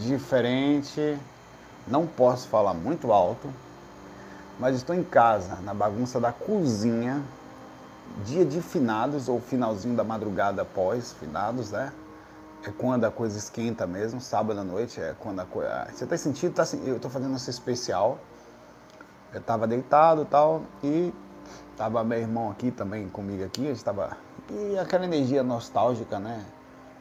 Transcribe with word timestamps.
diferente. 0.00 1.18
Não 1.86 2.06
posso 2.06 2.46
falar 2.46 2.72
muito 2.72 3.12
alto, 3.12 3.52
mas 4.56 4.76
estou 4.76 4.94
em 4.94 5.02
casa, 5.02 5.56
na 5.56 5.74
bagunça 5.74 6.20
da 6.20 6.30
cozinha, 6.30 7.20
dia 8.24 8.44
de 8.44 8.62
finados 8.62 9.28
ou 9.28 9.40
finalzinho 9.40 9.96
da 9.96 10.04
madrugada 10.04 10.62
após 10.62 11.12
finados, 11.14 11.72
né? 11.72 11.92
É 12.64 12.70
quando 12.70 13.06
a 13.06 13.10
coisa 13.10 13.38
esquenta 13.38 13.88
mesmo, 13.88 14.20
sábado 14.20 14.60
à 14.60 14.64
noite, 14.64 15.00
é 15.00 15.16
quando 15.18 15.40
a 15.40 15.44
coisa. 15.44 15.68
Ah, 15.68 15.88
você 15.92 16.06
tá 16.06 16.16
sentindo? 16.16 16.54
Tá, 16.54 16.62
eu 16.84 16.96
estou 16.96 17.10
fazendo 17.10 17.34
essa 17.34 17.50
especial. 17.50 18.18
Eu 19.32 19.40
estava 19.40 19.66
deitado 19.66 20.22
e 20.22 20.26
tal, 20.26 20.62
e 20.82 21.12
tava 21.76 22.04
meu 22.04 22.18
irmão 22.18 22.50
aqui 22.50 22.70
também 22.70 23.08
comigo 23.08 23.44
aqui, 23.44 23.66
a 23.66 23.74
gente 23.74 23.84
tava. 23.84 24.16
E 24.48 24.78
aquela 24.78 25.04
energia 25.04 25.42
nostálgica, 25.42 26.20
né? 26.20 26.44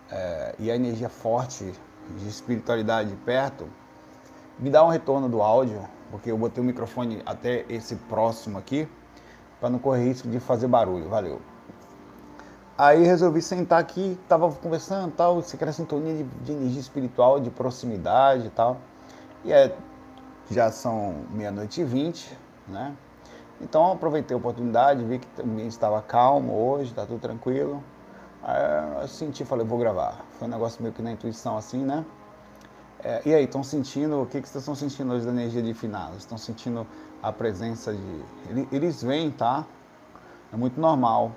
É, 0.09 0.55
e 0.57 0.71
a 0.71 0.75
energia 0.75 1.09
forte 1.09 1.73
de 2.15 2.27
espiritualidade 2.27 3.15
perto, 3.25 3.67
me 4.59 4.69
dá 4.69 4.83
um 4.83 4.89
retorno 4.89 5.29
do 5.29 5.41
áudio, 5.41 5.81
porque 6.09 6.31
eu 6.31 6.37
botei 6.37 6.63
o 6.63 6.65
microfone 6.65 7.21
até 7.25 7.65
esse 7.69 7.95
próximo 7.95 8.57
aqui, 8.57 8.87
para 9.59 9.69
não 9.69 9.79
correr 9.79 10.05
risco 10.05 10.27
de 10.27 10.39
fazer 10.39 10.67
barulho. 10.67 11.09
Valeu. 11.09 11.41
Aí 12.77 13.03
resolvi 13.03 13.41
sentar 13.41 13.79
aqui, 13.79 14.19
tava 14.27 14.51
conversando 14.51 15.11
tal, 15.11 15.41
se 15.41 15.55
aquela 15.55 15.71
sintonia 15.71 16.13
de, 16.13 16.23
de, 16.23 16.51
energia 16.51 16.79
espiritual, 16.79 17.39
de 17.39 17.49
proximidade 17.49 18.47
e 18.47 18.49
tal. 18.51 18.77
E 19.43 19.51
é, 19.51 19.75
já 20.51 20.71
são 20.71 21.23
meia-noite 21.31 21.81
e 21.81 21.83
vinte, 21.83 22.37
né? 22.67 22.95
Então 23.59 23.91
aproveitei 23.91 24.35
a 24.35 24.37
oportunidade, 24.37 25.03
vi 25.03 25.17
que 25.17 25.27
o 25.41 25.43
ambiente 25.43 25.71
estava 25.71 26.01
calmo 26.03 26.53
hoje, 26.53 26.93
tá 26.93 27.05
tudo 27.05 27.19
tranquilo. 27.19 27.83
Aí 28.47 29.01
eu 29.01 29.07
senti, 29.09 29.43
falei, 29.43 29.65
vou 29.65 29.77
gravar. 29.77 30.25
Foi 30.39 30.47
um 30.47 30.51
negócio 30.51 30.81
meio 30.81 30.93
que 30.93 31.01
na 31.01 31.11
intuição 31.11 31.57
assim, 31.57 31.83
né? 31.83 32.05
É, 33.03 33.21
e 33.25 33.33
aí, 33.33 33.43
estão 33.43 33.61
sentindo, 33.61 34.21
o 34.21 34.25
que, 34.25 34.41
que 34.41 34.47
vocês 34.47 34.61
estão 34.61 34.73
sentindo 34.73 35.13
hoje 35.13 35.25
da 35.25 35.31
energia 35.31 35.61
de 35.61 35.73
finados? 35.73 36.19
Estão 36.19 36.37
sentindo 36.37 36.87
a 37.21 37.31
presença 37.31 37.93
de. 37.93 38.25
Eles 38.71 39.03
vêm, 39.03 39.29
tá? 39.29 39.65
É 40.51 40.55
muito 40.55 40.79
normal. 40.79 41.33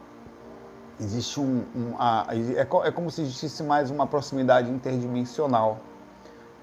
Existe 1.00 1.40
um. 1.40 1.64
um 1.74 1.96
a, 1.98 2.26
é, 2.30 2.60
é, 2.60 2.90
como 2.92 3.10
se 3.10 3.22
existisse 3.22 3.64
mais 3.64 3.90
uma 3.90 4.06
proximidade 4.06 4.70
interdimensional. 4.70 5.78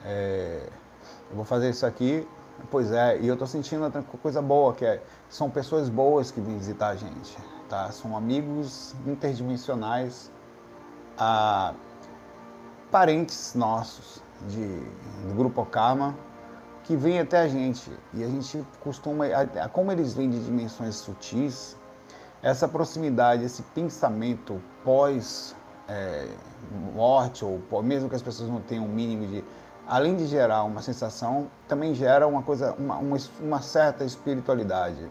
É, 0.05 0.69
eu 1.29 1.35
vou 1.35 1.43
fazer 1.43 1.69
isso 1.69 1.85
aqui, 1.85 2.25
pois 2.71 2.91
é, 2.91 3.19
e 3.19 3.27
eu 3.27 3.33
estou 3.33 3.47
sentindo 3.47 3.85
uma 3.85 3.91
coisa 4.21 4.41
boa, 4.41 4.73
que 4.73 4.85
é, 4.85 5.03
são 5.29 5.49
pessoas 5.49 5.89
boas 5.89 6.31
que 6.31 6.39
vêm 6.39 6.57
visitar 6.57 6.89
a 6.89 6.95
gente, 6.95 7.37
tá? 7.67 7.91
São 7.91 8.15
amigos 8.15 8.95
interdimensionais, 9.05 10.31
a, 11.17 11.73
parentes 12.91 13.53
nossos 13.55 14.21
de, 14.47 14.79
do 15.27 15.35
Grupo 15.35 15.65
Karma 15.65 16.15
que 16.83 16.95
vêm 16.95 17.19
até 17.19 17.39
a 17.39 17.47
gente. 17.47 17.91
E 18.13 18.23
a 18.23 18.27
gente 18.27 18.65
costuma, 18.79 19.25
como 19.73 19.91
eles 19.91 20.13
vêm 20.13 20.29
de 20.29 20.39
dimensões 20.39 20.95
sutis, 20.95 21.75
essa 22.41 22.67
proximidade, 22.67 23.43
esse 23.43 23.61
pensamento 23.61 24.61
pós 24.85 25.53
é, 25.87 26.27
morte, 26.95 27.43
ou 27.43 27.83
mesmo 27.83 28.09
que 28.09 28.15
as 28.15 28.21
pessoas 28.21 28.49
não 28.49 28.61
tenham 28.61 28.85
o 28.85 28.87
um 28.87 28.91
mínimo 28.91 29.27
de. 29.27 29.43
Além 29.85 30.17
de 30.17 30.27
gerar 30.27 30.63
uma 30.63 30.81
sensação, 30.81 31.47
também 31.67 31.93
gera 31.93 32.27
uma 32.27 32.43
coisa, 32.43 32.73
uma, 32.73 32.97
uma, 32.97 33.17
uma 33.39 33.61
certa 33.61 34.03
espiritualidade. 34.03 35.09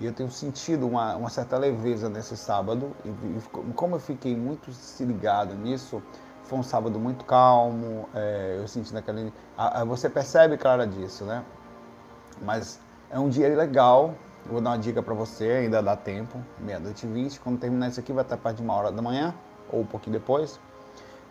E 0.00 0.06
eu 0.06 0.12
tenho 0.12 0.30
sentido 0.30 0.86
uma, 0.86 1.16
uma 1.16 1.28
certa 1.28 1.58
leveza 1.58 2.08
nesse 2.08 2.36
sábado. 2.36 2.92
E, 3.04 3.08
e, 3.08 3.72
como 3.74 3.96
eu 3.96 4.00
fiquei 4.00 4.36
muito 4.36 4.70
ligado 5.00 5.54
nisso, 5.54 6.02
foi 6.44 6.58
um 6.58 6.62
sábado 6.62 6.98
muito 6.98 7.24
calmo, 7.24 8.08
é, 8.14 8.56
eu 8.58 8.68
senti 8.68 8.94
naquele. 8.94 9.32
A, 9.56 9.80
a, 9.80 9.84
você 9.84 10.08
percebe, 10.08 10.56
Clara, 10.56 10.86
disso, 10.86 11.24
né? 11.24 11.44
Mas 12.42 12.80
é 13.10 13.18
um 13.18 13.28
dia 13.28 13.48
legal. 13.54 14.14
Eu 14.46 14.52
vou 14.52 14.60
dar 14.60 14.70
uma 14.70 14.78
dica 14.78 15.02
para 15.02 15.12
você, 15.12 15.44
ainda 15.44 15.82
dá 15.82 15.94
tempo, 15.94 16.38
meia-noite 16.60 17.06
e 17.06 17.12
vinte. 17.12 17.38
Quando 17.40 17.58
terminar 17.58 17.88
isso 17.88 18.00
aqui, 18.00 18.12
vai 18.12 18.24
estar 18.24 18.36
perto 18.36 18.56
de 18.56 18.62
uma 18.62 18.74
hora 18.74 18.90
da 18.90 19.02
manhã, 19.02 19.34
ou 19.70 19.80
um 19.80 19.86
pouquinho 19.86 20.18
depois, 20.18 20.58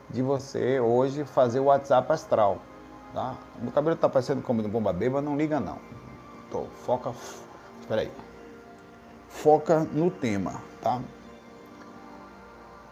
de 0.09 0.22
você 0.22 0.80
hoje 0.80 1.24
fazer 1.24 1.59
o 1.59 1.66
WhatsApp 1.66 2.12
astral. 2.12 2.59
Tá? 3.13 3.36
Meu 3.59 3.72
cabelo 3.72 3.96
tá 3.96 4.08
parecendo 4.08 4.42
como 4.44 4.62
de 4.62 4.68
bomba 4.68 4.94
beba, 4.94 5.22
não 5.22 5.36
liga 5.36 5.59
não. 5.59 5.80
Tô, 6.52 6.66
foca. 6.86 7.12
Espera 7.81 8.02
aí. 8.02 8.27
Foca 9.28 9.80
no 9.80 10.10
tema, 10.10 10.62
tá? 10.82 11.02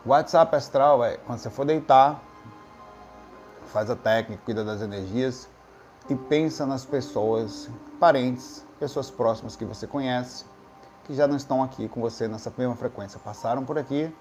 WhatsApp 0.06 0.56
astral 0.56 1.04
é 1.04 1.18
quando 1.18 1.40
você 1.40 1.50
for 1.50 1.66
deitar, 1.66 2.22
faz 3.68 3.90
a 3.90 3.96
técnica, 3.96 4.42
cuida 4.46 4.64
das 4.64 4.82
energias 4.82 5.50
e 6.10 6.16
pensa 6.16 6.66
nas 6.66 6.86
pessoas, 6.86 7.70
parentes, 8.00 8.64
pessoas 8.80 9.10
próximas 9.10 9.56
que 9.56 9.66
você 9.66 9.88
conhece, 9.88 10.46
que 11.06 11.16
já 11.16 11.28
não 11.28 11.36
estão 11.36 11.64
aqui 11.64 11.88
com 11.88 12.00
você 12.02 12.28
nessa 12.28 12.54
mesma 12.56 12.76
frequência, 12.76 13.20
passaram 13.20 13.66
por 13.66 13.78
aqui 13.78 14.14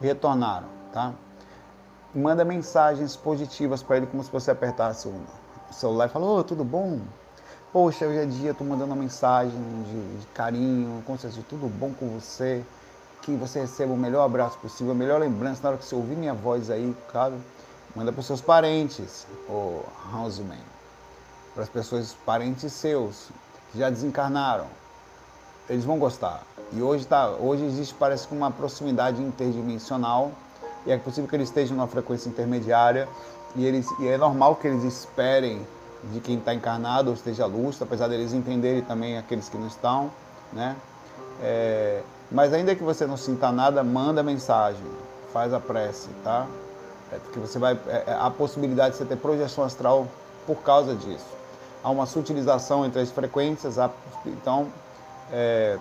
retornaram, 0.00 0.68
tá? 0.92 1.12
Manda 2.14 2.44
mensagens 2.44 3.16
positivas 3.16 3.82
para 3.82 3.98
ele 3.98 4.06
como 4.06 4.22
se 4.22 4.30
você 4.30 4.50
apertasse 4.50 5.08
o 5.08 5.20
celular 5.72 6.06
e 6.06 6.08
falou, 6.08 6.42
tudo 6.42 6.64
bom? 6.64 7.00
Poxa, 7.72 8.06
hoje 8.06 8.18
é 8.18 8.24
dia, 8.24 8.50
estou 8.52 8.66
mandando 8.66 8.92
uma 8.92 9.02
mensagem 9.02 9.60
de, 9.84 10.20
de 10.20 10.26
carinho, 10.28 11.02
como 11.04 11.18
se 11.18 11.28
tudo 11.42 11.68
bom 11.68 11.92
com 11.92 12.08
você? 12.08 12.64
que 13.22 13.36
você 13.36 13.60
receba 13.60 13.92
o 13.92 13.96
melhor 13.96 14.24
abraço 14.24 14.58
possível, 14.58 14.92
a 14.92 14.94
melhor 14.94 15.20
lembrança 15.20 15.60
na 15.62 15.68
hora 15.68 15.78
que 15.78 15.84
você 15.84 15.94
ouvir 15.94 16.16
minha 16.16 16.32
voz 16.32 16.70
aí, 16.70 16.96
claro. 17.10 17.34
Manda 17.94 18.10
para 18.10 18.20
os 18.20 18.26
seus 18.26 18.40
parentes, 18.40 19.26
o 19.48 19.82
Houseman. 20.14 20.56
Para 21.52 21.64
as 21.64 21.68
pessoas, 21.68 22.16
parentes 22.24 22.72
seus, 22.72 23.28
que 23.70 23.78
já 23.78 23.90
desencarnaram. 23.90 24.66
Eles 25.68 25.84
vão 25.84 25.98
gostar. 25.98 26.42
E 26.72 26.80
hoje, 26.80 27.06
tá, 27.06 27.28
hoje 27.28 27.64
existe, 27.64 27.94
parece 27.94 28.26
que 28.26 28.34
uma 28.34 28.50
proximidade 28.50 29.20
interdimensional. 29.20 30.32
E 30.86 30.92
é 30.92 30.96
possível 30.96 31.28
que 31.28 31.36
eles 31.36 31.48
estejam 31.48 31.76
numa 31.76 31.88
frequência 31.88 32.30
intermediária. 32.30 33.06
E, 33.56 33.64
eles, 33.64 33.86
e 34.00 34.08
é 34.08 34.16
normal 34.16 34.56
que 34.56 34.68
eles 34.68 34.84
esperem 34.84 35.66
de 36.04 36.20
quem 36.20 36.38
está 36.38 36.54
encarnado 36.54 37.08
ou 37.10 37.14
esteja 37.14 37.46
lúcido, 37.46 37.84
apesar 37.84 38.08
deles 38.08 38.32
entenderem 38.32 38.82
também 38.82 39.18
aqueles 39.18 39.48
que 39.48 39.56
não 39.56 39.66
estão. 39.66 40.10
Né? 40.52 40.76
É, 41.42 42.02
mas 42.30 42.52
ainda 42.52 42.74
que 42.74 42.82
você 42.82 43.06
não 43.06 43.16
sinta 43.16 43.50
nada, 43.50 43.82
manda 43.82 44.22
mensagem, 44.22 44.84
faz 45.32 45.52
a 45.52 45.60
prece, 45.60 46.08
tá? 46.22 46.46
É 47.12 47.16
porque 47.16 47.38
você 47.38 47.58
vai. 47.58 47.78
É, 47.86 48.04
é, 48.06 48.16
a 48.18 48.30
possibilidade 48.30 48.92
de 48.92 48.98
você 48.98 49.04
ter 49.04 49.16
projeção 49.16 49.64
astral 49.64 50.06
por 50.46 50.56
causa 50.56 50.94
disso. 50.94 51.26
Há 51.82 51.90
uma 51.90 52.06
sutilização 52.06 52.84
entre 52.84 53.00
as 53.00 53.10
frequências, 53.10 53.76
então. 54.26 54.66
É, 55.32 55.78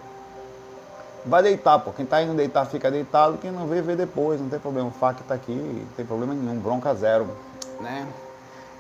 vai 1.25 1.43
deitar, 1.43 1.79
pô. 1.79 1.91
Quem 1.91 2.05
está 2.05 2.21
indo 2.21 2.33
deitar 2.33 2.65
fica 2.65 2.89
deitado, 2.89 3.37
quem 3.37 3.51
não 3.51 3.67
vê, 3.67 3.81
vê 3.81 3.95
depois, 3.95 4.39
não 4.39 4.49
tem 4.49 4.59
problema. 4.59 4.87
O 4.87 4.91
FAC 4.91 5.21
está 5.21 5.35
aqui, 5.35 5.51
não 5.51 5.93
tem 5.95 6.05
problema 6.05 6.33
nenhum, 6.33 6.59
bronca 6.59 6.93
zero, 6.93 7.27
né? 7.81 8.07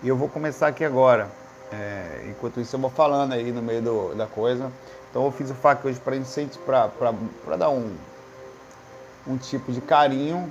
E 0.03 0.07
eu 0.07 0.15
vou 0.15 0.29
começar 0.29 0.67
aqui 0.67 0.85
agora. 0.85 1.27
É, 1.71 2.27
enquanto 2.29 2.61
isso 2.61 2.75
eu 2.75 2.79
vou 2.79 2.89
falando 2.89 3.33
aí 3.33 3.51
no 3.51 3.61
meio 3.63 3.81
do, 3.81 4.15
da 4.15 4.27
coisa. 4.27 4.71
Então 5.09 5.25
eu 5.25 5.31
fiz 5.31 5.49
o 5.49 5.55
FAQ 5.55 5.87
hoje 5.87 5.99
para 5.99 6.15
gente 6.15 6.59
para 6.59 7.57
dar 7.57 7.69
um, 7.69 7.95
um 9.25 9.37
tipo 9.37 9.71
de 9.71 9.81
carinho 9.81 10.49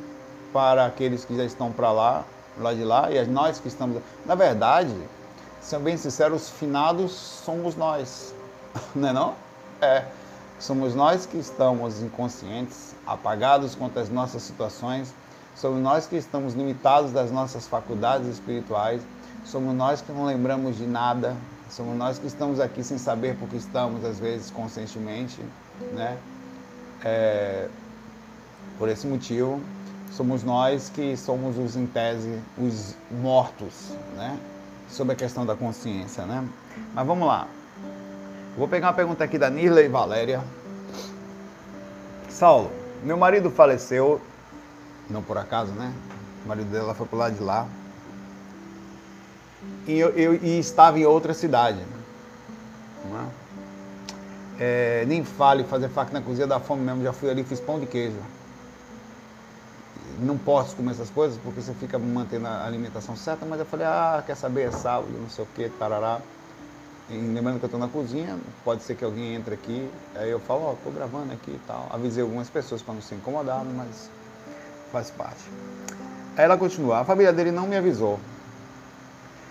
para 0.52 0.84
aqueles 0.84 1.24
que 1.24 1.36
já 1.36 1.44
estão 1.44 1.70
para 1.70 1.92
lá, 1.92 2.24
lá 2.58 2.74
de 2.74 2.82
lá, 2.82 3.10
e 3.12 3.24
nós 3.26 3.60
que 3.60 3.68
estamos. 3.68 4.02
Na 4.24 4.34
verdade, 4.34 4.94
sendo 5.60 5.84
bem 5.84 5.96
sincero, 5.96 6.34
os 6.34 6.50
finados 6.50 7.12
somos 7.12 7.76
nós. 7.76 8.34
Não 8.94 9.08
é 9.08 9.12
não? 9.12 9.34
É. 9.80 10.04
Somos 10.58 10.94
nós 10.94 11.26
que 11.26 11.36
estamos 11.36 12.00
inconscientes, 12.00 12.94
apagados 13.06 13.74
contra 13.74 14.00
as 14.00 14.08
nossas 14.08 14.42
situações, 14.42 15.14
somos 15.54 15.82
nós 15.82 16.06
que 16.06 16.16
estamos 16.16 16.54
limitados 16.54 17.12
das 17.12 17.30
nossas 17.30 17.66
faculdades 17.66 18.26
espirituais, 18.26 19.02
somos 19.46 19.74
nós 19.74 20.02
que 20.02 20.12
não 20.12 20.24
lembramos 20.24 20.76
de 20.76 20.86
nada, 20.86 21.36
Somos 21.68 21.96
nós 21.96 22.18
que 22.18 22.26
estamos 22.28 22.60
aqui 22.60 22.82
sem 22.84 22.96
saber 22.96 23.36
porque 23.38 23.56
estamos, 23.56 24.04
às 24.04 24.20
vezes, 24.20 24.50
conscientemente, 24.50 25.42
né? 25.92 26.16
É, 27.04 27.68
por 28.78 28.88
esse 28.88 29.06
motivo, 29.06 29.60
somos 30.12 30.44
nós 30.44 30.88
que 30.88 31.16
somos 31.16 31.58
os, 31.58 31.74
em 31.74 31.86
tese, 31.86 32.40
os 32.56 32.94
mortos, 33.10 33.92
né? 34.16 34.38
Sobre 34.88 35.14
a 35.14 35.16
questão 35.16 35.44
da 35.44 35.56
consciência, 35.56 36.24
né? 36.24 36.48
Mas 36.94 37.06
vamos 37.06 37.26
lá. 37.26 37.48
Vou 38.56 38.68
pegar 38.68 38.86
uma 38.86 38.94
pergunta 38.94 39.24
aqui 39.24 39.36
da 39.36 39.50
Nirley 39.50 39.88
Valéria. 39.88 40.42
Saulo, 42.28 42.70
meu 43.02 43.16
marido 43.16 43.50
faleceu, 43.50 44.20
não 45.10 45.20
por 45.20 45.36
acaso, 45.36 45.72
né? 45.72 45.92
O 46.44 46.48
marido 46.48 46.70
dela 46.70 46.94
foi 46.94 47.06
pro 47.06 47.18
lado 47.18 47.34
de 47.34 47.42
lá 47.42 47.66
e, 49.86 49.98
eu, 49.98 50.10
eu, 50.10 50.34
e 50.34 50.58
estava 50.58 50.98
em 50.98 51.04
outra 51.04 51.32
cidade. 51.32 51.80
É? 51.80 53.46
É, 54.58 55.04
nem 55.06 55.22
fale 55.22 55.64
fazer 55.64 55.88
faca 55.88 56.12
na 56.12 56.20
cozinha 56.20 56.46
da 56.46 56.58
fome 56.58 56.82
mesmo, 56.82 57.02
já 57.02 57.12
fui 57.12 57.30
ali 57.30 57.44
fiz 57.44 57.60
pão 57.60 57.78
de 57.78 57.86
queijo. 57.86 58.16
não 60.18 60.38
posso 60.38 60.74
comer 60.76 60.92
essas 60.92 61.10
coisas 61.10 61.38
porque 61.38 61.60
você 61.60 61.74
fica 61.74 61.98
mantendo 61.98 62.46
a 62.46 62.64
alimentação 62.64 63.14
certa, 63.14 63.44
mas 63.44 63.60
eu 63.60 63.66
falei, 63.66 63.86
ah, 63.86 64.22
quer 64.26 64.34
saber, 64.34 64.68
é 64.68 64.70
sábado, 64.70 65.12
não 65.12 65.28
sei 65.28 65.44
o 65.44 65.48
que, 65.48 65.68
tarará. 65.68 66.20
E 67.08 67.14
lembrando 67.14 67.58
que 67.58 67.64
eu 67.64 67.68
estou 67.68 67.78
na 67.78 67.86
cozinha, 67.86 68.36
pode 68.64 68.82
ser 68.82 68.96
que 68.96 69.04
alguém 69.04 69.34
entre 69.34 69.54
aqui, 69.54 69.88
aí 70.14 70.30
eu 70.30 70.40
falo, 70.40 70.62
ó, 70.62 70.70
oh, 70.70 70.72
estou 70.72 70.92
gravando 70.92 71.32
aqui 71.32 71.52
e 71.52 71.60
tal. 71.66 71.88
Avisei 71.92 72.22
algumas 72.22 72.50
pessoas 72.50 72.82
para 72.82 72.94
não 72.94 73.00
ser 73.00 73.14
incomodado, 73.16 73.66
mas 73.66 74.10
faz 74.90 75.10
parte. 75.10 75.48
Aí 76.36 76.44
ela 76.44 76.56
continua, 76.56 77.00
a 77.00 77.04
família 77.04 77.32
dele 77.32 77.52
não 77.52 77.66
me 77.66 77.76
avisou. 77.76 78.18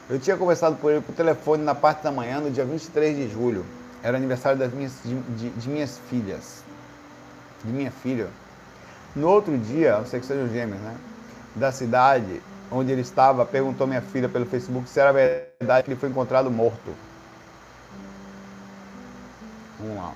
Eu 0.08 0.20
tinha 0.20 0.38
conversado 0.38 0.76
com 0.76 0.90
ele 0.90 1.02
por 1.02 1.16
telefone 1.16 1.64
na 1.64 1.74
parte 1.74 2.04
da 2.04 2.12
manhã, 2.12 2.40
no 2.40 2.52
dia 2.52 2.64
23 2.64 3.16
de 3.16 3.28
julho. 3.28 3.66
Era 4.04 4.18
aniversário 4.18 4.58
das 4.58 4.72
minhas, 4.72 4.92
de, 5.04 5.16
de, 5.16 5.50
de 5.50 5.70
minhas 5.70 5.98
filhas. 6.10 6.64
De 7.64 7.72
minha 7.72 7.90
filha. 7.90 8.28
No 9.16 9.30
outro 9.30 9.58
dia, 9.58 9.98
não 9.98 10.06
sei 10.06 10.20
que 10.20 10.26
sejam 10.28 10.48
gêmeos, 10.50 10.80
né? 10.80 10.96
Da 11.56 11.72
cidade 11.72 12.42
onde 12.72 12.92
ele 12.92 13.02
estava, 13.02 13.46
perguntou 13.46 13.88
minha 13.88 14.02
filha 14.02 14.30
pelo 14.30 14.46
Facebook 14.46 14.88
se 14.90 15.00
era 15.00 15.12
verdade 15.12 15.84
que 15.84 15.92
ele 15.92 16.00
foi 16.00 16.10
encontrado 16.10 16.52
morto. 16.52 16.92
Vamos 19.80 19.98
lá. 19.98 20.14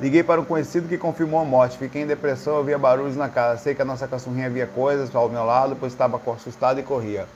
Liguei 0.00 0.22
para 0.22 0.40
um 0.40 0.44
conhecido 0.44 0.88
que 0.88 0.98
confirmou 0.98 1.40
a 1.40 1.44
morte. 1.44 1.78
Fiquei 1.78 2.02
em 2.02 2.06
depressão, 2.06 2.56
ouvia 2.56 2.78
barulhos 2.78 3.16
na 3.16 3.28
casa. 3.28 3.62
Sei 3.62 3.74
que 3.74 3.82
a 3.82 3.84
nossa 3.84 4.08
cachorrinha 4.08 4.50
via 4.50 4.66
coisas 4.66 5.14
ao 5.14 5.28
meu 5.28 5.44
lado, 5.44 5.76
pois 5.78 5.92
estava 5.92 6.20
assustada 6.34 6.80
e 6.80 6.82
corria. 6.82 7.26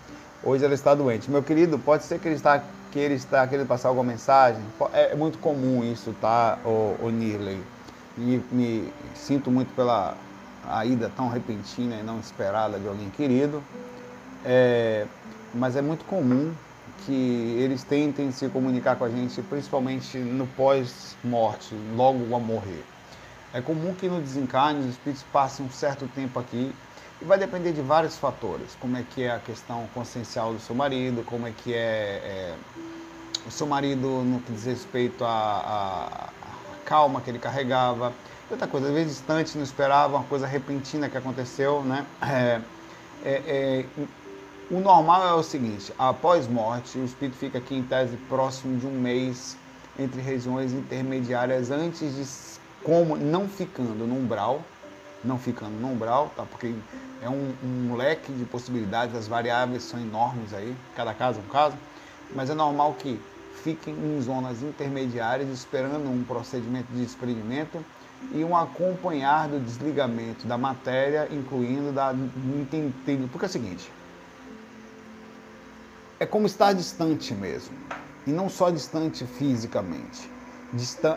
Hoje 0.46 0.62
ela 0.62 0.75
está 0.75 0.94
doente. 0.94 1.31
Meu 1.31 1.43
querido, 1.43 1.79
pode 1.79 2.05
ser 2.05 2.19
que 2.19 2.29
ele 2.29 2.35
está, 2.35 2.62
que 2.93 2.99
ele 2.99 3.14
está 3.14 3.46
querendo 3.46 3.67
passar 3.67 3.88
alguma 3.88 4.12
mensagem? 4.12 4.62
É 4.93 5.14
muito 5.14 5.38
comum 5.38 5.82
isso, 5.82 6.14
tá, 6.20 6.58
o, 6.64 6.96
o 7.02 7.11
Nirley? 7.11 7.62
Me, 8.17 8.43
me 8.52 8.93
sinto 9.14 9.50
muito 9.50 9.75
pela 9.75 10.14
a 10.69 10.85
ida 10.85 11.11
tão 11.17 11.29
repentina 11.29 11.96
e 11.96 12.02
não 12.02 12.19
esperada 12.20 12.79
de 12.79 12.87
alguém 12.87 13.08
querido, 13.11 13.62
é, 14.44 15.06
mas 15.52 15.76
é 15.76 15.82
muito 15.82 16.05
comum 16.05 16.52
que 17.05 17.56
eles 17.58 17.82
tentem 17.82 18.31
se 18.31 18.49
comunicar 18.49 18.97
com 18.97 19.05
a 19.05 19.11
gente, 19.11 19.43
principalmente 19.43 20.17
no 20.19 20.47
pós-morte, 20.47 21.75
logo 21.97 22.35
a 22.35 22.38
morrer. 22.38 22.85
É 23.52 23.61
comum 23.61 23.94
que 23.94 24.08
no 24.08 24.20
desencarne 24.20 24.81
os 24.81 24.87
espíritos 24.87 25.25
passem 25.32 25.64
um 25.64 25.70
certo 25.70 26.08
tempo 26.14 26.38
aqui 26.38 26.73
e 27.20 27.25
vai 27.25 27.38
depender 27.38 27.72
de 27.72 27.81
vários 27.81 28.16
fatores, 28.19 28.76
como 28.81 28.96
é 28.96 29.02
que 29.02 29.22
é 29.22 29.31
a 29.31 29.38
questão 29.38 29.88
consciencial 29.94 30.52
do 30.52 30.61
seu 30.61 30.75
marido, 30.75 31.22
como 31.25 31.46
é 31.46 31.52
que 31.52 31.72
é, 31.72 31.76
é 31.76 32.55
o 33.46 33.50
seu 33.50 33.66
marido 33.66 34.22
no 34.22 34.40
que 34.40 34.52
diz 34.52 34.64
respeito 34.64 35.25
à 35.25 36.28
calma 36.84 37.20
que 37.20 37.31
ele 37.31 37.38
carregava, 37.38 38.12
Outra 38.50 38.66
coisa, 38.69 38.88
às 38.88 38.93
vezes 38.93 39.16
distante, 39.16 39.56
não 39.56 39.64
esperava, 39.64 40.16
uma 40.16 40.25
coisa 40.25 40.46
repentina 40.46 41.08
que 41.08 41.16
aconteceu, 41.16 41.82
né? 41.82 42.05
É, 42.20 42.61
é, 43.25 43.43
é, 43.46 43.84
o 44.70 44.81
normal 44.81 45.26
é 45.26 45.32
o 45.32 45.43
seguinte, 45.43 45.93
após 45.99 46.46
morte, 46.46 46.99
o 46.99 47.05
espírito 47.05 47.38
fica 47.38 47.56
aqui 47.56 47.75
em 47.75 47.82
tese 47.82 48.16
próximo 48.28 48.78
de 48.78 48.87
um 48.87 48.93
mês 48.93 49.56
entre 49.99 50.20
regiões 50.20 50.72
intermediárias 50.72 51.70
antes 51.70 52.14
de 52.14 52.84
como 52.84 53.16
não 53.16 53.49
ficando 53.49 54.06
no 54.06 54.14
umbral, 54.14 54.62
não 55.25 55.38
ficando 55.38 55.79
no 55.79 55.88
umbral, 55.88 56.31
tá? 56.37 56.44
Porque 56.44 56.75
é 57.21 57.29
um, 57.29 57.55
um 57.62 57.94
leque 57.94 58.32
de 58.32 58.44
possibilidades, 58.44 59.15
as 59.15 59.26
variáveis 59.26 59.82
são 59.85 60.00
enormes 60.00 60.53
aí, 60.53 60.76
cada 60.94 61.15
caso 61.15 61.41
é 61.41 61.43
um 61.43 61.49
caso, 61.49 61.76
mas 62.35 62.50
é 62.50 62.55
normal 62.55 62.94
que 62.94 63.21
fiquem 63.62 63.94
em 63.94 64.21
zonas 64.21 64.62
intermediárias 64.62 65.49
esperando 65.49 66.11
um 66.11 66.23
procedimento 66.25 66.93
de 66.93 67.03
desprendimento 67.03 67.85
e 68.32 68.44
um 68.44 68.56
acompanhar 68.56 69.49
do 69.49 69.61
desligamento 69.61 70.47
da 70.47 70.59
matéria, 70.59 71.29
incluindo 71.31 71.93
da 71.93 72.12
entendendo, 72.12 73.29
porque 73.31 73.47
é 73.47 73.49
o 73.49 73.53
seguinte, 73.53 73.91
é 76.21 76.26
como 76.26 76.47
estar 76.47 76.73
distante 76.73 77.35
mesmo, 77.35 77.76
e 78.26 78.31
não 78.31 78.49
só 78.49 78.71
distante 78.71 79.26
fisicamente. 79.26 80.34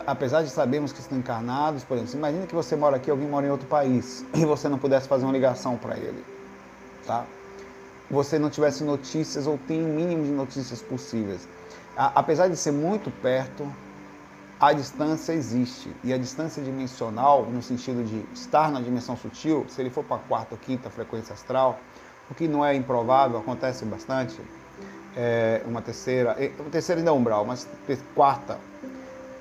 Apesar 0.06 0.42
de 0.42 0.50
sabermos 0.50 0.92
que 0.92 1.00
estão 1.00 1.18
encarnados, 1.18 1.82
por 1.82 1.96
exemplo, 1.96 2.16
imagina 2.16 2.46
que 2.46 2.54
você 2.54 2.76
mora 2.76 2.96
aqui, 2.96 3.10
alguém 3.10 3.26
mora 3.26 3.46
em 3.46 3.50
outro 3.50 3.66
país, 3.66 4.24
e 4.34 4.44
você 4.44 4.68
não 4.68 4.78
pudesse 4.78 5.08
fazer 5.08 5.24
uma 5.24 5.32
ligação 5.32 5.76
para 5.76 5.96
ele, 5.96 6.24
tá? 7.06 7.26
Você 8.10 8.38
não 8.38 8.50
tivesse 8.50 8.84
notícias 8.84 9.46
ou 9.46 9.58
tem 9.58 9.84
o 9.84 9.88
mínimo 9.88 10.24
de 10.24 10.30
notícias 10.30 10.80
possíveis. 10.80 11.48
A 11.96 12.20
apesar 12.20 12.48
de 12.48 12.56
ser 12.56 12.70
muito 12.70 13.10
perto, 13.10 13.70
a 14.60 14.72
distância 14.72 15.32
existe. 15.32 15.94
E 16.02 16.12
a 16.12 16.18
distância 16.18 16.62
dimensional, 16.62 17.44
no 17.46 17.62
sentido 17.62 18.02
de 18.04 18.24
estar 18.32 18.70
na 18.70 18.80
dimensão 18.80 19.16
sutil, 19.16 19.66
se 19.68 19.80
ele 19.80 19.90
for 19.90 20.04
para 20.04 20.16
a 20.16 20.20
quarta 20.20 20.54
ou 20.54 20.58
quinta 20.58 20.88
frequência 20.88 21.32
astral, 21.32 21.80
o 22.30 22.34
que 22.34 22.46
não 22.46 22.64
é 22.64 22.74
improvável, 22.74 23.38
acontece 23.38 23.84
bastante, 23.84 24.40
é 25.16 25.62
uma 25.66 25.82
terceira, 25.82 26.36
uma 26.58 26.70
terceira 26.70 27.00
ainda 27.00 27.10
é 27.10 27.12
umbral, 27.12 27.44
mas 27.44 27.66
quarta, 28.14 28.58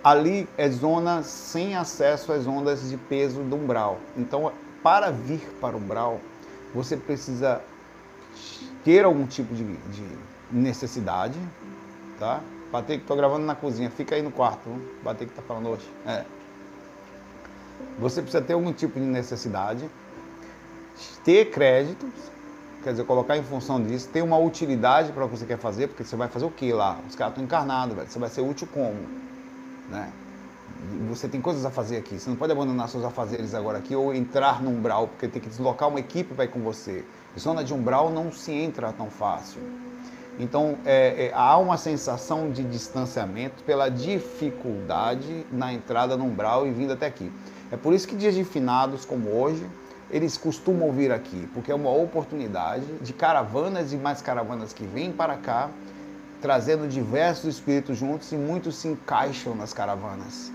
ali 0.09 0.48
é 0.57 0.69
zona 0.69 1.21
sem 1.21 1.75
acesso 1.75 2.31
às 2.31 2.48
ondas 2.48 2.89
de 2.89 2.95
peso 2.95 3.42
do 3.42 3.57
umbral. 3.57 4.00
Então, 4.15 4.51
para 4.81 5.12
vir 5.12 5.42
para 5.59 5.75
o 5.75 5.80
umbral, 5.80 6.21
você 6.74 6.95
precisa 6.95 7.62
ter 8.86 9.04
algum 9.04 9.27
tipo 9.27 9.54
de, 9.54 9.65
de 9.65 10.04
necessidade, 10.50 11.38
tá? 12.18 12.39
Bater 12.71 13.00
que 13.00 13.06
tô 13.06 13.18
gravando 13.18 13.45
na 13.45 13.56
cozinha, 13.56 13.89
fica 13.89 14.15
aí 14.15 14.21
no 14.21 14.31
quarto. 14.31 14.69
Bater 15.04 15.27
que 15.27 15.33
tá 15.33 15.42
falando 15.42 15.69
hoje. 15.69 15.89
É. 16.06 16.24
Você 18.00 18.21
precisa 18.21 18.42
ter 18.42 18.54
algum 18.54 18.71
tipo 18.71 19.00
de 19.00 19.06
necessidade, 19.06 19.89
ter 21.24 21.50
créditos, 21.51 22.09
quer 22.81 22.92
dizer, 22.92 23.04
colocar 23.04 23.38
em 23.38 23.44
função 23.44 23.81
disso, 23.83 24.07
ter 24.07 24.21
uma 24.21 24.38
utilidade 24.38 25.12
para 25.12 25.25
o 25.25 25.30
que 25.30 25.38
você 25.38 25.45
quer 25.45 25.57
fazer, 25.57 25.88
porque 25.88 26.04
você 26.06 26.15
vai 26.15 26.30
fazer 26.30 26.45
o 26.45 26.51
que 26.51 26.71
lá? 26.71 26.98
Os 27.09 27.15
caras 27.15 27.33
estão 27.33 27.44
encarnados. 27.44 27.98
Você 28.09 28.19
vai 28.19 28.30
ser 28.30 28.42
útil 28.42 28.68
como? 28.74 28.95
Né? 29.89 30.12
Você 31.10 31.28
tem 31.28 31.42
coisas 31.42 31.66
a 31.66 31.72
fazer 31.72 31.98
aqui. 31.98 32.19
Você 32.19 32.30
não 32.30 32.38
pode 32.38 32.51
abandonar 32.51 32.88
seus 32.89 33.04
afazeres 33.04 33.54
agora 33.54 33.78
aqui 33.78 33.95
ou 33.95 34.13
entrar 34.13 34.62
num 34.62 34.78
umbral, 34.78 35.07
porque 35.07 35.28
tem 35.28 35.42
que 35.42 35.50
deslocar 35.50 35.89
uma 35.89 36.00
equipe 36.00 36.34
para 36.34 36.45
ir 36.45 36.50
com 36.50 36.60
você. 36.60 37.04
Zona 37.38 37.63
de 37.63 37.74
umbral 37.74 38.10
não 38.10 38.31
se 38.31 38.51
entra 38.51 38.92
tão 38.92 39.10
fácil. 39.10 39.62
Então, 40.39 40.78
é, 40.86 41.25
é, 41.25 41.31
há 41.34 41.57
uma 41.57 41.78
sensação 41.78 42.51
de 42.51 42.63
distanciamento 42.63 43.63
pela 43.63 43.89
dificuldade 43.89 45.45
na 45.51 45.74
entrada 45.74 46.16
no 46.16 46.25
umbral 46.25 46.68
e 46.68 46.72
vindo 46.72 46.94
até 46.94 47.07
aqui. 47.07 47.31
É 47.72 47.78
por 47.78 47.94
isso 47.94 48.07
que 48.07 48.16
dias 48.16 48.36
de 48.36 48.44
finados 48.44 49.04
como 49.04 49.30
hoje, 49.30 49.66
eles 50.10 50.38
costumam 50.38 50.92
vir 50.92 51.12
aqui, 51.12 51.50
porque 51.54 51.72
é 51.72 51.75
uma 51.75 51.90
oportunidade 51.90 52.86
de 53.01 53.13
caravanas 53.13 53.92
e 53.92 53.98
mais 53.98 54.22
caravanas 54.22 54.74
que 54.74 54.86
vêm 54.86 55.12
para 55.12 55.36
cá, 55.36 55.69
trazendo 56.42 56.88
diversos 56.88 57.56
espíritos 57.56 57.98
juntos 57.98 58.31
e 58.31 58.35
muitos 58.35 58.76
se 58.76 58.88
encaixam 58.88 59.56
nas 59.56 59.73
caravanas 59.73 60.52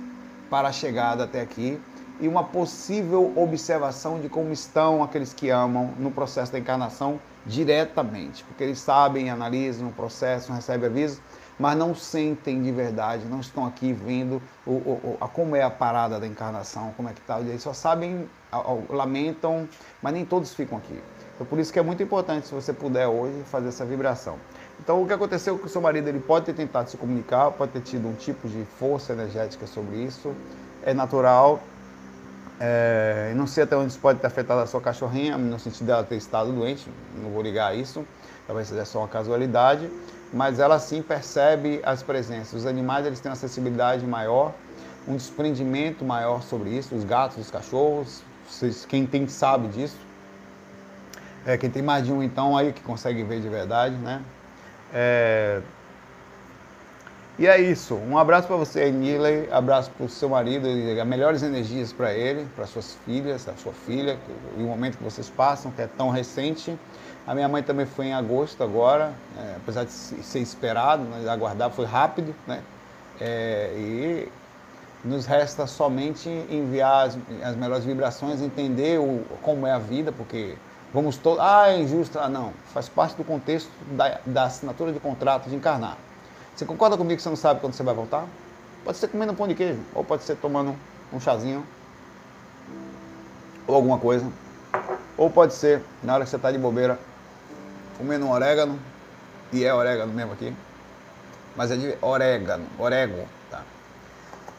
para 0.48 0.68
a 0.68 0.72
chegada 0.72 1.24
até 1.24 1.40
aqui 1.40 1.80
e 2.20 2.28
uma 2.28 2.44
possível 2.44 3.32
observação 3.36 4.20
de 4.20 4.28
como 4.28 4.52
estão 4.52 5.02
aqueles 5.02 5.32
que 5.32 5.50
amam 5.50 5.92
no 5.98 6.10
processo 6.10 6.52
da 6.52 6.58
encarnação 6.58 7.18
diretamente, 7.44 8.44
porque 8.44 8.62
eles 8.62 8.78
sabem, 8.78 9.28
analisam 9.28 9.88
o 9.88 9.92
processo, 9.92 10.52
recebem 10.52 10.88
avisos, 10.88 11.20
mas 11.58 11.76
não 11.76 11.94
sentem 11.94 12.62
de 12.62 12.70
verdade, 12.70 13.24
não 13.26 13.40
estão 13.40 13.66
aqui 13.66 13.92
vendo 13.92 14.40
o, 14.66 14.70
o, 14.70 15.18
a, 15.20 15.28
como 15.28 15.56
é 15.56 15.62
a 15.62 15.70
parada 15.70 16.20
da 16.20 16.26
encarnação, 16.26 16.92
como 16.96 17.08
é 17.08 17.12
que 17.12 17.20
está. 17.20 17.40
Eles 17.40 17.62
só 17.62 17.72
sabem, 17.72 18.28
lamentam, 18.88 19.68
mas 20.00 20.12
nem 20.12 20.24
todos 20.24 20.54
ficam 20.54 20.78
aqui. 20.78 21.02
Então, 21.34 21.46
por 21.46 21.58
isso 21.58 21.72
que 21.72 21.78
é 21.78 21.82
muito 21.82 22.02
importante, 22.02 22.46
se 22.46 22.54
você 22.54 22.72
puder 22.72 23.08
hoje, 23.08 23.42
fazer 23.44 23.68
essa 23.68 23.84
vibração. 23.84 24.38
Então, 24.82 25.00
o 25.00 25.06
que 25.06 25.12
aconteceu 25.12 25.56
com 25.56 25.66
o 25.66 25.68
seu 25.68 25.80
marido, 25.80 26.08
ele 26.08 26.18
pode 26.18 26.44
ter 26.44 26.54
tentado 26.54 26.90
se 26.90 26.96
comunicar, 26.96 27.52
pode 27.52 27.70
ter 27.70 27.82
tido 27.82 28.08
um 28.08 28.14
tipo 28.14 28.48
de 28.48 28.64
força 28.80 29.12
energética 29.12 29.64
sobre 29.64 29.94
isso, 29.98 30.34
é 30.84 30.92
natural, 30.92 31.62
é, 32.58 33.32
não 33.36 33.46
sei 33.46 33.62
até 33.62 33.76
onde 33.76 33.92
isso 33.92 34.00
pode 34.00 34.18
ter 34.18 34.26
afetado 34.26 34.60
a 34.60 34.66
sua 34.66 34.80
cachorrinha, 34.80 35.38
no 35.38 35.56
sentido 35.56 35.86
dela 35.86 36.02
ter 36.02 36.16
estado 36.16 36.50
doente, 36.50 36.90
não 37.22 37.30
vou 37.30 37.42
ligar 37.42 37.68
a 37.68 37.74
isso, 37.76 38.04
talvez 38.44 38.66
seja 38.66 38.84
só 38.84 38.98
uma 38.98 39.08
casualidade, 39.08 39.88
mas 40.32 40.58
ela 40.58 40.80
sim 40.80 41.00
percebe 41.00 41.80
as 41.84 42.02
presenças. 42.02 42.52
Os 42.52 42.66
animais 42.66 43.06
eles 43.06 43.20
têm 43.20 43.30
uma 43.30 43.36
sensibilidade 43.36 44.04
maior, 44.04 44.52
um 45.06 45.14
desprendimento 45.14 46.04
maior 46.04 46.42
sobre 46.42 46.70
isso, 46.70 46.92
os 46.92 47.04
gatos, 47.04 47.38
os 47.38 47.52
cachorros, 47.52 48.20
vocês, 48.50 48.84
quem 48.84 49.06
tem 49.06 49.28
sabe 49.28 49.68
disso. 49.68 49.96
É, 51.46 51.56
quem 51.56 51.70
tem 51.70 51.82
mais 51.82 52.04
de 52.04 52.12
um 52.12 52.20
então 52.20 52.56
aí 52.56 52.72
que 52.72 52.80
consegue 52.80 53.22
ver 53.22 53.40
de 53.40 53.48
verdade, 53.48 53.94
né? 53.94 54.20
É, 54.92 55.60
e 57.38 57.46
é 57.46 57.60
isso. 57.60 57.94
Um 57.94 58.18
abraço 58.18 58.46
para 58.46 58.56
você, 58.56 58.90
Niley. 58.90 59.48
Abraço 59.50 59.90
para 59.90 60.06
o 60.06 60.08
seu 60.08 60.28
marido. 60.28 60.68
Melhores 61.06 61.42
energias 61.42 61.92
para 61.92 62.12
ele, 62.12 62.46
para 62.54 62.66
suas 62.66 62.94
filhas, 63.06 63.48
a 63.48 63.54
sua 63.56 63.72
filha, 63.72 64.18
e 64.56 64.62
o 64.62 64.66
momento 64.66 64.98
que 64.98 65.04
vocês 65.04 65.28
passam, 65.30 65.72
que 65.72 65.80
é 65.80 65.86
tão 65.86 66.10
recente. 66.10 66.78
A 67.26 67.34
minha 67.34 67.48
mãe 67.48 67.62
também 67.62 67.86
foi 67.86 68.06
em 68.06 68.14
agosto 68.14 68.62
agora, 68.62 69.12
é, 69.38 69.54
apesar 69.56 69.84
de 69.84 69.92
ser 69.92 70.40
esperado, 70.40 71.04
mas 71.08 71.26
aguardar 71.26 71.70
foi 71.70 71.86
rápido, 71.86 72.34
né? 72.46 72.60
É, 73.20 73.72
e 73.76 74.28
nos 75.04 75.26
resta 75.26 75.66
somente 75.66 76.28
enviar 76.50 77.06
as, 77.06 77.18
as 77.42 77.56
melhores 77.56 77.84
vibrações, 77.84 78.42
entender 78.42 78.98
o, 78.98 79.24
como 79.40 79.66
é 79.66 79.72
a 79.72 79.78
vida, 79.78 80.12
porque 80.12 80.56
vamos 80.92 81.16
todos. 81.16 81.40
Ah, 81.40 81.70
é 81.70 81.80
injusto. 81.80 82.18
Ah, 82.18 82.28
não. 82.28 82.52
Faz 82.72 82.88
parte 82.88 83.16
do 83.16 83.24
contexto 83.24 83.70
da, 83.92 84.20
da 84.24 84.44
assinatura 84.44 84.92
de 84.92 85.00
contrato 85.00 85.48
de 85.48 85.56
encarnar. 85.56 85.96
Você 86.54 86.64
concorda 86.64 86.96
comigo 86.96 87.16
que 87.16 87.22
você 87.22 87.28
não 87.28 87.36
sabe 87.36 87.60
quando 87.60 87.74
você 87.74 87.82
vai 87.82 87.94
voltar? 87.94 88.26
Pode 88.84 88.98
ser 88.98 89.08
comendo 89.08 89.32
um 89.32 89.36
pão 89.36 89.48
de 89.48 89.54
queijo, 89.54 89.80
ou 89.94 90.04
pode 90.04 90.24
ser 90.24 90.36
tomando 90.36 90.76
um 91.12 91.20
chazinho, 91.20 91.64
ou 93.66 93.74
alguma 93.74 93.98
coisa. 93.98 94.26
Ou 95.16 95.30
pode 95.30 95.54
ser, 95.54 95.82
na 96.02 96.14
hora 96.14 96.24
que 96.24 96.30
você 96.30 96.36
está 96.36 96.50
de 96.50 96.58
bobeira, 96.58 96.98
comendo 97.96 98.26
um 98.26 98.30
orégano, 98.32 98.78
e 99.52 99.64
é 99.64 99.72
orégano 99.72 100.12
mesmo 100.12 100.32
aqui, 100.32 100.54
mas 101.54 101.70
é 101.70 101.76
de 101.76 101.96
orégano, 102.00 102.66
orégano, 102.78 103.28
tá? 103.50 103.62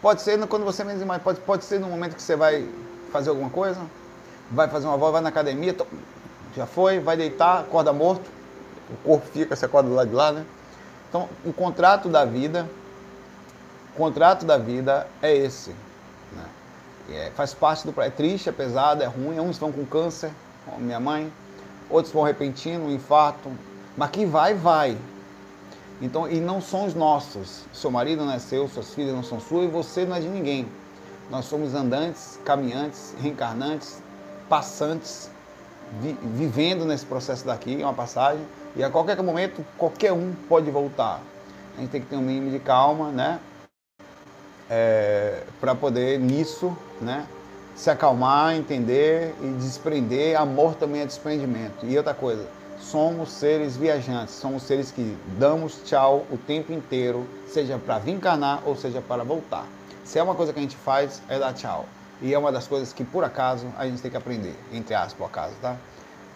Pode 0.01 0.21
ser 0.21 0.39
quando 0.47 0.63
você 0.63 0.83
menos 0.83 1.01
imagina, 1.01 1.23
pode, 1.23 1.39
pode 1.41 1.65
ser 1.65 1.79
no 1.79 1.87
momento 1.87 2.15
que 2.15 2.21
você 2.21 2.35
vai 2.35 2.67
fazer 3.11 3.29
alguma 3.29 3.49
coisa, 3.49 3.81
vai 4.51 4.69
fazer 4.69 4.87
uma 4.87 4.97
volta, 4.97 5.13
vai 5.13 5.21
na 5.21 5.29
academia, 5.29 5.75
já 6.55 6.65
foi, 6.65 6.99
vai 6.99 7.17
deitar, 7.17 7.61
acorda 7.61 7.91
morto, 7.91 8.29
o 8.89 9.07
corpo 9.07 9.27
fica, 9.27 9.55
você 9.55 9.65
acorda 9.65 9.89
do 9.89 9.95
lado 9.95 10.09
de 10.09 10.15
lá, 10.15 10.31
né? 10.31 10.45
Então, 11.09 11.29
o 11.45 11.53
contrato 11.53 12.09
da 12.09 12.25
vida, 12.25 12.69
o 13.93 13.97
contrato 13.97 14.45
da 14.45 14.57
vida 14.57 15.07
é 15.21 15.35
esse. 15.35 15.69
Né? 16.31 16.45
É, 17.11 17.31
faz 17.35 17.53
parte 17.53 17.85
do. 17.85 18.01
É 18.01 18.09
triste, 18.09 18.49
é 18.49 18.51
pesado, 18.51 19.03
é 19.03 19.05
ruim. 19.05 19.39
Uns 19.39 19.59
vão 19.59 19.71
com 19.71 19.85
câncer, 19.85 20.31
como 20.65 20.79
minha 20.79 20.99
mãe, 20.99 21.31
outros 21.89 22.13
vão 22.13 22.23
repentino, 22.23 22.85
um 22.85 22.91
infarto. 22.91 23.51
Mas 23.95 24.09
que 24.09 24.25
vai, 24.25 24.55
vai. 24.55 24.97
Então, 26.01 26.27
e 26.27 26.39
não 26.39 26.59
são 26.59 26.85
os 26.85 26.95
nossos. 26.95 27.65
Seu 27.71 27.91
marido 27.91 28.25
não 28.25 28.33
é 28.33 28.39
seu, 28.39 28.67
suas 28.67 28.93
filhas 28.93 29.13
não 29.13 29.23
são 29.23 29.39
suas 29.39 29.65
e 29.65 29.67
você 29.67 30.05
não 30.05 30.15
é 30.15 30.19
de 30.19 30.27
ninguém. 30.27 30.67
Nós 31.29 31.45
somos 31.45 31.75
andantes, 31.75 32.39
caminhantes, 32.43 33.13
reencarnantes, 33.21 34.01
passantes, 34.49 35.29
vi, 36.01 36.17
vivendo 36.21 36.85
nesse 36.85 37.05
processo 37.05 37.45
daqui, 37.45 37.81
é 37.81 37.85
uma 37.85 37.93
passagem 37.93 38.45
e 38.75 38.83
a 38.83 38.89
qualquer 38.89 39.21
momento, 39.21 39.63
qualquer 39.77 40.11
um 40.11 40.33
pode 40.49 40.69
voltar. 40.71 41.21
A 41.77 41.81
gente 41.81 41.91
tem 41.91 42.01
que 42.01 42.07
ter 42.07 42.15
um 42.15 42.21
mínimo 42.21 42.51
de 42.51 42.59
calma, 42.59 43.11
né? 43.11 43.39
É, 44.69 45.43
para 45.59 45.75
poder 45.75 46.19
nisso, 46.19 46.75
né? 46.99 47.27
Se 47.75 47.89
acalmar, 47.89 48.55
entender 48.55 49.33
e 49.41 49.47
desprender. 49.59 50.39
Amor 50.39 50.75
também 50.75 51.01
é 51.01 51.05
desprendimento. 51.05 51.85
E 51.85 51.97
outra 51.97 52.13
coisa, 52.13 52.47
somos 52.79 53.31
seres 53.31 53.77
viajantes, 53.77 54.33
somos 54.35 54.63
seres 54.63 54.91
que 54.91 55.17
damos 55.37 55.81
tchau 55.85 56.25
o 56.31 56.37
tempo 56.37 56.71
inteiro, 56.71 57.27
seja 57.47 57.77
para 57.77 57.99
vir 57.99 58.13
encarnar 58.13 58.61
ou 58.65 58.75
seja 58.75 59.01
para 59.01 59.23
voltar. 59.23 59.65
Se 60.03 60.19
é 60.19 60.23
uma 60.23 60.35
coisa 60.35 60.51
que 60.51 60.59
a 60.59 60.61
gente 60.61 60.75
faz, 60.75 61.21
é 61.29 61.39
dar 61.39 61.53
tchau. 61.53 61.85
E 62.23 62.33
é 62.33 62.39
uma 62.39 62.51
das 62.51 62.67
coisas 62.67 62.91
que, 62.91 63.03
por 63.03 63.23
acaso, 63.23 63.67
a 63.77 63.85
gente 63.85 64.01
tem 64.01 64.09
que 64.09 64.17
aprender, 64.17 64.57
entre 64.71 64.95
aspas, 64.95 65.13
por 65.13 65.25
acaso, 65.25 65.53
tá? 65.61 65.75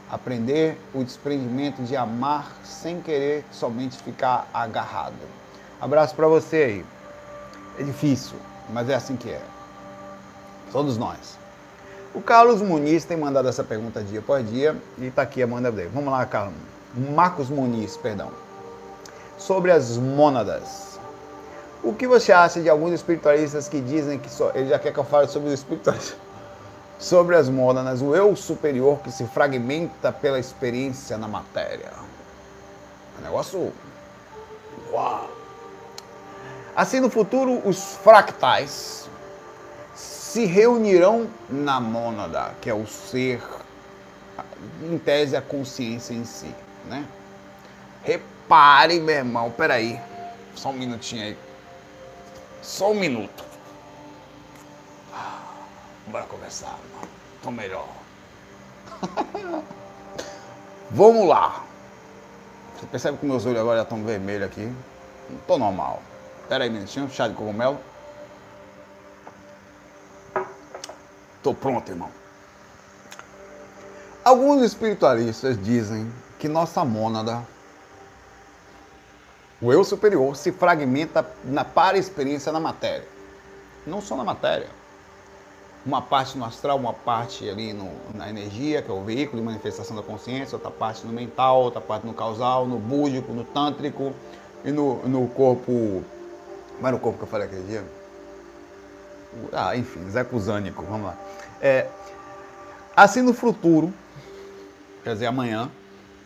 aprender 0.10 0.80
o 0.94 1.04
desprendimento 1.04 1.82
de 1.84 1.96
amar 1.96 2.52
sem 2.64 3.02
querer 3.02 3.44
somente 3.52 3.98
ficar 3.98 4.50
agarrado. 4.54 5.16
Abraço 5.82 6.16
para 6.16 6.28
você 6.28 6.56
aí. 6.56 6.86
É 7.80 7.84
difícil, 7.84 8.38
mas 8.70 8.90
é 8.90 8.96
assim 8.96 9.16
que 9.16 9.30
é. 9.30 9.42
Todos 10.72 10.98
nós. 10.98 11.38
O 12.14 12.22
Carlos 12.22 12.62
Muniz 12.62 13.06
tem 13.06 13.18
mandado 13.18 13.48
essa 13.48 13.64
pergunta 13.64 14.02
dia 14.02 14.20
após 14.20 14.50
dia 14.50 14.76
e 14.98 15.06
está 15.06 15.22
aqui 15.22 15.42
a 15.44 15.48
manda 15.48 15.72
dele. 15.72 15.92
Vamos 15.94 16.12
lá, 16.12 16.26
Carlos. 16.26 16.56
Marcos 16.96 17.50
Muniz, 17.50 17.96
perdão. 17.98 18.32
Sobre 19.38 19.72
as 19.72 19.98
mônadas. 19.98 20.87
O 21.84 21.94
que 21.94 22.08
você 22.08 22.32
acha 22.32 22.62
de 22.62 22.70
alguns 22.70 22.94
espiritualistas 22.94 23.68
que 23.68 23.80
dizem 23.80 24.18
que 24.20 24.30
só. 24.30 24.52
Ele 24.54 24.70
já 24.70 24.80
quer 24.80 24.92
que 24.92 25.00
eu 25.00 25.04
fale 25.04 25.28
sobre 25.28 25.50
os 25.50 25.54
espiritualistas 25.54 26.18
sobre 27.00 27.36
as 27.36 27.48
mônadas, 27.48 28.02
o 28.02 28.16
eu 28.16 28.36
superior 28.36 29.00
que 29.00 29.12
se 29.12 29.26
fragmenta 29.26 30.12
pela 30.12 30.40
experiência 30.40 31.18
na 31.18 31.28
matéria. 31.28 31.92
É 33.18 33.20
um 33.20 33.24
negócio. 33.24 33.72
Uau! 34.92 35.30
Assim, 36.76 37.00
no 37.00 37.10
futuro, 37.10 37.62
os 37.68 37.96
fractais 38.04 39.10
se 39.96 40.46
reunirão 40.46 41.28
na 41.50 41.80
mônada, 41.80 42.52
que 42.62 42.70
é 42.70 42.74
o 42.74 42.86
ser, 42.86 43.42
em 44.84 44.98
tese, 45.00 45.36
a 45.36 45.42
consciência 45.42 46.14
em 46.14 46.24
si. 46.24 46.54
Né? 46.86 47.04
Repare, 48.04 49.00
meu 49.00 49.16
irmão, 49.16 49.50
peraí, 49.50 50.00
só 50.54 50.70
um 50.70 50.74
minutinho 50.74 51.24
aí. 51.24 51.38
Só 52.68 52.92
um 52.92 52.96
minuto. 52.96 53.46
Bora 56.08 56.26
conversar, 56.26 56.78
mano. 56.94 57.08
Tô 57.42 57.50
melhor. 57.50 57.88
Vamos 60.92 61.30
lá. 61.30 61.64
Você 62.76 62.86
percebe 62.88 63.18
que 63.20 63.26
meus 63.26 63.46
olhos 63.46 63.62
agora 63.62 63.78
já 63.78 63.84
estão 63.84 64.04
vermelhos 64.04 64.48
aqui? 64.48 64.66
Não 65.30 65.38
tô 65.48 65.58
normal. 65.58 66.02
Pera 66.50 66.66
aí, 66.66 66.70
minutinho. 66.70 67.10
Chá 67.10 67.30
de 67.30 67.36
cogumelo. 67.36 67.80
Tô 71.42 71.54
pronto, 71.54 71.90
irmão. 71.90 72.12
Alguns 74.26 74.62
espiritualistas 74.62 75.58
dizem 75.64 76.12
que 76.38 76.50
nossa 76.50 76.84
mônada, 76.84 77.48
o 79.62 79.72
eu 79.72 79.84
superior, 79.84 80.36
se 80.36 80.52
fragmenta 80.52 81.26
na 81.44 81.66
para 81.66 81.98
experiência 81.98 82.52
na 82.52 82.60
matéria. 82.60 83.08
Não 83.86 84.02
só 84.02 84.16
na 84.16 84.24
matéria 84.24 84.68
uma 85.88 86.02
parte 86.02 86.38
no 86.38 86.44
astral, 86.44 86.78
uma 86.78 86.92
parte 86.92 87.50
ali 87.50 87.72
no, 87.72 87.90
na 88.14 88.30
energia, 88.30 88.82
que 88.82 88.92
é 88.92 88.94
o 88.94 89.02
veículo 89.04 89.42
de 89.42 89.46
manifestação 89.46 89.96
da 89.96 90.04
consciência, 90.04 90.58
outra 90.58 90.70
parte 90.70 91.08
no 91.08 91.14
mental, 91.14 91.62
outra 91.62 91.80
parte 91.80 92.06
no 92.06 92.14
causal, 92.14 92.68
no 92.68 92.78
búdico, 92.78 93.32
no 93.32 93.46
tântrico 93.46 94.14
e 94.66 94.72
no, 94.72 94.98
no 95.08 95.30
corpo. 95.30 96.04
Mas 96.82 96.92
no 96.92 97.00
corpo 97.00 97.20
que 97.20 97.24
eu 97.24 97.28
falei 97.28 97.48
aquele 97.48 97.64
dia? 97.64 97.86
Ah, 99.54 99.78
enfim, 99.78 100.10
Zé 100.10 100.26
Cusânico, 100.26 100.84
vamos 100.84 101.08
lá. 101.08 101.18
É, 101.62 101.88
assim 102.94 103.22
no 103.22 103.34
futuro, 103.34 103.94
quer 105.06 105.14
dizer, 105.14 105.28
amanhã, 105.28 105.72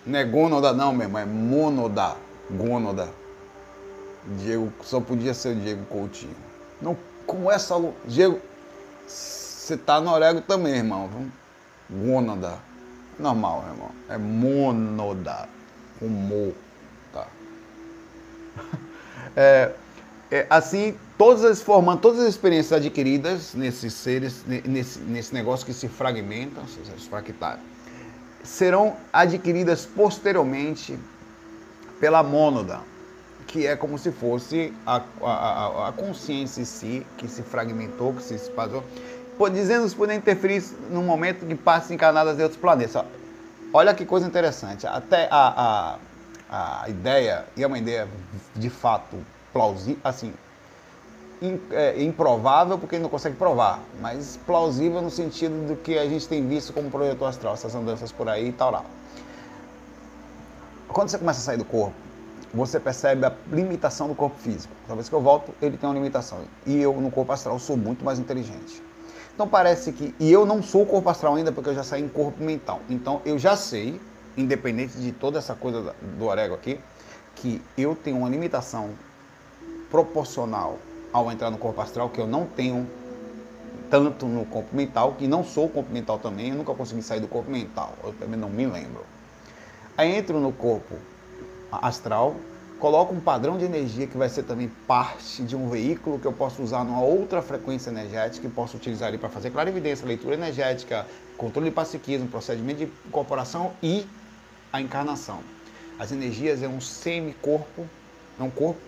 não 0.03 0.17
é 0.17 0.23
gônoda 0.23 0.73
não, 0.73 0.91
meu 0.91 1.03
irmão, 1.03 1.21
é 1.21 1.25
monoda, 1.25 2.15
gônoda. 2.49 3.20
Diego, 4.37 4.71
só 4.83 4.99
podia 4.99 5.33
ser 5.33 5.55
Diego 5.55 5.85
Coutinho. 5.85 6.35
Não, 6.81 6.97
como 7.25 7.51
essa. 7.51 7.75
Diego, 8.05 8.39
você 9.07 9.77
tá 9.77 9.99
no 9.99 10.11
orego 10.11 10.41
também, 10.41 10.75
irmão. 10.75 11.09
Gônada. 11.89 12.59
Normal, 13.19 13.65
irmão. 13.69 13.91
É 14.09 14.17
monoda. 14.17 15.47
Com 15.99 16.07
mo. 16.07 16.53
Tá. 17.13 17.27
É, 19.33 19.71
é, 20.29 20.45
assim, 20.49 20.97
todas 21.17 21.45
as 21.45 21.61
formando, 21.61 22.01
todas 22.01 22.19
as 22.19 22.27
experiências 22.27 22.73
adquiridas 22.73 23.53
nesses 23.53 23.93
seres, 23.93 24.43
nesse, 24.45 24.99
nesse 24.99 25.33
negócio 25.33 25.65
que 25.65 25.73
se 25.73 25.87
fragmentam, 25.87 26.63
os 26.63 27.05
fractais, 27.05 27.59
serão 28.43 28.95
adquiridas 29.13 29.85
posteriormente 29.85 30.99
pela 31.99 32.23
mônada, 32.23 32.81
que 33.51 33.67
é 33.67 33.75
como 33.75 33.97
se 33.97 34.11
fosse 34.11 34.73
a, 34.85 35.01
a, 35.21 35.89
a, 35.89 35.91
consciência 35.91 36.61
em 36.61 36.65
si, 36.65 37.05
que 37.17 37.27
se 37.27 37.43
fragmentou, 37.43 38.13
que 38.13 38.23
se 38.23 38.33
espalhou, 38.33 38.81
dizendo 39.51 39.89
que 39.89 39.95
poder 39.95 40.15
interferir 40.15 40.63
no 40.89 41.01
momento 41.03 41.45
que 41.45 41.55
passa 41.55 41.93
encarnadas 41.93 42.39
em 42.39 42.43
outros 42.43 42.59
planetas. 42.59 43.03
Olha 43.73 43.93
que 43.93 44.05
coisa 44.05 44.25
interessante. 44.25 44.87
Até 44.87 45.27
a, 45.29 45.97
a, 46.49 46.81
a 46.83 46.89
ideia, 46.89 47.45
e 47.57 47.63
é 47.63 47.67
uma 47.67 47.77
ideia 47.77 48.07
de 48.55 48.69
fato 48.69 49.17
plausível, 49.51 49.99
assim, 50.01 50.33
é, 51.71 52.01
improvável 52.01 52.77
porque 52.77 52.97
não 52.99 53.09
consegue 53.09 53.35
provar, 53.35 53.79
mas 53.99 54.39
plausível 54.45 55.01
no 55.01 55.09
sentido 55.09 55.67
do 55.67 55.75
que 55.75 55.97
a 55.97 56.07
gente 56.07 56.25
tem 56.27 56.47
visto 56.47 56.71
como 56.71 56.89
projetor 56.89 57.27
astral, 57.27 57.55
essas 57.55 57.75
andanças 57.75 58.11
por 58.13 58.29
aí 58.29 58.49
e 58.49 58.53
tal 58.53 58.71
lá. 58.71 58.85
Quando 60.87 61.09
você 61.09 61.17
começa 61.17 61.39
a 61.39 61.43
sair 61.43 61.57
do 61.57 61.65
corpo, 61.65 61.95
você 62.53 62.79
percebe 62.79 63.25
a 63.25 63.33
limitação 63.51 64.07
do 64.07 64.15
corpo 64.15 64.37
físico. 64.37 64.73
Talvez 64.87 65.07
que 65.07 65.15
eu 65.15 65.21
volto, 65.21 65.53
ele 65.61 65.77
tem 65.77 65.89
uma 65.89 65.95
limitação. 65.95 66.39
E 66.65 66.81
eu, 66.81 66.93
no 66.99 67.09
corpo 67.09 67.31
astral, 67.31 67.57
sou 67.59 67.77
muito 67.77 68.03
mais 68.03 68.19
inteligente. 68.19 68.83
Então 69.33 69.47
parece 69.47 69.91
que. 69.93 70.13
E 70.19 70.31
eu 70.31 70.45
não 70.45 70.61
sou 70.61 70.85
corpo 70.85 71.09
astral 71.09 71.35
ainda, 71.35 71.51
porque 71.51 71.69
eu 71.69 71.75
já 71.75 71.83
saí 71.83 72.01
em 72.01 72.09
corpo 72.09 72.43
mental. 72.43 72.81
Então 72.89 73.21
eu 73.25 73.39
já 73.39 73.55
sei, 73.55 73.99
independente 74.35 74.97
de 74.97 75.11
toda 75.11 75.39
essa 75.39 75.55
coisa 75.55 75.95
do 76.17 76.25
orego 76.25 76.53
aqui, 76.53 76.79
que 77.35 77.61
eu 77.77 77.95
tenho 77.95 78.17
uma 78.17 78.29
limitação 78.29 78.89
proporcional 79.89 80.77
ao 81.11 81.31
entrar 81.31 81.49
no 81.49 81.57
corpo 81.57 81.81
astral 81.81 82.09
que 82.09 82.19
eu 82.19 82.27
não 82.27 82.45
tenho 82.45 82.87
tanto 83.89 84.25
no 84.25 84.45
corpo 84.45 84.73
mental, 84.75 85.15
que 85.17 85.27
não 85.27 85.43
sou 85.43 85.67
corpo 85.67 85.91
mental 85.91 86.17
também, 86.17 86.49
eu 86.49 86.55
nunca 86.55 86.73
consegui 86.73 87.01
sair 87.01 87.19
do 87.19 87.27
corpo 87.27 87.51
mental, 87.51 87.93
eu 88.03 88.13
também 88.13 88.39
não 88.39 88.49
me 88.49 88.65
lembro. 88.65 89.05
Aí 89.97 90.15
entro 90.15 90.39
no 90.39 90.53
corpo 90.53 90.95
astral, 91.71 92.35
coloco 92.79 93.13
um 93.13 93.19
padrão 93.19 93.57
de 93.57 93.63
energia 93.63 94.07
que 94.07 94.17
vai 94.17 94.27
ser 94.27 94.43
também 94.43 94.69
parte 94.87 95.43
de 95.43 95.55
um 95.55 95.69
veículo 95.69 96.19
que 96.19 96.25
eu 96.25 96.33
posso 96.33 96.61
usar 96.63 96.83
numa 96.83 97.01
outra 97.01 97.41
frequência 97.41 97.89
energética 97.89 98.47
e 98.47 98.49
posso 98.49 98.75
utilizar 98.77 99.09
ele 99.09 99.17
para 99.17 99.29
fazer 99.29 99.51
clarividência, 99.51 100.07
leitura 100.07 100.33
energética, 100.33 101.05
controle 101.37 101.69
de 101.69 101.75
psiquismo, 101.75 102.27
procedimento 102.27 102.79
de 102.79 102.91
incorporação 103.05 103.73
e 103.83 104.05
a 104.73 104.81
encarnação. 104.81 105.39
As 105.99 106.11
energias 106.11 106.63
é 106.63 106.67
um 106.67 106.81
semicorpo, 106.81 107.85
é 108.39 108.43
um 108.43 108.49
corpo 108.49 108.79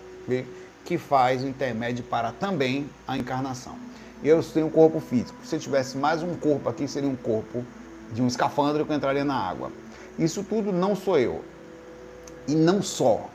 que 0.84 0.98
faz 0.98 1.44
o 1.44 1.48
intermédio 1.48 2.04
para 2.04 2.32
também 2.32 2.88
a 3.06 3.16
encarnação. 3.16 3.76
Eu 4.22 4.42
tenho 4.42 4.66
um 4.66 4.70
corpo 4.70 5.00
físico. 5.00 5.36
Se 5.44 5.54
eu 5.54 5.60
tivesse 5.60 5.96
mais 5.96 6.22
um 6.22 6.34
corpo 6.34 6.68
aqui, 6.68 6.88
seria 6.88 7.08
um 7.08 7.16
corpo 7.16 7.64
de 8.12 8.22
um 8.22 8.26
escafandro 8.26 8.84
que 8.84 8.92
entraria 8.92 9.24
na 9.24 9.36
água. 9.36 9.70
Isso 10.18 10.42
tudo 10.42 10.72
não 10.72 10.96
sou 10.96 11.18
eu. 11.18 11.44
E 12.46 12.54
não 12.54 12.82
só. 12.82 13.28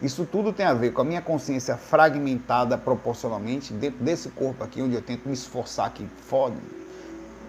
Isso 0.00 0.26
tudo 0.30 0.52
tem 0.52 0.66
a 0.66 0.74
ver 0.74 0.92
com 0.92 1.00
a 1.00 1.04
minha 1.04 1.22
consciência 1.22 1.76
fragmentada 1.76 2.76
proporcionalmente 2.76 3.72
dentro 3.72 4.04
desse 4.04 4.28
corpo 4.28 4.62
aqui, 4.62 4.82
onde 4.82 4.94
eu 4.94 5.02
tento 5.02 5.26
me 5.26 5.32
esforçar 5.32 5.86
aqui, 5.86 6.06
foda, 6.28 6.56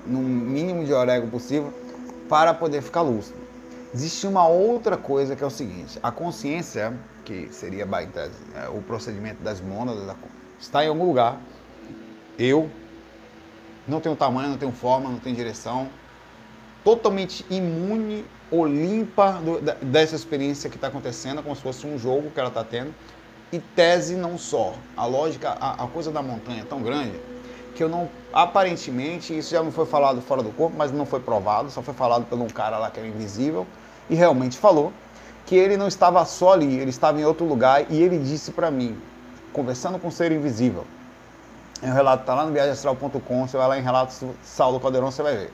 no 0.06 0.20
mínimo 0.20 0.86
de 0.86 0.94
orego 0.94 1.28
possível, 1.28 1.74
para 2.30 2.54
poder 2.54 2.82
ficar 2.82 3.02
lúcido. 3.02 3.38
Existe 3.94 4.28
uma 4.28 4.48
outra 4.48 4.96
coisa 4.96 5.36
que 5.36 5.44
é 5.44 5.48
o 5.48 5.50
seguinte: 5.50 6.00
a 6.02 6.12
consciência, 6.12 6.94
que 7.26 7.50
seria 7.52 7.84
é, 7.84 8.70
o 8.70 8.82
procedimento 8.82 9.44
das 9.44 9.60
mônadas, 9.60 10.16
está 10.60 10.86
em 10.86 10.88
algum 10.88 11.06
lugar. 11.06 11.40
Eu 12.40 12.70
não 13.88 14.00
tenho 14.00 14.16
tamanho, 14.16 14.50
não 14.50 14.58
tenho 14.58 14.72
forma, 14.72 15.10
não 15.10 15.20
tenho 15.20 15.36
direção, 15.36 15.90
totalmente 16.84 17.46
imune 17.50 18.26
ou 18.50 18.66
limpa 18.66 19.34
do, 19.34 19.60
dessa 19.86 20.16
experiência 20.16 20.70
que 20.70 20.76
está 20.78 20.88
acontecendo, 20.88 21.44
como 21.44 21.56
se 21.56 21.62
fosse 21.62 21.86
um 21.86 21.98
jogo 21.98 22.32
que 22.32 22.40
ela 22.40 22.50
está 22.50 22.64
tendo. 22.64 22.94
E 23.52 23.60
tese 23.60 24.16
não 24.16 24.38
só. 24.38 24.74
A 24.96 25.06
lógica, 25.06 25.58
a, 25.60 25.86
a 25.86 25.88
coisa 25.88 26.12
da 26.12 26.22
montanha 26.22 26.62
é 26.62 26.66
tão 26.66 26.82
grande 26.82 27.20
que 27.78 27.84
eu 27.84 27.88
não, 27.88 28.10
aparentemente, 28.34 29.38
isso 29.38 29.52
já 29.52 29.62
não 29.62 29.72
foi 29.72 29.86
falado 29.86 30.20
fora 30.20 30.42
do 30.42 30.50
corpo, 30.50 30.76
mas 30.76 30.92
não 30.92 31.06
foi 31.06 31.20
provado, 31.20 31.70
só 31.70 31.84
foi 31.84 31.94
falado 31.94 32.26
por 32.26 32.38
um 32.40 32.48
cara 32.48 32.80
lá 32.80 32.90
que 32.90 33.00
era 33.00 33.08
invisível 33.08 33.68
e 34.10 34.16
realmente 34.16 34.58
falou 34.58 34.92
que 35.46 35.56
ele 35.56 35.78
não 35.78 35.88
estava 35.88 36.26
só 36.26 36.54
ali, 36.54 36.80
ele 36.80 36.90
estava 36.90 37.22
em 37.22 37.24
outro 37.24 37.46
lugar 37.46 37.86
e 37.90 38.02
ele 38.02 38.18
disse 38.18 38.52
para 38.52 38.72
mim, 38.72 39.00
conversando 39.54 40.00
com 40.00 40.08
o 40.08 40.12
ser 40.12 40.32
invisível. 40.32 40.86
O 41.82 41.86
relato 41.86 42.22
está 42.22 42.34
lá 42.34 42.46
no 42.48 42.52
viagemastral.com, 42.52 43.48
você 43.48 43.56
vai 43.56 43.68
lá 43.68 43.78
em 43.78 43.84
relatos 43.84 44.24
Saulo 44.44 44.80
Caldeirão, 44.80 45.12
você 45.12 45.22
vai 45.22 45.38
ver. 45.38 45.54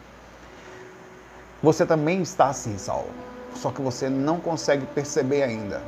Você 1.64 1.86
também 1.86 2.22
está 2.22 2.48
assim, 2.48 2.78
Saulo, 2.78 3.10
só 3.56 3.72
que 3.72 3.82
você 3.82 4.10
não 4.10 4.38
consegue 4.40 4.86
perceber 4.86 5.44
ainda 5.44 5.82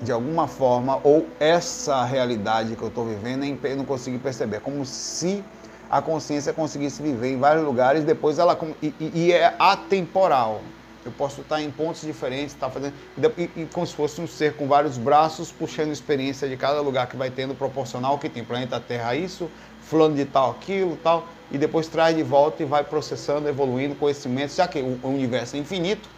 de 0.00 0.12
alguma 0.12 0.46
forma, 0.46 1.00
ou 1.02 1.28
essa 1.40 2.04
realidade 2.04 2.76
que 2.76 2.82
eu 2.82 2.88
estou 2.88 3.04
vivendo, 3.04 3.44
eu 3.44 3.76
não 3.76 3.84
consigo 3.84 4.18
perceber. 4.20 4.56
É 4.56 4.60
como 4.60 4.84
se 4.86 5.42
a 5.90 6.00
consciência 6.00 6.52
conseguisse 6.52 7.02
viver 7.02 7.32
em 7.32 7.38
vários 7.38 7.64
lugares, 7.64 8.04
depois 8.04 8.38
ela. 8.38 8.56
E, 8.80 8.94
e 9.00 9.32
é 9.32 9.54
atemporal. 9.58 10.60
Eu 11.04 11.12
posso 11.12 11.40
estar 11.40 11.60
em 11.60 11.70
pontos 11.70 12.02
diferentes, 12.02 12.54
estar 12.54 12.70
fazendo. 12.70 12.94
E, 13.36 13.62
e, 13.62 13.66
como 13.66 13.86
se 13.86 13.94
fosse 13.94 14.20
um 14.20 14.26
ser 14.26 14.54
com 14.54 14.68
vários 14.68 14.98
braços, 14.98 15.50
puxando 15.50 15.90
experiência 15.90 16.48
de 16.48 16.56
cada 16.56 16.80
lugar 16.80 17.08
que 17.08 17.16
vai 17.16 17.30
tendo, 17.30 17.54
proporcional 17.54 18.12
ao 18.12 18.18
que 18.18 18.28
tem. 18.28 18.44
Planeta 18.44 18.78
Terra, 18.78 19.16
isso, 19.16 19.50
fulano 19.80 20.14
de 20.14 20.26
tal, 20.26 20.52
aquilo, 20.52 20.96
tal. 20.96 21.26
E 21.50 21.58
depois 21.58 21.88
traz 21.88 22.14
de 22.16 22.22
volta 22.22 22.62
e 22.62 22.66
vai 22.66 22.84
processando, 22.84 23.48
evoluindo 23.48 23.94
conhecimentos, 23.94 24.56
já 24.56 24.68
que 24.68 24.80
o 24.80 25.00
universo 25.04 25.56
é 25.56 25.58
infinito. 25.58 26.08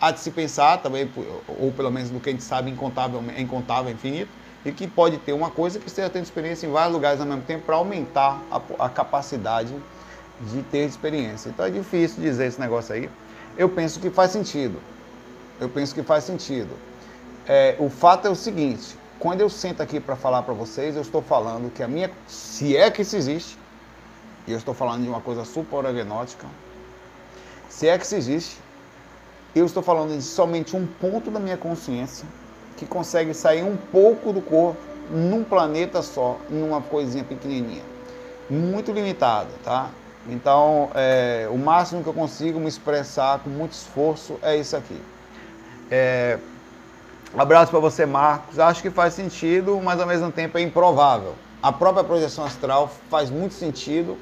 Há 0.00 0.10
de 0.10 0.20
se 0.20 0.30
pensar 0.30 0.78
também, 0.82 1.10
ou 1.48 1.72
pelo 1.72 1.90
menos 1.90 2.10
do 2.10 2.20
que 2.20 2.28
a 2.28 2.32
gente 2.32 2.44
sabe, 2.44 2.70
incontável, 2.70 3.22
é 3.36 3.40
incontável, 3.40 3.90
é 3.90 3.94
infinito 3.94 4.42
e 4.64 4.72
que 4.72 4.86
pode 4.86 5.18
ter 5.18 5.32
uma 5.32 5.50
coisa 5.50 5.78
que 5.78 5.88
esteja 5.88 6.08
tendo 6.08 6.24
experiência 6.24 6.66
em 6.66 6.70
vários 6.70 6.92
lugares 6.92 7.20
ao 7.20 7.26
mesmo 7.26 7.42
tempo 7.42 7.64
para 7.64 7.76
aumentar 7.76 8.40
a, 8.50 8.60
a, 8.86 8.88
capacidade 8.88 9.74
de 10.40 10.62
ter 10.64 10.86
experiência. 10.86 11.48
Então 11.48 11.66
é 11.66 11.70
difícil 11.70 12.22
dizer 12.22 12.46
esse 12.46 12.60
negócio 12.60 12.94
aí. 12.94 13.10
Eu 13.56 13.68
penso 13.68 14.00
que 14.00 14.10
faz 14.10 14.30
sentido. 14.30 14.80
Eu 15.60 15.68
penso 15.68 15.94
que 15.94 16.02
faz 16.02 16.24
sentido. 16.24 16.70
É, 17.46 17.76
o 17.78 17.90
fato 17.90 18.26
é 18.26 18.30
o 18.30 18.36
seguinte: 18.36 18.96
quando 19.18 19.40
eu 19.40 19.50
sento 19.50 19.82
aqui 19.82 19.98
para 19.98 20.16
falar 20.16 20.42
para 20.42 20.54
vocês, 20.54 20.94
eu 20.94 21.02
estou 21.02 21.22
falando 21.22 21.72
que 21.72 21.82
a 21.82 21.88
minha, 21.88 22.10
se 22.26 22.76
é 22.76 22.90
que 22.90 23.02
isso 23.02 23.16
existe, 23.16 23.58
e 24.46 24.52
eu 24.52 24.58
estou 24.58 24.74
falando 24.74 25.02
de 25.02 25.08
uma 25.08 25.20
coisa 25.20 25.44
supragnótica, 25.44 26.46
se 27.68 27.88
é 27.88 27.96
que 27.96 28.04
isso 28.04 28.14
existe, 28.14 28.56
eu 29.54 29.66
estou 29.66 29.82
falando 29.82 30.16
de 30.16 30.22
somente 30.22 30.76
um 30.76 30.86
ponto 30.86 31.30
da 31.30 31.38
minha 31.38 31.56
consciência 31.56 32.26
que 32.76 32.86
consegue 32.86 33.34
sair 33.34 33.62
um 33.62 33.76
pouco 33.76 34.32
do 34.32 34.40
corpo 34.40 34.80
num 35.10 35.44
planeta 35.44 36.02
só, 36.02 36.38
numa 36.48 36.80
coisinha 36.80 37.24
pequenininha. 37.24 37.82
Muito 38.48 38.92
limitado, 38.92 39.50
tá? 39.62 39.90
Então, 40.28 40.90
é, 40.94 41.48
o 41.50 41.58
máximo 41.58 42.02
que 42.02 42.08
eu 42.08 42.14
consigo 42.14 42.60
me 42.60 42.68
expressar 42.68 43.40
com 43.40 43.50
muito 43.50 43.72
esforço 43.72 44.38
é 44.42 44.56
isso 44.56 44.76
aqui. 44.76 45.00
É, 45.90 46.38
abraço 47.36 47.70
para 47.70 47.80
você, 47.80 48.06
Marcos. 48.06 48.58
Acho 48.58 48.80
que 48.82 48.90
faz 48.90 49.14
sentido, 49.14 49.80
mas 49.82 50.00
ao 50.00 50.06
mesmo 50.06 50.30
tempo 50.30 50.56
é 50.58 50.62
improvável. 50.62 51.34
A 51.62 51.72
própria 51.72 52.04
projeção 52.04 52.44
astral 52.44 52.90
faz 53.10 53.30
muito 53.30 53.54
sentido. 53.54 54.16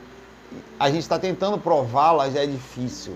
A 0.79 0.89
gente 0.91 1.03
está 1.03 1.19
tentando 1.19 1.59
prová-la, 1.59 2.31
já 2.31 2.43
é 2.43 2.47
difícil. 2.47 3.15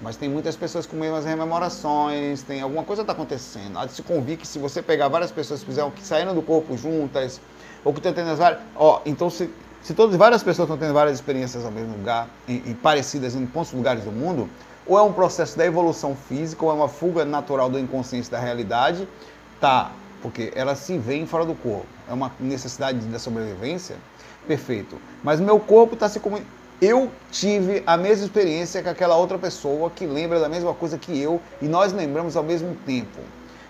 Mas 0.00 0.16
tem 0.16 0.28
muitas 0.28 0.56
pessoas 0.56 0.84
com 0.84 0.96
mesmas 0.96 1.24
rememorações, 1.24 2.42
tem 2.42 2.60
alguma 2.60 2.84
coisa 2.84 3.02
está 3.02 3.12
acontecendo. 3.12 3.78
Há 3.78 3.86
de 3.86 3.92
se 3.92 4.02
convir 4.02 4.36
que 4.36 4.46
se 4.46 4.58
você 4.58 4.82
pegar 4.82 5.08
várias 5.08 5.30
pessoas 5.30 5.60
que 5.60 5.66
fizeram, 5.66 5.90
que 5.90 6.04
saíram 6.04 6.34
do 6.34 6.42
corpo 6.42 6.76
juntas, 6.76 7.40
ou 7.82 7.92
que 7.92 8.00
estão 8.00 8.12
tendo 8.12 8.30
as 8.30 8.38
várias. 8.38 8.60
Ó, 8.74 9.00
então 9.06 9.30
se, 9.30 9.48
se 9.82 9.94
todas 9.94 10.14
várias 10.16 10.42
pessoas 10.42 10.66
estão 10.66 10.76
tendo 10.76 10.92
várias 10.92 11.16
experiências 11.16 11.64
ao 11.64 11.70
mesmo 11.70 11.96
lugar, 11.96 12.28
e, 12.46 12.76
parecidas 12.82 13.34
em 13.34 13.46
pontos 13.46 13.72
lugares 13.72 14.04
do 14.04 14.12
mundo, 14.12 14.50
ou 14.86 14.98
é 14.98 15.02
um 15.02 15.12
processo 15.12 15.56
da 15.56 15.64
evolução 15.64 16.14
física, 16.14 16.64
ou 16.64 16.70
é 16.70 16.74
uma 16.74 16.88
fuga 16.88 17.24
natural 17.24 17.70
do 17.70 17.78
inconsciente 17.78 18.30
da 18.30 18.38
realidade, 18.38 19.08
tá, 19.60 19.92
porque 20.20 20.52
ela 20.54 20.74
se 20.74 20.98
vê 20.98 21.24
fora 21.24 21.46
do 21.46 21.54
corpo. 21.54 21.86
É 22.08 22.12
uma 22.12 22.30
necessidade 22.38 22.98
da 22.98 23.18
sobrevivência, 23.18 23.96
perfeito. 24.46 25.00
Mas 25.24 25.40
meu 25.40 25.58
corpo 25.58 25.94
está 25.94 26.08
se 26.08 26.20
comunicando 26.20 26.65
eu 26.80 27.10
tive 27.30 27.82
a 27.86 27.96
mesma 27.96 28.26
experiência 28.26 28.82
que 28.82 28.88
aquela 28.88 29.16
outra 29.16 29.38
pessoa 29.38 29.88
que 29.88 30.06
lembra 30.06 30.38
da 30.38 30.48
mesma 30.48 30.74
coisa 30.74 30.98
que 30.98 31.18
eu 31.18 31.40
e 31.60 31.66
nós 31.66 31.92
lembramos 31.92 32.36
ao 32.36 32.42
mesmo 32.42 32.76
tempo. 32.84 33.18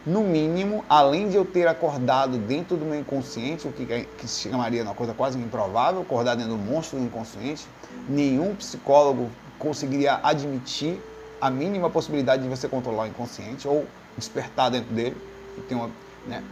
No 0.05 0.23
mínimo, 0.23 0.85
além 0.89 1.29
de 1.29 1.37
eu 1.37 1.45
ter 1.45 1.69
acordado 1.69 2.37
dentro 2.37 2.77
do 2.77 2.85
meu 2.85 2.99
inconsciente, 2.99 3.67
o 3.67 3.73
que, 3.73 4.07
que 4.19 4.29
se 4.29 4.49
chamaria 4.49 4.83
uma 4.83 4.95
coisa 4.95 5.15
quase 5.15 5.39
improvável, 5.39 6.03
acordar 6.03 6.37
dentro 6.37 6.53
do 6.53 6.59
monstro 6.59 6.99
do 6.99 7.05
inconsciente, 7.05 7.67
nenhum 8.09 8.55
psicólogo 8.57 9.31
conseguiria 9.59 10.19
admitir 10.23 11.01
a 11.41 11.49
mínima 11.51 11.89
possibilidade 11.89 12.43
de 12.43 12.49
você 12.49 12.69
controlar 12.69 13.05
o 13.05 13.07
inconsciente 13.07 13.69
ou 13.69 13.85
despertar 14.17 14.71
dentro 14.71 14.93
dele. 14.93 15.17
Uma, 15.71 15.91
né? 16.27 16.43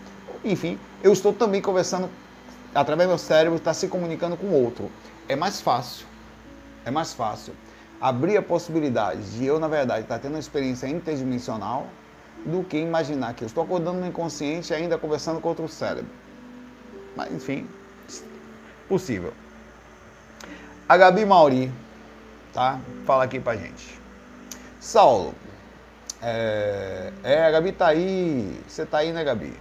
Enfim, 0.44 0.78
eu 1.02 1.12
estou 1.12 1.32
também 1.32 1.60
conversando 1.60 2.08
através 2.72 3.08
do 3.08 3.10
meu 3.10 3.18
cérebro, 3.18 3.56
está 3.56 3.74
se 3.74 3.88
comunicando 3.88 4.36
com 4.36 4.46
o 4.48 4.64
outro. 4.64 4.90
É 5.28 5.34
mais 5.36 5.60
fácil 5.60 6.13
é 6.84 6.90
mais 6.90 7.12
fácil 7.12 7.54
abrir 8.00 8.36
a 8.36 8.42
possibilidade 8.42 9.22
de 9.30 9.46
eu, 9.46 9.58
na 9.58 9.68
verdade, 9.68 10.02
estar 10.02 10.18
tendo 10.18 10.32
uma 10.34 10.38
experiência 10.38 10.86
interdimensional 10.86 11.86
do 12.44 12.62
que 12.62 12.76
imaginar 12.76 13.32
que 13.34 13.42
eu 13.42 13.46
estou 13.46 13.64
acordando 13.64 14.00
no 14.00 14.06
inconsciente 14.06 14.72
e 14.72 14.76
ainda 14.76 14.98
conversando 14.98 15.40
com 15.40 15.48
outro 15.48 15.66
cérebro. 15.68 16.10
Mas, 17.16 17.32
enfim, 17.32 17.66
possível. 18.88 19.32
A 20.86 20.96
Gabi 20.96 21.24
Mauri, 21.24 21.72
tá? 22.52 22.78
Fala 23.06 23.24
aqui 23.24 23.40
pra 23.40 23.56
gente. 23.56 23.98
Saulo, 24.78 25.34
é, 26.20 27.10
é, 27.22 27.46
a 27.46 27.50
Gabi 27.50 27.72
tá 27.72 27.86
aí. 27.86 28.60
Você 28.68 28.84
tá 28.84 28.98
aí, 28.98 29.12
né, 29.12 29.24
Gabi? 29.24 29.54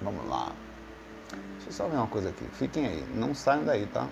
Vamos 0.00 0.28
lá. 0.28 0.50
Deixa 1.52 1.68
eu 1.68 1.72
só 1.72 1.86
ver 1.86 1.96
uma 1.96 2.08
coisa 2.08 2.30
aqui. 2.30 2.44
Fiquem 2.54 2.86
aí. 2.86 3.04
Não 3.14 3.34
saiam 3.34 3.64
daí, 3.64 3.86
tá? 3.86 4.08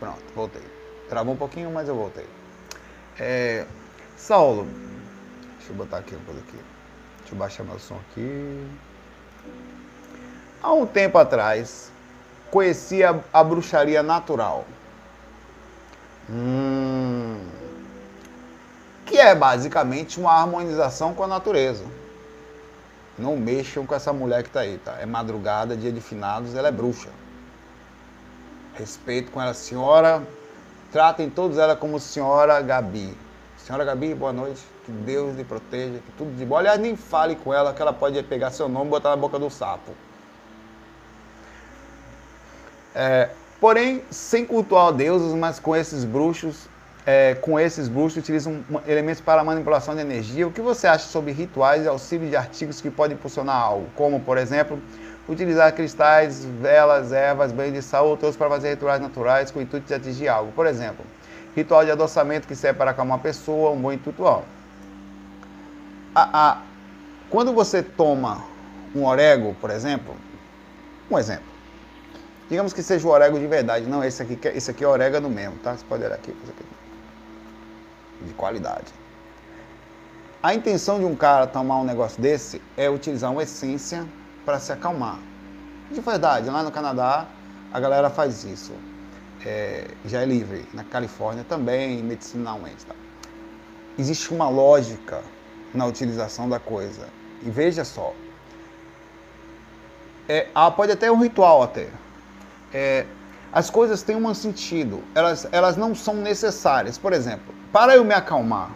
Pronto, 0.00 0.22
voltei. 0.34 0.62
Travou 1.10 1.34
um 1.34 1.36
pouquinho, 1.36 1.70
mas 1.70 1.86
eu 1.86 1.94
voltei. 1.94 2.26
É, 3.18 3.66
Saulo, 4.16 4.66
deixa 5.58 5.72
eu 5.72 5.76
botar 5.76 5.98
aqui 5.98 6.14
uma 6.14 6.24
coisa 6.24 6.40
aqui. 6.40 6.58
Deixa 7.18 7.34
eu 7.34 7.38
baixar 7.38 7.64
meu 7.64 7.78
som 7.78 7.96
aqui. 8.10 8.66
Há 10.62 10.72
um 10.72 10.86
tempo 10.86 11.18
atrás, 11.18 11.92
conheci 12.50 13.04
a, 13.04 13.20
a 13.30 13.44
bruxaria 13.44 14.02
natural. 14.02 14.64
Hum, 16.30 17.46
que 19.04 19.18
é 19.18 19.34
basicamente 19.34 20.18
uma 20.18 20.32
harmonização 20.32 21.12
com 21.12 21.24
a 21.24 21.26
natureza. 21.26 21.84
Não 23.18 23.36
mexam 23.36 23.84
com 23.84 23.94
essa 23.94 24.14
mulher 24.14 24.42
que 24.42 24.48
está 24.48 24.60
aí, 24.60 24.78
tá? 24.78 24.96
É 24.98 25.04
madrugada, 25.04 25.76
dia 25.76 25.92
de 25.92 26.00
finados, 26.00 26.54
ela 26.54 26.68
é 26.68 26.72
bruxa 26.72 27.10
respeito 28.80 29.30
com 29.30 29.40
ela, 29.40 29.54
senhora. 29.54 30.22
Tratem 30.90 31.30
todos 31.30 31.58
ela 31.58 31.76
como 31.76 32.00
senhora 32.00 32.60
Gabi. 32.60 33.16
Senhora 33.56 33.84
Gabi, 33.84 34.14
boa 34.14 34.32
noite. 34.32 34.60
Que 34.84 34.90
Deus 34.90 35.36
lhe 35.36 35.44
proteja, 35.44 35.98
que 35.98 36.12
tudo 36.16 36.34
de 36.36 36.44
bom. 36.44 36.56
Aliás, 36.56 36.80
nem 36.80 36.96
fale 36.96 37.36
com 37.36 37.52
ela 37.54 37.72
que 37.72 37.80
ela 37.80 37.92
pode 37.92 38.20
pegar 38.24 38.50
seu 38.50 38.68
nome 38.68 38.86
e 38.86 38.90
botar 38.90 39.10
na 39.10 39.16
boca 39.16 39.38
do 39.38 39.50
sapo. 39.50 39.92
É, 42.94 43.28
porém, 43.60 44.02
sem 44.10 44.44
cultuar 44.44 44.92
deuses, 44.92 45.32
mas 45.34 45.60
com 45.60 45.76
esses 45.76 46.04
bruxos, 46.04 46.68
é, 47.06 47.34
com 47.36 47.60
esses 47.60 47.86
bruxos 47.86 48.16
utilizam 48.16 48.64
elementos 48.86 49.20
para 49.20 49.44
manipulação 49.44 49.94
de 49.94 50.00
energia. 50.00 50.48
O 50.48 50.50
que 50.50 50.60
você 50.60 50.88
acha 50.88 51.06
sobre 51.06 51.30
rituais 51.30 51.84
e 51.84 51.88
auxílio 51.88 52.28
de 52.28 52.34
artigos 52.34 52.80
que 52.80 52.90
podem 52.90 53.16
impulsionar 53.16 53.56
algo? 53.56 53.86
Como, 53.94 54.20
por 54.20 54.38
exemplo, 54.38 54.80
utilizar 55.30 55.72
cristais, 55.72 56.44
velas, 56.44 57.12
ervas, 57.12 57.52
banho 57.52 57.72
de 57.72 57.80
sal 57.80 58.04
ou 58.04 58.10
outros 58.10 58.36
para 58.36 58.48
fazer 58.48 58.70
rituais 58.70 59.00
naturais 59.00 59.50
com 59.50 59.60
o 59.60 59.62
intuito 59.62 59.86
de 59.86 59.94
atingir 59.94 60.26
algo. 60.26 60.50
Por 60.52 60.66
exemplo, 60.66 61.06
ritual 61.54 61.84
de 61.84 61.92
adoçamento 61.92 62.48
que 62.48 62.56
serve 62.56 62.76
para 62.76 62.90
acalmar 62.90 63.16
uma 63.16 63.22
pessoa, 63.22 63.70
um 63.70 63.80
bom 63.80 63.92
intuito. 63.92 64.24
A, 64.26 64.42
a, 66.14 66.62
quando 67.30 67.52
você 67.52 67.80
toma 67.80 68.42
um 68.92 69.04
orégano, 69.06 69.54
por 69.54 69.70
exemplo, 69.70 70.16
um 71.08 71.16
exemplo, 71.16 71.44
digamos 72.48 72.72
que 72.72 72.82
seja 72.82 73.06
o 73.06 73.10
orégano 73.10 73.38
de 73.38 73.46
verdade, 73.46 73.86
não 73.86 74.02
esse 74.02 74.20
aqui, 74.20 74.36
esse 74.48 74.72
aqui 74.72 74.82
é 74.82 74.88
orégano 74.88 75.30
mesmo, 75.30 75.56
tá? 75.58 75.76
Você 75.76 75.84
pode 75.88 76.02
olhar 76.02 76.16
aqui, 76.16 76.32
aqui, 76.32 76.64
de 78.22 78.34
qualidade. 78.34 78.92
A 80.42 80.52
intenção 80.54 80.98
de 80.98 81.04
um 81.04 81.14
cara 81.14 81.46
tomar 81.46 81.76
um 81.76 81.84
negócio 81.84 82.20
desse 82.20 82.60
é 82.76 82.90
utilizar 82.90 83.30
uma 83.30 83.44
essência 83.44 84.04
para 84.44 84.58
se 84.58 84.72
acalmar. 84.72 85.18
De 85.90 86.00
verdade, 86.00 86.48
lá 86.48 86.62
no 86.62 86.70
Canadá 86.70 87.26
a 87.72 87.80
galera 87.80 88.10
faz 88.10 88.44
isso 88.44 88.72
é, 89.44 89.86
já 90.04 90.22
é 90.22 90.26
livre. 90.26 90.66
Na 90.72 90.84
Califórnia 90.84 91.44
também, 91.44 92.02
medicinalmente. 92.02 92.84
Tá? 92.84 92.94
Existe 93.98 94.32
uma 94.32 94.48
lógica 94.48 95.22
na 95.74 95.86
utilização 95.86 96.48
da 96.48 96.58
coisa. 96.58 97.08
E 97.42 97.50
veja 97.50 97.84
só. 97.84 98.12
É, 100.28 100.46
pode 100.76 100.92
até 100.92 101.10
um 101.10 101.20
ritual 101.20 101.62
até. 101.62 101.88
É, 102.72 103.06
as 103.52 103.68
coisas 103.68 104.02
têm 104.02 104.16
um 104.16 104.34
sentido. 104.34 105.02
Elas, 105.14 105.48
elas 105.50 105.76
não 105.76 105.94
são 105.94 106.14
necessárias. 106.14 106.98
Por 106.98 107.12
exemplo, 107.12 107.54
para 107.72 107.96
eu 107.96 108.04
me 108.04 108.14
acalmar, 108.14 108.70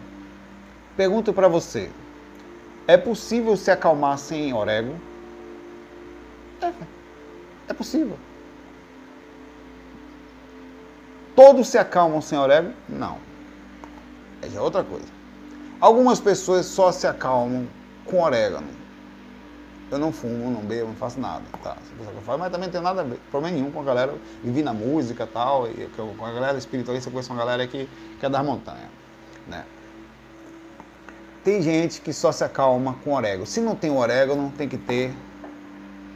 pergunto 0.97 1.31
para 1.31 1.47
você: 1.47 1.91
é 2.87 2.97
possível 2.97 3.55
se 3.55 3.71
acalmar 3.71 4.17
sem 4.17 4.53
orégano? 4.53 4.99
É, 6.65 6.73
é 7.69 7.73
possível. 7.73 8.17
Todos 11.35 11.67
se 11.67 11.77
acalmam 11.77 12.21
sem 12.21 12.37
orégano? 12.37 12.73
Não. 12.87 13.17
É 14.41 14.49
já 14.49 14.61
outra 14.61 14.83
coisa. 14.83 15.07
Algumas 15.79 16.19
pessoas 16.19 16.65
só 16.65 16.91
se 16.91 17.05
acalmam 17.05 17.67
com 18.05 18.21
orégano. 18.21 18.67
Eu 19.91 19.99
não 19.99 20.11
fumo, 20.11 20.49
não 20.49 20.61
bebo, 20.61 20.87
não 20.87 20.95
faço 20.95 21.19
nada, 21.19 21.43
tá? 21.61 21.77
Mas 22.25 22.51
também 22.51 22.67
não 22.67 22.71
tem 22.71 22.81
nada 22.81 23.01
a 23.01 23.03
ver, 23.03 23.19
problema 23.29 23.55
nenhum 23.55 23.71
com 23.71 23.81
a 23.81 23.83
galera. 23.83 24.15
Vivi 24.43 24.63
na 24.63 24.73
música 24.73 25.27
tal, 25.27 25.67
e 25.67 25.87
com 25.95 26.25
a 26.25 26.31
galera 26.31 26.57
espiritualista, 26.57 27.09
eu 27.09 27.11
conheço 27.11 27.31
uma 27.31 27.37
galera 27.37 27.67
que, 27.67 27.87
que 28.19 28.25
é 28.25 28.29
das 28.29 28.43
montanhas, 28.43 28.89
né? 29.47 29.63
Tem 31.43 31.61
gente 31.61 32.01
que 32.01 32.11
só 32.11 32.31
se 32.31 32.43
acalma 32.43 32.95
com 33.03 33.13
orégano. 33.13 33.45
Se 33.45 33.61
não 33.61 33.75
tem 33.75 33.91
orégano, 33.91 34.51
tem 34.57 34.67
que 34.67 34.77
ter 34.77 35.13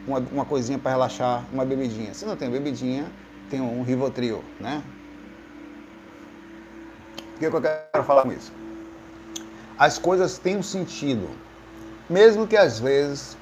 uma, 0.09 0.19
uma 0.31 0.45
coisinha 0.45 0.79
para 0.79 0.91
relaxar, 0.91 1.45
uma 1.53 1.63
bebidinha. 1.63 2.13
Se 2.13 2.25
não 2.25 2.35
tem 2.35 2.49
bebidinha, 2.49 3.05
tem 3.49 3.61
um 3.61 3.83
Rivotril, 3.83 4.43
né? 4.59 4.81
O 7.35 7.39
que 7.39 7.45
eu 7.45 7.61
quero 7.61 8.03
falar 8.03 8.23
com 8.23 8.31
isso? 8.33 8.51
As 9.77 9.97
coisas 9.97 10.37
têm 10.37 10.57
um 10.57 10.63
sentido, 10.63 11.29
mesmo 12.09 12.45
que 12.47 12.57
às 12.57 12.79
vezes 12.79 13.37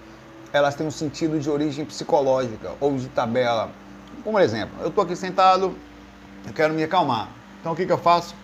elas 0.54 0.76
tenham 0.76 0.90
um 0.90 0.92
sentido 0.92 1.40
de 1.40 1.50
origem 1.50 1.84
psicológica 1.84 2.74
ou 2.80 2.96
de 2.96 3.08
tabela. 3.10 3.72
Como 4.24 4.38
exemplo, 4.40 4.76
eu 4.82 4.90
estou 4.90 5.04
aqui 5.04 5.16
sentado, 5.16 5.76
eu 6.46 6.54
quero 6.54 6.74
me 6.74 6.84
acalmar. 6.84 7.30
Então 7.60 7.72
o 7.72 7.76
que, 7.76 7.86
que 7.86 7.92
eu 7.92 7.98
faço? 7.98 8.36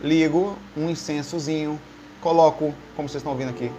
Ligo 0.00 0.56
um 0.76 0.88
incensozinho, 0.88 1.80
coloco, 2.20 2.74
como 2.96 3.08
vocês 3.08 3.20
estão 3.20 3.32
ouvindo 3.32 3.50
aqui, 3.50 3.70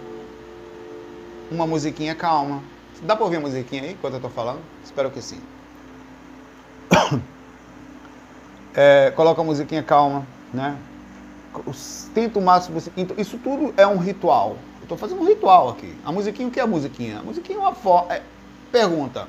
uma 1.50 1.66
musiquinha 1.66 2.14
calma. 2.14 2.62
Dá 3.02 3.14
para 3.14 3.24
ouvir 3.24 3.36
a 3.36 3.40
musiquinha 3.40 3.82
aí 3.82 3.92
enquanto 3.92 4.14
eu 4.14 4.18
estou 4.18 4.30
falando? 4.30 4.60
Espero 4.84 5.10
que 5.10 5.20
sim. 5.20 5.40
É, 8.78 9.10
coloca 9.16 9.40
a 9.40 9.44
musiquinha 9.44 9.82
calma, 9.82 10.26
né? 10.52 10.76
tento 12.12 12.38
o 12.38 12.42
máximo 12.42 12.78
Então, 12.94 13.16
isso 13.18 13.38
tudo 13.38 13.72
é 13.76 13.86
um 13.86 13.96
ritual. 13.96 14.58
Eu 14.78 14.82
estou 14.82 14.98
fazendo 14.98 15.22
um 15.22 15.26
ritual 15.26 15.70
aqui. 15.70 15.96
A 16.04 16.12
musiquinha, 16.12 16.48
o 16.48 16.50
que 16.50 16.60
é 16.60 16.62
a 16.62 16.66
musiquinha? 16.66 17.20
A 17.20 17.22
musiquinha 17.22 17.58
é 17.58 17.60
uma 17.60 17.74
forma. 17.74 18.12
É... 18.12 18.22
Pergunta: 18.70 19.28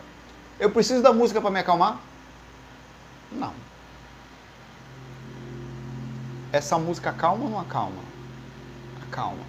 eu 0.59 0.69
preciso 0.69 1.01
da 1.01 1.13
música 1.13 1.39
para 1.39 1.49
me 1.49 1.59
acalmar? 1.59 1.99
Não. 3.31 3.53
Essa 6.51 6.77
música 6.77 7.11
calma 7.11 7.45
ou 7.45 7.49
não 7.49 7.59
acalma? 7.59 8.01
Acalma. 9.07 9.43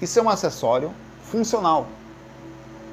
Isso 0.00 0.18
é 0.18 0.22
um 0.22 0.28
acessório 0.28 0.92
funcional 1.22 1.88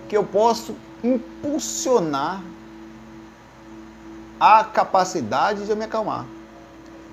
que 0.08 0.16
eu 0.16 0.24
posso 0.24 0.76
impulsionar 1.04 2.44
a 4.40 4.64
capacidade 4.64 5.66
de 5.66 5.70
eu 5.70 5.76
me 5.76 5.86
acalmar. 5.86 6.26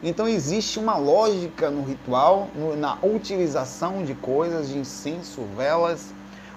Então 0.03 0.27
existe 0.27 0.79
uma 0.79 0.97
lógica 0.97 1.71
no 1.71 1.85
ritual, 1.85 2.49
no, 2.55 2.77
na 2.77 2.99
utilização 3.03 4.05
de 4.05 4.15
coisas, 4.15 4.69
de 4.69 4.79
incenso, 4.79 5.43
velas 5.57 6.13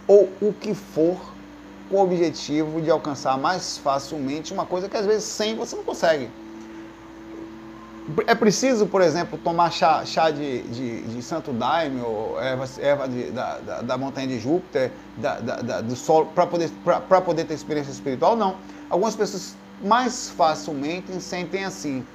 ou 0.08 0.30
o 0.41 0.52
que 0.54 0.74
for, 0.74 1.34
com 1.89 1.98
o 1.98 2.04
objetivo 2.04 2.82
de 2.82 2.89
alcançar 2.89 3.38
mais 3.38 3.78
facilmente 3.78 4.52
uma 4.52 4.65
coisa 4.65 4.89
que 4.89 4.98
às 4.98 5.06
vezes 5.06 5.26
sem 5.26 5.56
você 5.56 5.76
não 5.76 5.84
consegue. 5.84 6.30
É 8.27 8.35
preciso, 8.35 8.85
por 8.85 9.01
exemplo, 9.01 9.37
tomar 9.37 9.71
chá, 9.71 10.05
chá 10.05 10.29
de, 10.29 10.61
de, 10.63 11.01
de 11.01 11.21
santo 11.23 11.51
daime 11.51 12.01
ou 12.01 12.39
erva, 12.39 12.65
erva 12.79 13.07
de, 13.07 13.31
da, 13.31 13.57
da, 13.57 13.81
da, 13.81 13.97
montanha 13.97 14.27
de 14.27 14.39
Júpiter, 14.39 14.91
da, 15.17 15.39
da 15.39 15.81
do 15.81 15.95
sol, 15.95 16.27
para 16.27 16.45
poder, 16.45 16.69
poder 17.25 17.45
ter 17.45 17.55
experiência 17.55 17.91
espiritual? 17.91 18.35
Não. 18.35 18.57
Algumas 18.89 19.15
pessoas 19.15 19.55
mais 19.81 20.29
facilmente 20.29 21.11
sentem 21.19 21.65
assim 21.65 22.05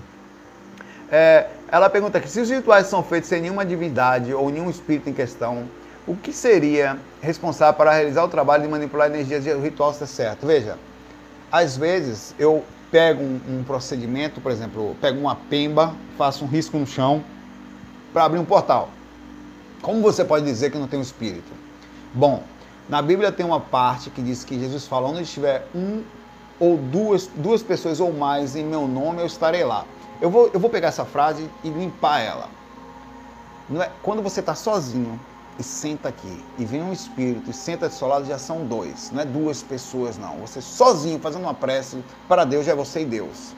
é, 1.10 1.48
ela 1.68 1.90
pergunta 1.90 2.18
aqui, 2.18 2.30
se 2.30 2.40
os 2.40 2.48
rituais 2.48 2.86
são 2.86 3.02
feitos 3.02 3.28
sem 3.28 3.42
nenhuma 3.42 3.64
divindade 3.64 4.32
ou 4.32 4.48
nenhum 4.48 4.70
espírito 4.70 5.10
em 5.10 5.12
questão, 5.12 5.68
o 6.06 6.14
que 6.14 6.32
seria 6.32 6.96
responsável 7.20 7.74
para 7.74 7.92
realizar 7.92 8.22
o 8.24 8.28
trabalho 8.28 8.62
de 8.62 8.68
manipular 8.68 9.10
energias 9.10 9.42
de 9.42 9.50
o 9.50 9.60
ritual 9.60 9.92
ser 9.92 10.06
certo? 10.06 10.46
Veja, 10.46 10.78
às 11.50 11.76
vezes 11.76 12.32
eu 12.38 12.64
pego 12.90 13.22
um, 13.22 13.40
um 13.48 13.64
procedimento, 13.64 14.40
por 14.40 14.50
exemplo, 14.50 14.96
pego 15.00 15.20
uma 15.20 15.34
pemba, 15.34 15.94
faço 16.18 16.44
um 16.44 16.48
risco 16.48 16.78
no 16.78 16.86
chão 16.86 17.22
para 18.12 18.24
abrir 18.24 18.38
um 18.38 18.44
portal. 18.44 18.90
Como 19.82 20.02
você 20.02 20.24
pode 20.24 20.44
dizer 20.44 20.70
que 20.70 20.78
não 20.78 20.86
tem 20.86 20.98
um 20.98 21.02
espírito? 21.02 21.50
Bom, 22.12 22.42
na 22.88 23.00
Bíblia 23.00 23.30
tem 23.30 23.46
uma 23.46 23.60
parte 23.60 24.10
que 24.10 24.20
diz 24.20 24.44
que 24.44 24.58
Jesus 24.58 24.86
fala: 24.86 25.08
onde 25.08 25.22
estiver 25.22 25.66
um 25.74 26.02
ou 26.58 26.76
duas, 26.76 27.28
duas 27.34 27.62
pessoas 27.62 28.00
ou 28.00 28.12
mais 28.12 28.54
em 28.56 28.64
meu 28.64 28.86
nome, 28.86 29.20
eu 29.20 29.26
estarei 29.26 29.64
lá. 29.64 29.84
Eu 30.20 30.28
vou, 30.28 30.50
eu 30.52 30.60
vou 30.60 30.68
pegar 30.68 30.88
essa 30.88 31.04
frase 31.04 31.48
e 31.64 31.70
limpar 31.70 32.20
ela. 32.20 32.48
É, 33.80 33.90
quando 34.02 34.22
você 34.22 34.40
está 34.40 34.54
sozinho 34.54 35.18
e 35.60 35.62
senta 35.62 36.08
aqui 36.08 36.44
e 36.58 36.64
vem 36.64 36.82
um 36.82 36.92
espírito 36.92 37.50
e 37.50 37.52
senta 37.52 37.88
do 37.88 37.94
seu 37.94 38.08
lado, 38.08 38.24
já 38.24 38.38
são 38.38 38.66
dois, 38.66 39.10
não 39.12 39.20
é 39.20 39.24
duas 39.24 39.62
pessoas, 39.62 40.16
não. 40.16 40.38
Você 40.38 40.60
sozinho 40.60 41.20
fazendo 41.20 41.42
uma 41.42 41.54
prece 41.54 42.02
para 42.26 42.44
Deus, 42.44 42.64
já 42.64 42.72
é 42.72 42.74
você 42.74 43.02
e 43.02 43.04
Deus. 43.04 43.54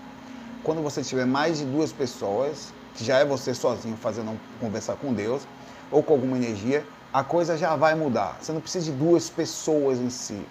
Quando 0.64 0.82
você 0.82 1.02
tiver 1.02 1.26
mais 1.26 1.58
de 1.58 1.64
duas 1.64 1.92
pessoas, 1.92 2.72
que 2.94 3.04
já 3.04 3.18
é 3.18 3.24
você 3.24 3.54
sozinho 3.54 3.96
fazendo 3.96 4.38
conversar 4.60 4.96
com 4.96 5.14
Deus 5.14 5.42
ou 5.90 6.02
com 6.02 6.12
alguma 6.12 6.36
energia, 6.36 6.84
a 7.12 7.22
coisa 7.22 7.56
já 7.56 7.76
vai 7.76 7.94
mudar. 7.94 8.38
Você 8.40 8.52
não 8.52 8.60
precisa 8.60 8.86
de 8.86 8.92
duas 8.92 9.30
pessoas 9.30 9.98
em 9.98 10.10
si. 10.10 10.42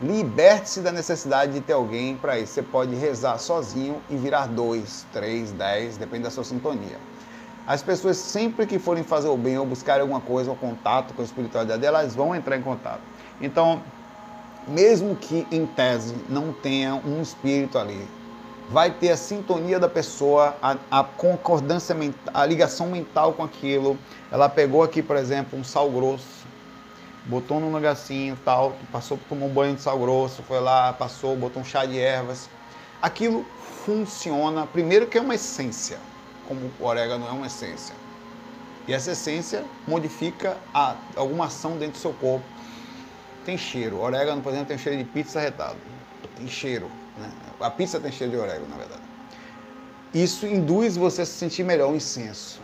Liberte-se 0.00 0.80
da 0.80 0.90
necessidade 0.90 1.52
de 1.52 1.60
ter 1.60 1.74
alguém 1.74 2.16
para 2.16 2.38
isso. 2.38 2.54
Você 2.54 2.62
pode 2.62 2.94
rezar 2.94 3.38
sozinho 3.38 4.02
e 4.10 4.16
virar 4.16 4.46
dois, 4.46 5.06
três, 5.12 5.52
dez, 5.52 5.96
depende 5.96 6.24
da 6.24 6.30
sua 6.30 6.44
sintonia. 6.44 6.98
As 7.66 7.82
pessoas, 7.82 8.16
sempre 8.16 8.66
que 8.66 8.78
forem 8.78 9.04
fazer 9.04 9.28
o 9.28 9.36
bem 9.36 9.56
ou 9.58 9.64
buscar 9.64 10.00
alguma 10.00 10.20
coisa, 10.20 10.50
ou 10.50 10.56
contato 10.56 11.14
com 11.14 11.22
a 11.22 11.24
espiritualidade, 11.24 11.84
elas 11.84 12.14
vão 12.14 12.34
entrar 12.34 12.56
em 12.56 12.62
contato. 12.62 13.00
Então, 13.40 13.82
mesmo 14.66 15.14
que 15.16 15.46
em 15.50 15.66
tese 15.66 16.14
não 16.28 16.52
tenha 16.52 16.94
um 16.94 17.22
espírito 17.22 17.78
ali, 17.78 18.06
vai 18.68 18.90
ter 18.90 19.10
a 19.10 19.16
sintonia 19.16 19.78
da 19.78 19.88
pessoa, 19.88 20.56
a, 20.62 20.76
a 20.90 21.04
concordância 21.04 21.94
mental, 21.94 22.32
a 22.34 22.44
ligação 22.44 22.88
mental 22.88 23.32
com 23.32 23.44
aquilo. 23.44 23.96
Ela 24.30 24.48
pegou 24.48 24.82
aqui, 24.82 25.02
por 25.02 25.16
exemplo, 25.16 25.58
um 25.58 25.64
sal 25.64 25.90
grosso 25.90 26.42
botou 27.24 27.60
num 27.60 27.70
negocinho 27.70 28.36
tal, 28.44 28.76
passou, 28.90 29.18
tomou 29.28 29.48
um 29.48 29.52
banho 29.52 29.74
de 29.74 29.82
sal 29.82 29.98
grosso, 29.98 30.42
foi 30.42 30.60
lá, 30.60 30.92
passou, 30.92 31.36
botou 31.36 31.62
um 31.62 31.64
chá 31.64 31.84
de 31.84 31.98
ervas. 31.98 32.48
Aquilo 33.00 33.44
funciona, 33.84 34.66
primeiro 34.66 35.06
que 35.06 35.18
é 35.18 35.20
uma 35.20 35.34
essência, 35.34 35.98
como 36.52 36.70
o 36.78 36.84
orégano 36.84 37.26
é 37.26 37.30
uma 37.30 37.46
essência. 37.46 37.94
E 38.86 38.92
essa 38.92 39.12
essência 39.12 39.64
modifica 39.86 40.56
a, 40.74 40.96
alguma 41.16 41.46
ação 41.46 41.78
dentro 41.78 41.92
do 41.92 41.98
seu 41.98 42.12
corpo. 42.12 42.44
Tem 43.44 43.56
cheiro. 43.56 44.00
Orégano, 44.00 44.42
por 44.42 44.50
exemplo, 44.50 44.68
tem 44.68 44.78
cheiro 44.78 44.98
de 44.98 45.04
pizza 45.04 45.40
retado. 45.40 45.76
Tem 46.36 46.46
cheiro. 46.46 46.90
Né? 47.16 47.30
A 47.60 47.70
pizza 47.70 47.98
tem 47.98 48.12
cheiro 48.12 48.32
de 48.32 48.38
orégano, 48.38 48.68
na 48.68 48.76
verdade. 48.76 49.00
Isso 50.12 50.46
induz 50.46 50.96
você 50.96 51.22
a 51.22 51.26
se 51.26 51.32
sentir 51.32 51.64
melhor, 51.64 51.90
o 51.90 51.96
incenso. 51.96 52.60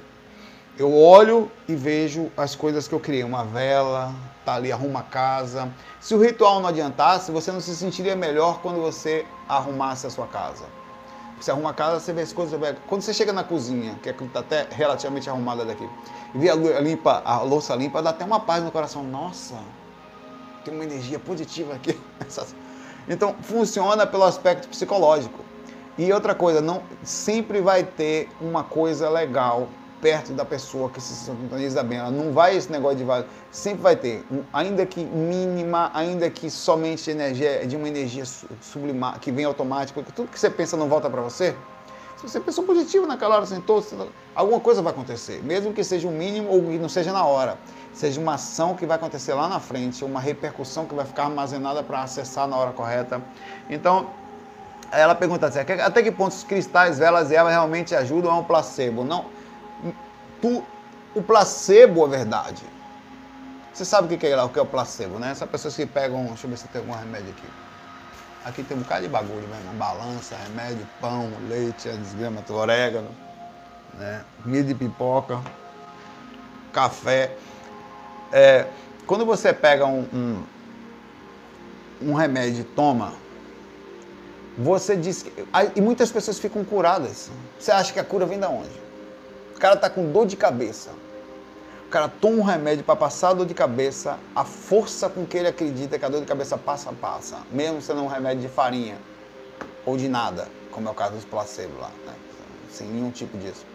Eu 0.78 0.94
olho 0.94 1.50
e 1.66 1.74
vejo 1.74 2.30
as 2.36 2.54
coisas 2.54 2.86
que 2.86 2.94
eu 2.94 3.00
criei. 3.00 3.24
Uma 3.24 3.44
vela, 3.44 4.14
tá 4.44 4.54
ali, 4.54 4.70
arruma 4.70 5.00
a 5.00 5.04
casa. 5.04 5.72
Se 6.00 6.14
o 6.14 6.22
ritual 6.22 6.60
não 6.60 6.68
adiantasse, 6.68 7.32
você 7.32 7.50
não 7.50 7.60
se 7.60 7.74
sentiria 7.74 8.14
melhor 8.14 8.60
quando 8.60 8.80
você 8.80 9.24
arrumasse 9.48 10.06
a 10.06 10.10
sua 10.10 10.26
casa. 10.26 10.64
Você 11.40 11.50
arruma 11.50 11.70
a 11.70 11.74
casa, 11.74 12.00
você 12.00 12.12
vê 12.12 12.22
as 12.22 12.32
coisas. 12.32 12.58
Quando 12.86 13.02
você 13.02 13.14
chega 13.14 13.32
na 13.32 13.44
cozinha, 13.44 13.98
que 14.02 14.08
está 14.08 14.40
até 14.40 14.66
relativamente 14.70 15.28
arrumada 15.30 15.64
daqui, 15.64 15.88
e 16.34 16.38
vê 16.38 16.50
a, 16.50 16.54
limpa, 16.54 17.22
a 17.24 17.40
louça 17.42 17.74
limpa, 17.74 18.02
dá 18.02 18.10
até 18.10 18.24
uma 18.24 18.40
paz 18.40 18.62
no 18.64 18.70
coração. 18.70 19.02
Nossa, 19.04 19.56
tem 20.64 20.74
uma 20.74 20.84
energia 20.84 21.18
positiva 21.18 21.74
aqui. 21.74 21.98
Então, 23.10 23.34
funciona 23.40 24.06
pelo 24.06 24.24
aspecto 24.24 24.68
psicológico. 24.68 25.42
E 25.96 26.12
outra 26.12 26.34
coisa, 26.34 26.60
não 26.60 26.82
sempre 27.02 27.62
vai 27.62 27.82
ter 27.82 28.28
uma 28.38 28.62
coisa 28.62 29.08
legal 29.08 29.66
perto 30.00 30.32
da 30.32 30.44
pessoa 30.44 30.88
que 30.90 31.00
se 31.00 31.14
sintoniza 31.14 31.82
bem. 31.82 31.98
Ela 31.98 32.10
não 32.10 32.32
vai 32.32 32.56
esse 32.56 32.70
negócio 32.70 32.98
de 32.98 33.04
vai, 33.04 33.24
sempre 33.50 33.82
vai 33.82 33.96
ter, 33.96 34.24
ainda 34.52 34.86
que 34.86 35.04
mínima, 35.04 35.90
ainda 35.94 36.30
que 36.30 36.50
somente 36.50 37.10
energia 37.10 37.66
de 37.66 37.76
uma 37.76 37.88
energia 37.88 38.24
sublimar 38.60 39.18
que 39.20 39.30
vem 39.30 39.44
automática, 39.44 40.00
porque 40.00 40.12
tudo 40.14 40.28
que 40.28 40.38
você 40.38 40.50
pensa 40.50 40.76
não 40.76 40.88
volta 40.88 41.08
para 41.08 41.20
você. 41.20 41.54
Se 42.16 42.28
você 42.28 42.40
pensou 42.40 42.64
positivo 42.64 43.06
naquela 43.06 43.36
hora, 43.36 43.46
sentou, 43.46 43.84
alguma 44.34 44.58
coisa 44.58 44.82
vai 44.82 44.92
acontecer, 44.92 45.40
mesmo 45.44 45.72
que 45.72 45.84
seja 45.84 46.08
o 46.08 46.10
mínimo 46.10 46.50
ou 46.50 46.62
que 46.62 46.78
não 46.78 46.88
seja 46.88 47.12
na 47.12 47.24
hora. 47.24 47.56
Seja 47.92 48.20
uma 48.20 48.34
ação 48.34 48.74
que 48.74 48.84
vai 48.84 48.96
acontecer 48.96 49.34
lá 49.34 49.48
na 49.48 49.60
frente, 49.60 50.04
uma 50.04 50.20
repercussão 50.20 50.84
que 50.84 50.94
vai 50.94 51.04
ficar 51.04 51.24
armazenada 51.24 51.80
para 51.82 52.02
acessar 52.02 52.48
na 52.48 52.56
hora 52.56 52.72
correta. 52.72 53.22
Então, 53.70 54.08
ela 54.90 55.14
pergunta 55.14 55.46
assim, 55.46 55.60
até 55.60 56.02
que 56.02 56.10
ponto 56.10 56.32
os 56.32 56.42
cristais, 56.42 56.98
velas 56.98 57.30
e 57.30 57.36
ervas 57.36 57.52
realmente 57.52 57.94
ajudam 57.94 58.32
a 58.32 58.38
um 58.38 58.44
placebo? 58.44 59.04
Não, 59.04 59.26
o 61.14 61.22
placebo 61.22 62.06
é 62.06 62.08
verdade. 62.18 62.62
Você 63.72 63.84
sabe 63.84 64.12
o 64.12 64.18
que 64.18 64.26
é, 64.26 64.42
o 64.42 64.48
que 64.48 64.58
é 64.58 64.62
o 64.62 64.66
placebo, 64.66 65.18
né? 65.18 65.30
Essas 65.30 65.48
pessoas 65.48 65.76
que 65.76 65.86
pegam, 65.86 66.24
deixa 66.26 66.46
eu 66.46 66.50
ver 66.50 66.56
se 66.56 66.68
tem 66.68 66.80
algum 66.80 66.92
remédio 66.92 67.30
aqui. 67.30 67.46
Aqui 68.44 68.62
tem 68.62 68.76
um 68.76 68.80
bocado 68.80 69.02
de 69.02 69.08
bagulho 69.08 69.46
mesmo, 69.48 69.72
balança, 69.74 70.36
remédio, 70.36 70.86
pão, 71.00 71.30
leite, 71.48 71.88
desgrama, 71.88 72.42
orégano, 72.48 73.10
né? 73.94 74.24
milho 74.44 74.64
de 74.64 74.74
pipoca, 74.74 75.40
café. 76.72 77.36
É, 78.32 78.66
quando 79.06 79.26
você 79.26 79.52
pega 79.52 79.86
um, 79.86 80.06
um, 80.12 80.44
um 82.02 82.14
remédio 82.14 82.62
e 82.62 82.64
toma, 82.64 83.12
você 84.56 84.96
diz 84.96 85.22
que. 85.22 85.32
E 85.76 85.80
muitas 85.80 86.10
pessoas 86.10 86.38
ficam 86.38 86.64
curadas. 86.64 87.30
Você 87.58 87.70
acha 87.70 87.92
que 87.92 88.00
a 88.00 88.04
cura 88.04 88.26
vem 88.26 88.38
da 88.38 88.48
onde? 88.48 88.87
O 89.58 89.60
cara 89.60 89.76
tá 89.76 89.90
com 89.90 90.12
dor 90.12 90.24
de 90.24 90.36
cabeça. 90.36 90.90
O 91.88 91.90
cara 91.90 92.08
toma 92.08 92.36
um 92.36 92.42
remédio 92.44 92.84
para 92.84 92.94
passar 92.94 93.30
a 93.30 93.34
dor 93.34 93.44
de 93.44 93.54
cabeça, 93.54 94.16
a 94.32 94.44
força 94.44 95.08
com 95.08 95.26
que 95.26 95.36
ele 95.36 95.48
acredita 95.48 95.98
que 95.98 96.04
a 96.04 96.08
dor 96.08 96.20
de 96.20 96.28
cabeça 96.28 96.56
passa, 96.56 96.92
passa. 96.92 97.38
Mesmo 97.50 97.82
sendo 97.82 98.04
um 98.04 98.06
remédio 98.06 98.42
de 98.42 98.48
farinha 98.48 98.96
ou 99.84 99.96
de 99.96 100.08
nada, 100.08 100.46
como 100.70 100.86
é 100.86 100.92
o 100.92 100.94
caso 100.94 101.16
dos 101.16 101.24
placebo 101.24 101.72
lá, 101.80 101.90
né? 102.06 102.14
sem 102.70 102.86
nenhum 102.86 103.10
tipo 103.10 103.36
disso. 103.36 103.66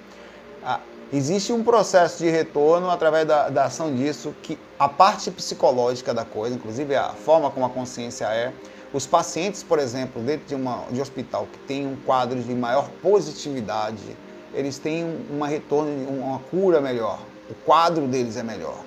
Ah, 0.63 0.79
existe 1.11 1.51
um 1.51 1.65
processo 1.65 2.23
de 2.23 2.29
retorno 2.29 2.89
através 2.89 3.27
da, 3.27 3.49
da 3.49 3.65
ação 3.65 3.93
disso, 3.93 4.33
que 4.41 4.57
a 4.79 4.87
parte 4.87 5.29
psicológica 5.31 6.13
da 6.13 6.23
coisa, 6.23 6.55
inclusive 6.55 6.95
a 6.95 7.09
forma 7.09 7.51
como 7.51 7.65
a 7.65 7.69
consciência 7.69 8.27
é, 8.27 8.53
os 8.93 9.05
pacientes, 9.05 9.61
por 9.61 9.79
exemplo, 9.79 10.21
dentro 10.21 10.47
de, 10.47 10.55
uma, 10.55 10.85
de 10.89 10.97
um 10.97 11.01
hospital 11.01 11.45
que 11.51 11.59
tem 11.67 11.85
um 11.85 11.97
quadro 12.05 12.41
de 12.41 12.55
maior 12.55 12.87
positividade, 13.01 14.15
eles 14.53 14.77
têm 14.77 15.03
uma 15.29 15.47
retorno, 15.47 15.91
uma 16.09 16.39
cura 16.39 16.79
melhor. 16.79 17.19
O 17.49 17.53
quadro 17.65 18.07
deles 18.07 18.37
é 18.37 18.43
melhor. 18.43 18.79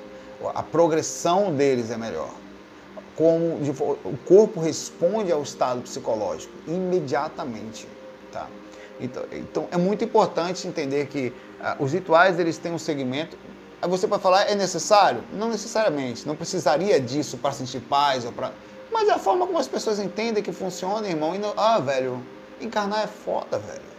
A 0.55 0.63
progressão 0.63 1.55
deles 1.55 1.91
é 1.91 1.97
melhor. 1.97 2.31
Como 3.17 3.57
o 4.05 4.17
corpo 4.27 4.61
responde 4.61 5.33
ao 5.33 5.43
estado 5.43 5.81
psicológico 5.81 6.53
imediatamente, 6.67 7.89
tá? 8.31 8.47
Então, 9.01 9.25
então 9.33 9.69
é 9.71 9.77
muito 9.77 10.05
importante 10.05 10.69
entender 10.69 11.07
que 11.07 11.33
ah, 11.61 11.77
os 11.79 11.93
rituais 11.93 12.39
eles 12.39 12.59
têm 12.59 12.73
um 12.73 12.79
segmento. 12.79 13.37
Aí 13.81 13.89
você 13.89 14.07
pode 14.07 14.23
falar 14.23 14.43
é 14.51 14.55
necessário? 14.55 15.23
Não 15.33 15.49
necessariamente. 15.49 16.27
Não 16.27 16.37
precisaria 16.37 17.01
disso 17.01 17.39
para 17.39 17.53
sentir 17.53 17.81
paz 17.81 18.25
ou 18.25 18.33
para. 18.33 18.53
Mas 18.93 19.09
é 19.09 19.13
a 19.13 19.19
forma 19.19 19.47
como 19.47 19.59
as 19.59 19.69
pessoas 19.69 19.99
entendem 19.99 20.43
que 20.43 20.53
funciona, 20.53 21.09
irmão. 21.09 21.35
E 21.35 21.39
não... 21.39 21.53
Ah, 21.57 21.79
velho, 21.79 22.23
encarnar 22.61 23.05
é 23.05 23.07
foda, 23.07 23.59
velho. 23.59 23.96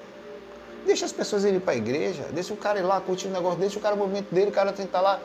Deixa 0.87 1.05
as 1.05 1.11
pessoas 1.11 1.43
irem 1.43 1.59
para 1.59 1.73
a 1.73 1.75
igreja, 1.75 2.23
deixa 2.31 2.53
o 2.53 2.57
cara 2.57 2.79
ir 2.79 2.83
lá 2.83 3.01
curtir 3.01 3.27
o 3.27 3.29
negócio, 3.29 3.59
deixa 3.59 3.77
o 3.77 3.81
cara 3.81 3.93
o 3.93 3.97
movimento 3.97 4.33
dele, 4.33 4.51
o 4.51 4.53
cara 4.53 4.71
tentar 4.71 5.01
lá. 5.01 5.19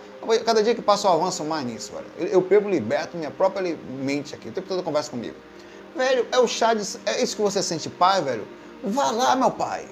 Cada 0.44 0.60
dia 0.60 0.74
que 0.74 0.82
passa 0.82 1.06
eu 1.06 1.12
avanço 1.12 1.44
mais 1.44 1.64
nisso, 1.64 1.92
velho. 1.92 2.32
Eu 2.32 2.42
pego 2.42 2.68
liberto 2.68 3.16
minha 3.16 3.30
própria 3.30 3.78
mente 3.88 4.34
aqui, 4.34 4.48
o 4.48 4.52
tempo 4.52 4.66
todo 4.66 4.82
conversa 4.82 5.08
comigo. 5.08 5.36
Velho, 5.94 6.26
é 6.32 6.38
o 6.40 6.48
chá 6.48 6.74
de. 6.74 6.82
É 7.06 7.22
isso 7.22 7.36
que 7.36 7.42
você 7.42 7.62
sente 7.62 7.88
pai, 7.88 8.20
velho? 8.22 8.44
Vá 8.82 9.12
lá, 9.12 9.36
meu 9.36 9.52
pai. 9.52 9.86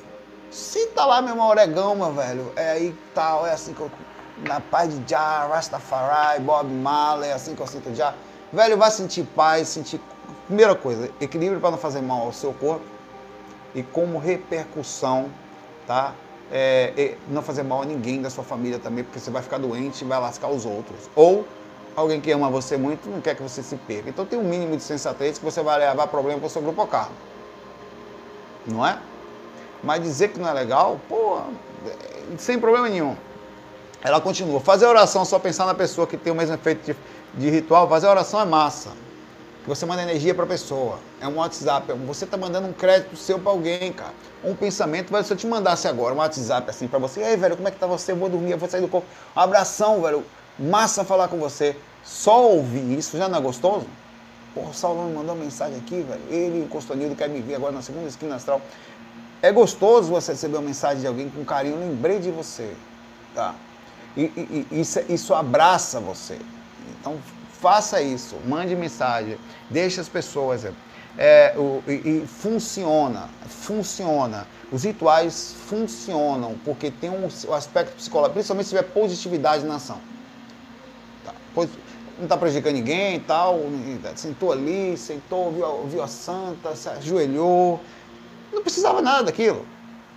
Senta 0.50 1.04
lá, 1.04 1.22
meu 1.22 1.35
irmão, 1.35 1.46
oregão, 1.46 1.94
meu 1.94 2.12
velho. 2.12 2.52
É 2.56 2.72
aí 2.72 2.94
tal, 3.14 3.46
é 3.46 3.52
assim 3.52 3.72
que 3.72 3.80
eu. 3.80 3.90
Na 4.38 4.61
paz 4.61 4.92
de 4.92 5.09
Jah, 5.09 5.46
Rastafari, 5.46 6.40
Bob 6.40 6.68
Marley, 6.68 7.30
é 7.30 7.35
assim 7.35 7.54
que 7.54 7.62
eu 7.62 7.66
sinto 7.68 7.94
Jah. 7.94 8.12
Velho, 8.52 8.76
vai 8.76 8.90
sentir 8.90 9.22
paz, 9.37 9.68
sentir. 9.68 10.00
Primeira 10.46 10.74
coisa, 10.74 11.09
equilíbrio 11.20 11.61
para 11.61 11.70
não 11.70 11.78
fazer 11.78 12.00
mal 12.00 12.22
ao 12.22 12.33
seu 12.33 12.52
corpo 12.52 12.85
e 13.72 13.85
como 13.85 14.18
repercussão 14.18 15.30
tá? 15.86 16.14
É, 16.52 17.14
não 17.28 17.42
fazer 17.42 17.62
mal 17.62 17.82
a 17.82 17.84
ninguém 17.84 18.20
da 18.20 18.28
sua 18.28 18.42
família 18.42 18.78
também, 18.78 19.04
porque 19.04 19.20
você 19.20 19.30
vai 19.30 19.42
ficar 19.42 19.58
doente 19.58 20.02
e 20.02 20.06
vai 20.06 20.18
lascar 20.18 20.48
os 20.48 20.66
outros. 20.66 21.08
Ou 21.14 21.46
alguém 21.94 22.20
que 22.20 22.30
ama 22.32 22.48
você 22.50 22.76
muito 22.76 23.08
não 23.08 23.20
quer 23.20 23.36
que 23.36 23.42
você 23.42 23.62
se 23.62 23.76
perca. 23.76 24.08
Então 24.08 24.24
tem 24.24 24.38
um 24.38 24.44
mínimo 24.44 24.76
de 24.76 24.82
sensatez 24.82 25.38
que 25.38 25.44
você 25.44 25.62
vai 25.62 25.78
levar 25.78 26.06
problema 26.08 26.38
para 26.38 26.46
o 26.46 26.50
seu 26.50 26.62
grupo 26.62 26.86
carro. 26.86 27.12
Não 28.66 28.86
é? 28.86 28.98
Mas 29.82 30.02
dizer 30.02 30.28
que 30.28 30.38
não 30.38 30.48
é 30.48 30.52
legal, 30.52 31.00
pô, 31.08 31.38
é, 31.86 32.36
sem 32.36 32.58
problema 32.58 32.88
nenhum. 32.88 33.16
Ela 34.02 34.20
continua. 34.20 34.60
Fazer 34.60 34.86
oração 34.86 35.24
só 35.24 35.38
pensar 35.38 35.66
na 35.66 35.74
pessoa 35.74 36.06
que 36.06 36.16
tem 36.16 36.32
o 36.32 36.36
mesmo 36.36 36.54
efeito 36.54 36.84
de, 36.84 36.96
de 37.34 37.50
ritual, 37.50 37.88
fazer 37.88 38.06
oração 38.08 38.40
é 38.40 38.44
massa 38.44 38.90
você 39.70 39.87
manda 39.87 40.02
energia 40.02 40.35
para 40.35 40.42
a 40.42 40.46
pessoa. 40.48 40.98
É 41.20 41.28
um 41.28 41.37
WhatsApp. 41.37 41.92
Você 42.06 42.24
está 42.24 42.37
mandando 42.37 42.66
um 42.66 42.72
crédito 42.72 43.16
seu 43.16 43.38
para 43.38 43.52
alguém, 43.52 43.92
cara. 43.92 44.12
Um 44.42 44.52
pensamento, 44.52 45.11
se 45.22 45.33
eu 45.33 45.37
te 45.37 45.46
mandasse 45.46 45.87
agora 45.87 46.12
um 46.12 46.18
WhatsApp 46.18 46.68
assim 46.68 46.88
para 46.88 46.98
você, 46.98 47.20
ei, 47.22 47.37
velho, 47.37 47.56
como 47.56 47.68
é 47.68 47.70
que 47.70 47.78
tá 47.78 47.87
você? 47.87 48.11
Eu 48.11 48.16
vou 48.16 48.28
dormir, 48.28 48.50
eu 48.50 48.59
vou 48.59 48.68
sair 48.68 48.80
do 48.80 48.88
corpo. 48.88 49.06
Um 49.37 49.40
abração, 49.40 50.02
velho. 50.02 50.24
Massa 50.59 51.04
falar 51.04 51.28
com 51.28 51.38
você. 51.38 51.76
Só 52.02 52.50
ouvir 52.50 52.98
isso 52.98 53.16
já 53.16 53.28
não 53.28 53.38
é 53.38 53.40
gostoso? 53.40 53.87
Porra, 54.54 54.70
o 54.70 54.74
Saulo 54.74 55.04
me 55.04 55.14
mandou 55.14 55.37
uma 55.37 55.44
mensagem 55.44 55.78
aqui, 55.78 56.02
velho. 56.02 56.20
Ele 56.28 56.59
e 56.59 56.62
o 56.62 56.66
Costonildo 56.66 57.14
querem 57.14 57.37
me 57.37 57.40
ver 57.40 57.54
agora 57.54 57.72
na 57.72 57.83
segunda 57.83 58.09
esquina 58.09 58.35
astral. 58.35 58.61
É 59.40 59.52
gostoso 59.52 60.11
você 60.11 60.33
receber 60.33 60.56
uma 60.56 60.66
mensagem 60.66 61.00
de 61.00 61.06
alguém 61.06 61.30
com 61.30 61.44
carinho. 61.44 61.78
Lembrei 61.78 62.18
de 62.18 62.33
você, 62.33 62.74
tá? 63.37 63.54
E, 64.16 64.22
e, 64.22 64.66
e 64.72 64.80
isso, 64.80 65.00
isso 65.09 65.33
abraça 65.33 66.00
você. 66.00 66.38
Então, 66.98 67.16
Faça 67.61 68.01
isso, 68.01 68.37
mande 68.46 68.75
mensagem, 68.75 69.38
deixe 69.68 70.01
as 70.01 70.09
pessoas. 70.09 70.66
É, 71.18 71.53
o, 71.59 71.83
e, 71.87 71.92
e, 71.92 72.27
funciona, 72.27 73.29
funciona. 73.46 74.46
Os 74.73 74.85
rituais 74.85 75.55
funcionam 75.66 76.57
porque 76.64 76.90
tem 76.90 77.11
um, 77.11 77.29
um 77.49 77.53
aspecto 77.53 77.94
psicológico, 77.96 78.35
principalmente 78.35 78.66
se 78.66 78.70
tiver 78.70 78.85
positividade 78.85 79.66
na 79.66 79.75
ação. 79.75 79.99
Tá? 81.23 81.35
Não 81.55 82.25
está 82.25 82.37
prejudicando 82.37 82.75
ninguém 82.75 83.16
e 83.16 83.20
tal, 83.20 83.61
sentou 84.16 84.53
ali, 84.53 84.96
sentou, 84.96 85.53
viu, 85.53 85.87
viu 85.87 86.03
a 86.03 86.09
santa, 86.09 86.75
se 86.75 86.88
ajoelhou. 86.88 87.79
Não 88.51 88.62
precisava 88.62 89.03
nada 89.03 89.25
daquilo. 89.25 89.66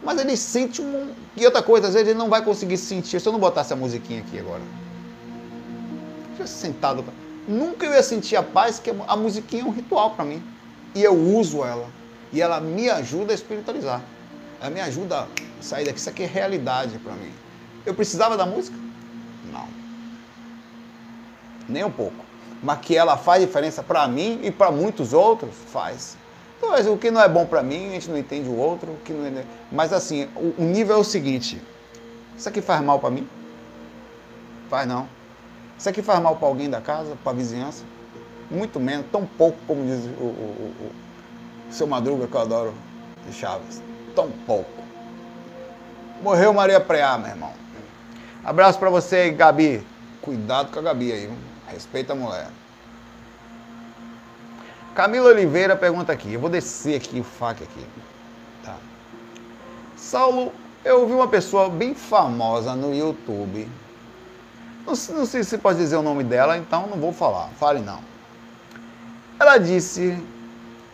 Mas 0.01 0.17
ele 0.19 0.37
sente 0.37 0.81
um. 0.81 1.13
E 1.35 1.45
outra 1.45 1.61
coisa, 1.61 1.87
às 1.87 1.93
vezes 1.93 2.09
ele 2.09 2.19
não 2.19 2.29
vai 2.29 2.43
conseguir 2.43 2.77
sentir. 2.77 3.19
Se 3.19 3.27
eu 3.27 3.33
não 3.33 3.39
botasse 3.39 3.73
a 3.73 3.75
musiquinha 3.75 4.21
aqui 4.21 4.39
agora. 4.39 4.61
Já 6.37 6.47
sentado 6.47 7.03
nunca 7.47 7.85
eu 7.85 7.93
ia 7.93 8.03
sentir 8.03 8.35
a 8.35 8.43
paz, 8.43 8.79
que 8.79 8.89
a 9.07 9.15
musiquinha 9.15 9.63
é 9.63 9.65
um 9.65 9.71
ritual 9.71 10.11
para 10.11 10.25
mim. 10.25 10.43
E 10.95 11.03
eu 11.03 11.13
uso 11.13 11.63
ela. 11.63 11.87
E 12.31 12.41
ela 12.41 12.59
me 12.59 12.89
ajuda 12.89 13.31
a 13.31 13.35
espiritualizar. 13.35 14.01
Ela 14.59 14.69
me 14.69 14.81
ajuda 14.81 15.21
a 15.21 15.27
sair 15.61 15.85
daqui. 15.85 15.99
Isso 15.99 16.09
aqui 16.09 16.23
é 16.23 16.27
realidade 16.27 16.97
para 16.99 17.13
mim. 17.13 17.31
Eu 17.85 17.93
precisava 17.93 18.37
da 18.37 18.45
música? 18.45 18.77
Não. 19.51 19.67
Nem 21.67 21.83
um 21.83 21.91
pouco. 21.91 22.23
Mas 22.61 22.79
que 22.79 22.95
ela 22.95 23.17
faz 23.17 23.41
diferença 23.41 23.83
para 23.83 24.07
mim 24.07 24.39
e 24.41 24.51
para 24.51 24.71
muitos 24.71 25.13
outros, 25.13 25.51
faz. 25.67 26.17
Então, 26.57 26.93
o 26.93 26.97
que 26.97 27.11
não 27.11 27.21
é 27.21 27.27
bom 27.27 27.45
para 27.45 27.61
mim, 27.61 27.89
a 27.89 27.91
gente 27.91 28.09
não 28.09 28.17
entende 28.17 28.47
o 28.47 28.55
outro. 28.55 28.91
O 28.91 28.97
que 29.03 29.11
não 29.11 29.25
é... 29.25 29.43
Mas 29.69 29.91
assim, 29.91 30.29
o, 30.35 30.63
nível 30.63 30.95
é 30.95 30.99
o 30.99 31.03
seguinte: 31.03 31.61
isso 32.37 32.47
aqui 32.47 32.61
faz 32.61 32.81
mal 32.81 32.99
para 32.99 33.09
mim? 33.09 33.27
Faz 34.69 34.87
não. 34.87 35.07
Isso 35.83 35.89
aqui 35.89 36.01
faz 36.01 36.21
mal 36.21 36.37
para 36.37 36.47
alguém 36.47 36.69
da 36.69 36.79
casa, 36.79 37.17
para 37.21 37.33
a 37.33 37.35
vizinhança? 37.35 37.83
Muito 38.49 38.79
menos, 38.79 39.05
tão 39.11 39.25
pouco 39.25 39.57
como 39.67 39.85
diz 39.85 40.05
o, 40.17 40.23
o, 40.23 40.27
o, 40.79 40.91
o 41.69 41.73
seu 41.73 41.85
Madruga, 41.85 42.25
que 42.25 42.33
eu 42.33 42.39
adoro, 42.39 42.73
de 43.27 43.33
Chaves. 43.33 43.81
Tão 44.15 44.31
pouco. 44.47 44.81
Morreu 46.21 46.53
Maria 46.53 46.79
Preá, 46.79 47.17
meu 47.17 47.31
irmão. 47.31 47.51
Abraço 48.45 48.79
para 48.79 48.89
você 48.89 49.29
Gabi. 49.31 49.85
Cuidado 50.21 50.71
com 50.71 50.79
a 50.79 50.83
Gabi 50.83 51.11
aí, 51.11 51.27
viu? 51.27 51.35
respeita 51.67 52.13
a 52.13 52.15
mulher. 52.15 52.47
Camila 54.95 55.31
Oliveira 55.31 55.75
pergunta 55.75 56.13
aqui, 56.13 56.31
eu 56.31 56.39
vou 56.39 56.49
descer 56.49 56.95
aqui 56.95 57.19
o 57.19 57.25
fac 57.25 57.61
aqui. 57.61 57.85
Tá. 58.63 58.77
Saulo, 59.97 60.53
eu 60.85 61.01
ouvi 61.01 61.11
uma 61.11 61.27
pessoa 61.27 61.67
bem 61.67 61.93
famosa 61.93 62.73
no 62.73 62.95
YouTube. 62.95 63.67
Não, 64.85 64.93
não 65.15 65.25
sei 65.25 65.43
se 65.43 65.57
pode 65.57 65.79
dizer 65.79 65.95
o 65.95 66.01
nome 66.01 66.23
dela, 66.23 66.57
então 66.57 66.87
não 66.87 66.97
vou 66.97 67.13
falar. 67.13 67.49
Fale 67.59 67.79
não. 67.79 67.99
Ela 69.39 69.57
disse, 69.57 70.21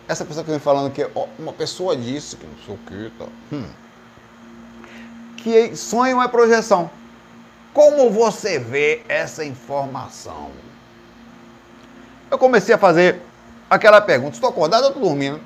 essa 0.08 0.24
pessoa 0.24 0.44
que 0.44 0.50
vem 0.50 0.60
falando 0.60 0.92
que 0.92 1.08
uma 1.38 1.52
pessoa 1.52 1.96
disse 1.96 2.36
que 2.36 2.46
não 2.46 2.56
sei 2.64 2.74
o 2.74 2.78
que, 2.78 3.12
tá. 3.18 3.26
Hum, 3.52 3.68
que 5.36 5.76
sonho 5.76 6.20
é 6.22 6.28
projeção. 6.28 6.90
Como 7.72 8.10
você 8.10 8.58
vê 8.58 9.02
essa 9.08 9.44
informação? 9.44 10.50
Eu 12.30 12.38
comecei 12.38 12.74
a 12.74 12.78
fazer 12.78 13.20
aquela 13.68 14.00
pergunta: 14.00 14.34
estou 14.34 14.50
acordado 14.50 14.82
ou 14.84 14.88
estou 14.88 15.02
dormindo? 15.04 15.40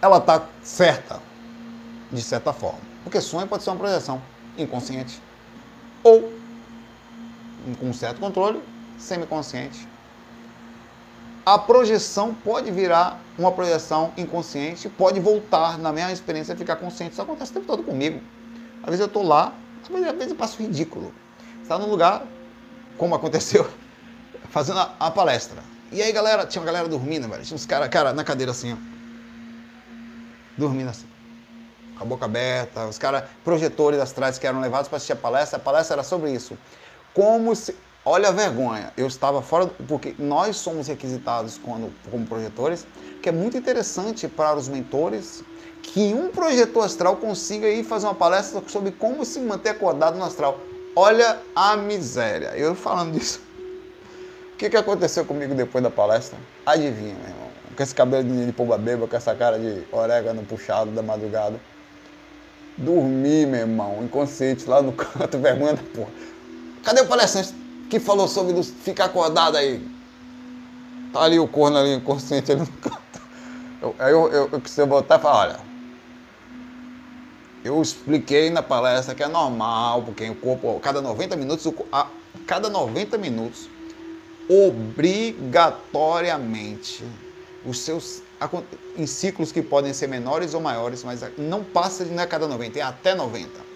Ela 0.00 0.18
está 0.18 0.46
certa, 0.62 1.20
de 2.12 2.22
certa 2.22 2.52
forma. 2.52 2.78
Porque 3.02 3.20
sonho 3.20 3.46
pode 3.46 3.62
ser 3.62 3.70
uma 3.70 3.76
projeção 3.76 4.20
inconsciente 4.56 5.20
ou 6.02 6.37
com 7.74 7.92
certo 7.92 8.20
controle 8.20 8.60
semiconsciente. 8.98 9.88
A 11.46 11.58
projeção 11.58 12.34
pode 12.34 12.70
virar 12.70 13.20
uma 13.38 13.50
projeção 13.50 14.12
inconsciente, 14.16 14.88
pode 14.88 15.18
voltar 15.18 15.78
na 15.78 15.92
minha 15.92 16.12
experiência 16.12 16.54
ficar 16.54 16.76
consciente. 16.76 17.12
Isso 17.12 17.22
acontece 17.22 17.52
o 17.52 17.54
tempo 17.54 17.66
todo 17.66 17.82
comigo. 17.82 18.20
Às 18.82 18.90
vezes 18.90 19.00
eu 19.00 19.06
estou 19.06 19.22
lá, 19.22 19.54
às 19.82 19.88
vezes, 19.88 20.08
às 20.08 20.14
vezes 20.14 20.30
eu 20.30 20.36
passo 20.36 20.62
ridículo. 20.62 21.12
Está 21.62 21.78
num 21.78 21.88
lugar, 21.88 22.26
como 22.98 23.14
aconteceu, 23.14 23.66
fazendo 24.50 24.80
a, 24.80 24.94
a 25.00 25.10
palestra. 25.10 25.62
E 25.90 26.02
aí, 26.02 26.12
galera, 26.12 26.44
tinha 26.44 26.60
uma 26.60 26.66
galera 26.66 26.86
dormindo, 26.86 27.28
velho. 27.28 27.42
Tinha 27.42 27.54
uns 27.54 27.64
caras, 27.64 27.88
cara, 27.88 28.12
na 28.12 28.22
cadeira 28.22 28.52
assim, 28.52 28.74
ó. 28.74 28.76
Dormindo 30.56 30.90
assim. 30.90 31.06
Com 31.96 32.04
a 32.04 32.06
boca 32.06 32.26
aberta. 32.26 32.86
Os 32.86 32.98
caras, 32.98 33.24
projetores 33.42 33.98
astrais 33.98 34.38
que 34.38 34.46
eram 34.46 34.60
levados 34.60 34.88
para 34.88 34.96
assistir 34.96 35.14
a 35.14 35.16
palestra. 35.16 35.56
A 35.56 35.60
palestra 35.60 35.94
era 35.94 36.02
sobre 36.02 36.30
isso. 36.30 36.58
Como 37.18 37.56
se. 37.56 37.74
Olha 38.04 38.28
a 38.28 38.30
vergonha. 38.30 38.92
Eu 38.96 39.08
estava 39.08 39.42
fora. 39.42 39.66
Porque 39.88 40.14
nós 40.16 40.54
somos 40.54 40.86
requisitados 40.86 41.58
quando, 41.58 41.92
como 42.12 42.24
projetores, 42.24 42.86
que 43.20 43.28
é 43.28 43.32
muito 43.32 43.56
interessante 43.56 44.28
para 44.28 44.56
os 44.56 44.68
mentores 44.68 45.42
que 45.82 46.14
um 46.14 46.28
projetor 46.28 46.84
astral 46.84 47.16
consiga 47.16 47.68
ir 47.68 47.82
fazer 47.82 48.06
uma 48.06 48.14
palestra 48.14 48.62
sobre 48.68 48.92
como 48.92 49.24
se 49.24 49.40
manter 49.40 49.70
acordado 49.70 50.16
no 50.16 50.24
astral. 50.24 50.60
Olha 50.94 51.38
a 51.56 51.76
miséria. 51.76 52.52
Eu 52.56 52.76
falando 52.76 53.18
disso 53.18 53.40
o 54.52 54.56
que, 54.58 54.70
que 54.70 54.76
aconteceu 54.76 55.24
comigo 55.24 55.54
depois 55.54 55.82
da 55.82 55.90
palestra? 55.90 56.38
Adivinha, 56.66 57.14
meu 57.14 57.30
irmão. 57.30 57.48
Com 57.76 57.82
esse 57.82 57.94
cabelo 57.94 58.24
de 58.24 58.52
pomba 58.52 58.78
beba, 58.78 59.08
com 59.08 59.16
essa 59.16 59.34
cara 59.34 59.58
de 59.58 59.82
orégano 59.90 60.44
puxado 60.44 60.92
da 60.92 61.02
madrugada. 61.02 61.60
Dormi, 62.76 63.44
meu 63.46 63.60
irmão, 63.60 64.02
inconsciente, 64.02 64.68
lá 64.68 64.80
no 64.80 64.92
canto, 64.92 65.38
vergonha 65.42 65.74
da 65.74 65.82
porra. 65.94 66.10
Cadê 66.82 67.00
o 67.00 67.06
palestrante 67.06 67.54
que 67.88 68.00
falou 68.00 68.28
sobre 68.28 68.62
ficar 68.62 69.06
acordado 69.06 69.56
aí? 69.56 69.82
Tá 71.12 71.22
ali 71.22 71.38
o 71.38 71.48
corno 71.48 71.78
ali, 71.78 71.94
inconsciente 71.94 72.52
ali 72.52 72.60
no 72.60 72.66
canto. 72.66 72.98
Eu, 73.80 73.94
aí 73.98 74.12
eu, 74.12 74.28
eu, 74.28 74.50
eu 74.52 74.60
quis 74.60 74.76
voltar 74.76 75.18
e 75.18 75.22
falar, 75.22 75.38
olha, 75.38 75.58
eu 77.64 77.80
expliquei 77.80 78.50
na 78.50 78.62
palestra 78.62 79.14
que 79.14 79.22
é 79.22 79.28
normal, 79.28 80.02
porque 80.02 80.28
o 80.28 80.34
corpo, 80.34 80.78
cada 80.80 81.00
90 81.00 81.36
minutos, 81.36 81.72
a, 81.92 82.08
cada 82.46 82.68
90 82.68 83.16
minutos, 83.18 83.70
obrigatoriamente 84.48 87.04
os 87.64 87.78
seus 87.80 88.22
em 88.96 89.06
ciclos 89.06 89.50
que 89.50 89.60
podem 89.60 89.92
ser 89.92 90.06
menores 90.06 90.54
ou 90.54 90.60
maiores, 90.60 91.02
mas 91.02 91.24
não 91.36 91.64
passa 91.64 92.04
de 92.04 92.12
não 92.12 92.22
é 92.22 92.26
cada 92.26 92.46
90, 92.46 92.78
é 92.78 92.82
até 92.82 93.12
90. 93.14 93.67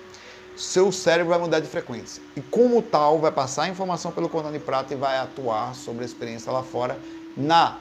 Seu 0.56 0.92
cérebro 0.92 1.30
vai 1.30 1.38
mudar 1.38 1.60
de 1.60 1.66
frequência. 1.66 2.22
E 2.36 2.40
como 2.40 2.82
tal, 2.82 3.18
vai 3.18 3.32
passar 3.32 3.64
a 3.64 3.68
informação 3.68 4.12
pelo 4.12 4.28
cordão 4.28 4.52
de 4.52 4.58
prata 4.58 4.92
e 4.92 4.96
vai 4.96 5.18
atuar 5.18 5.74
sobre 5.74 6.02
a 6.02 6.06
experiência 6.06 6.52
lá 6.52 6.62
fora 6.62 6.98
na 7.36 7.78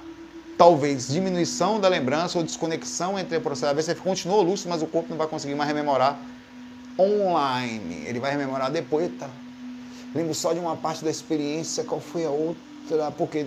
talvez 0.58 1.08
diminuição 1.08 1.80
da 1.80 1.88
lembrança 1.88 2.38
ou 2.38 2.44
desconexão 2.44 3.18
entre 3.18 3.38
o 3.38 3.42
processo. 3.42 3.68
Às 3.68 3.76
vezes 3.76 3.98
você 3.98 4.04
continua 4.04 4.42
lúcido, 4.42 4.70
mas 4.70 4.82
o 4.82 4.88
corpo 4.88 5.10
não 5.10 5.18
vai 5.18 5.28
conseguir 5.28 5.56
mais 5.56 5.68
rememorar 5.68 6.20
online. 6.98 8.04
Ele 8.06 8.20
vai 8.20 8.32
rememorar 8.32 8.72
depois, 8.72 9.12
tá? 9.20 9.30
Lembro 10.14 10.34
só 10.34 10.54
de 10.54 10.60
uma 10.60 10.76
parte 10.76 11.04
da 11.04 11.10
experiência, 11.10 11.84
qual 11.84 12.00
foi 12.00 12.26
a 12.26 12.30
outra? 12.30 12.72
porque 13.18 13.46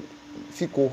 ficou. 0.50 0.90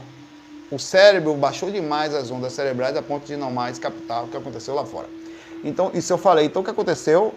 O 0.71 0.79
cérebro 0.79 1.33
baixou 1.35 1.71
demais 1.71 2.13
as 2.13 2.31
ondas 2.31 2.53
cerebrais 2.53 2.95
a 2.95 3.01
ponto 3.01 3.25
de 3.25 3.35
não 3.35 3.51
mais 3.51 3.77
captar 3.77 4.23
o 4.23 4.27
que 4.27 4.37
aconteceu 4.37 4.73
lá 4.73 4.85
fora. 4.85 5.07
Então, 5.63 5.91
isso 5.93 6.11
eu 6.11 6.17
falei. 6.17 6.45
Então, 6.45 6.61
o 6.61 6.65
que 6.65 6.71
aconteceu 6.71 7.33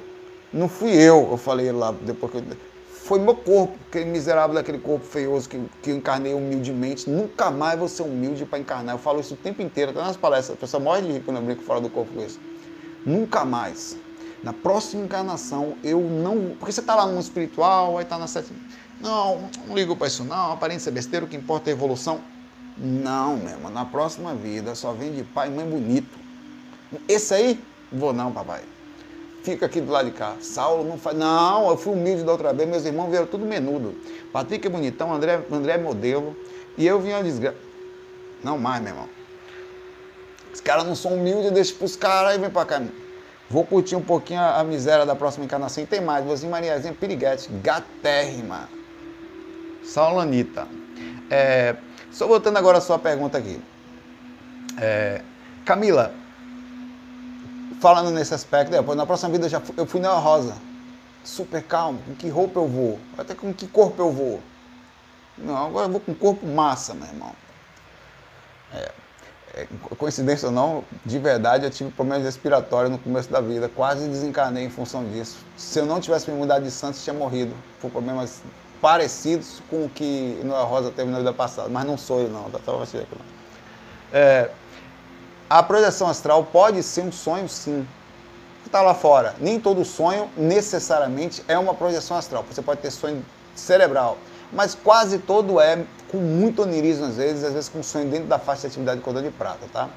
não 0.54 0.68
fui 0.68 0.92
eu, 0.92 1.28
eu 1.32 1.36
falei 1.36 1.72
lá 1.72 1.92
depois 1.92 2.32
que 2.32 2.38
eu, 2.38 2.44
foi 2.88 3.18
meu 3.18 3.34
corpo, 3.34 3.76
aquele 3.88 4.06
miserável 4.06 4.54
daquele 4.54 4.78
corpo 4.78 5.04
feioso 5.04 5.48
que, 5.48 5.60
que 5.82 5.90
eu 5.90 5.96
encarnei 5.96 6.32
humildemente. 6.32 7.10
Nunca 7.10 7.50
mais 7.50 7.78
vou 7.78 7.88
ser 7.88 8.04
humilde 8.04 8.46
para 8.46 8.58
encarnar. 8.58 8.94
Eu 8.94 8.98
falo 8.98 9.20
isso 9.20 9.34
o 9.34 9.36
tempo 9.36 9.60
inteiro, 9.60 9.90
até 9.90 10.00
nas 10.00 10.16
palestras. 10.16 10.56
A 10.56 10.60
pessoa 10.60 10.82
morre 10.82 11.02
de 11.02 11.12
rir 11.12 11.20
quando 11.20 11.36
eu 11.36 11.42
brinco 11.42 11.62
fora 11.64 11.82
do 11.82 11.90
corpo 11.90 12.14
com 12.14 12.24
isso. 12.24 12.40
Nunca 13.04 13.44
mais. 13.44 13.98
Na 14.42 14.54
próxima 14.54 15.04
encarnação, 15.04 15.74
eu 15.82 16.00
não. 16.00 16.54
Porque 16.58 16.72
você 16.72 16.80
está 16.80 16.94
lá 16.94 17.06
no 17.06 17.20
espiritual, 17.20 17.98
aí 17.98 18.04
está 18.04 18.16
na 18.16 18.26
sétima. 18.26 18.58
Não, 19.00 19.50
não 19.66 19.74
ligo 19.74 19.96
para 19.96 20.06
isso 20.06 20.24
não, 20.24 20.52
aparência 20.52 20.88
é 20.88 20.92
besteira, 20.92 21.26
o 21.26 21.28
que 21.28 21.36
importa 21.36 21.68
é 21.68 21.72
a 21.72 21.76
evolução. 21.76 22.20
Não, 22.78 23.36
meu 23.36 23.50
irmão, 23.50 23.70
na 23.70 23.84
próxima 23.84 24.34
vida 24.34 24.74
só 24.74 24.92
vem 24.92 25.12
de 25.12 25.24
pai 25.24 25.48
e 25.48 25.50
mãe 25.50 25.66
bonito. 25.66 26.18
Esse 27.06 27.34
aí, 27.34 27.64
vou 27.92 28.12
não, 28.12 28.32
papai. 28.32 28.62
Fica 29.44 29.66
aqui 29.66 29.78
do 29.78 29.92
lado 29.92 30.06
de 30.06 30.12
cá. 30.12 30.36
Saulo 30.40 30.88
não 30.88 30.98
faz. 30.98 31.14
Não, 31.14 31.68
eu 31.68 31.76
fui 31.76 31.92
humilde 31.92 32.24
da 32.24 32.32
outra 32.32 32.54
vez, 32.54 32.66
meus 32.66 32.86
irmãos 32.86 33.10
vieram 33.10 33.26
tudo 33.26 33.44
menudo. 33.44 33.94
Patrick 34.32 34.66
é 34.66 34.70
bonitão, 34.70 35.12
André, 35.12 35.38
André 35.52 35.74
é 35.74 35.78
modelo. 35.78 36.34
E 36.78 36.86
eu 36.86 36.98
vim 36.98 37.12
a 37.12 37.20
desgraça. 37.20 37.58
Não 38.42 38.58
mais, 38.58 38.82
meu 38.82 38.92
irmão. 38.92 39.08
Os 40.50 40.62
caras 40.62 40.84
não 40.86 40.96
são 40.96 41.12
humildes, 41.12 41.50
deixa 41.50 41.74
pros 41.74 41.94
caras 41.94 42.36
e 42.36 42.38
vem 42.38 42.48
pra 42.48 42.64
cá. 42.64 42.82
Vou 43.50 43.66
curtir 43.66 43.96
um 43.96 44.02
pouquinho 44.02 44.40
a, 44.40 44.60
a 44.60 44.64
miséria 44.64 45.04
da 45.04 45.14
próxima 45.14 45.44
encarnação. 45.44 45.84
E 45.84 45.86
tem 45.86 46.00
mais, 46.00 46.24
vozinha 46.24 46.50
Mariazinha 46.50 46.94
Piriguete, 46.94 47.50
gatérrima. 47.62 48.66
Saulanita. 49.84 50.66
É, 51.28 51.76
só 52.10 52.26
voltando 52.26 52.56
agora 52.56 52.78
a 52.78 52.80
sua 52.80 52.98
pergunta 52.98 53.36
aqui. 53.36 53.60
É, 54.80 55.20
Camila, 55.66 56.14
falando 57.84 58.10
nesse 58.10 58.32
aspecto, 58.32 58.70
depois, 58.70 58.96
na 58.96 59.04
próxima 59.04 59.30
vida 59.30 59.44
eu, 59.44 59.50
já 59.50 59.60
fui, 59.60 59.74
eu 59.76 59.84
fui 59.84 60.00
na 60.00 60.14
Rosa. 60.14 60.54
Super 61.22 61.62
calmo. 61.62 61.98
Com 62.06 62.14
que 62.14 62.30
roupa 62.30 62.58
eu 62.58 62.66
vou? 62.66 62.98
Até 63.18 63.34
com 63.34 63.52
que 63.52 63.66
corpo 63.66 64.00
eu 64.00 64.10
vou? 64.10 64.40
Não, 65.36 65.66
agora 65.66 65.86
eu 65.86 65.90
vou 65.90 66.00
com 66.00 66.14
corpo 66.14 66.46
massa, 66.46 66.94
meu 66.94 67.06
irmão. 67.06 67.32
É, 68.72 68.90
é, 69.54 69.66
coincidência 69.98 70.48
ou 70.48 70.54
não, 70.54 70.82
de 71.04 71.18
verdade 71.18 71.66
eu 71.66 71.70
tive 71.70 71.90
problemas 71.90 72.24
respiratórios 72.24 72.90
no 72.90 72.98
começo 72.98 73.30
da 73.30 73.42
vida. 73.42 73.68
Quase 73.68 74.08
desencarnei 74.08 74.64
em 74.64 74.70
função 74.70 75.04
disso. 75.10 75.36
Se 75.54 75.78
eu 75.78 75.84
não 75.84 76.00
tivesse 76.00 76.30
me 76.30 76.38
mudado 76.38 76.64
de 76.64 76.70
Santos, 76.70 77.04
tinha 77.04 77.12
morrido. 77.12 77.54
Por 77.82 77.90
problemas 77.90 78.40
parecidos 78.80 79.60
com 79.68 79.84
o 79.84 79.90
que 79.90 80.40
Noel 80.42 80.64
Rosa 80.64 80.90
teve 80.90 81.10
na 81.10 81.18
vida 81.18 81.34
passada, 81.34 81.68
mas 81.68 81.84
não 81.84 81.98
sou 81.98 82.22
eu 82.22 82.30
não, 82.30 82.50
tá? 82.50 82.58
Só 82.64 82.78
você 82.78 82.96
não. 82.96 83.34
É, 84.10 84.50
a 85.48 85.62
projeção 85.62 86.08
astral 86.08 86.44
pode 86.44 86.82
ser 86.82 87.02
um 87.02 87.12
sonho 87.12 87.48
sim. 87.48 87.86
Está 88.64 88.80
lá 88.82 88.94
fora. 88.94 89.34
Nem 89.38 89.60
todo 89.60 89.84
sonho 89.84 90.28
necessariamente 90.36 91.44
é 91.46 91.58
uma 91.58 91.74
projeção 91.74 92.16
astral. 92.16 92.44
Você 92.50 92.62
pode 92.62 92.80
ter 92.80 92.90
sonho 92.90 93.24
cerebral, 93.54 94.18
mas 94.52 94.74
quase 94.74 95.18
todo 95.18 95.60
é 95.60 95.84
com 96.10 96.18
muito 96.18 96.62
onirismo 96.62 97.06
às 97.06 97.16
vezes, 97.16 97.44
às 97.44 97.52
vezes 97.52 97.68
com 97.68 97.82
sonho 97.82 98.08
dentro 98.08 98.26
da 98.26 98.38
faixa 98.38 98.62
de 98.62 98.66
atividade 98.68 98.98
de 98.98 99.04
cordão 99.04 99.22
de 99.22 99.30
prata, 99.30 99.66
tá? 99.72 99.88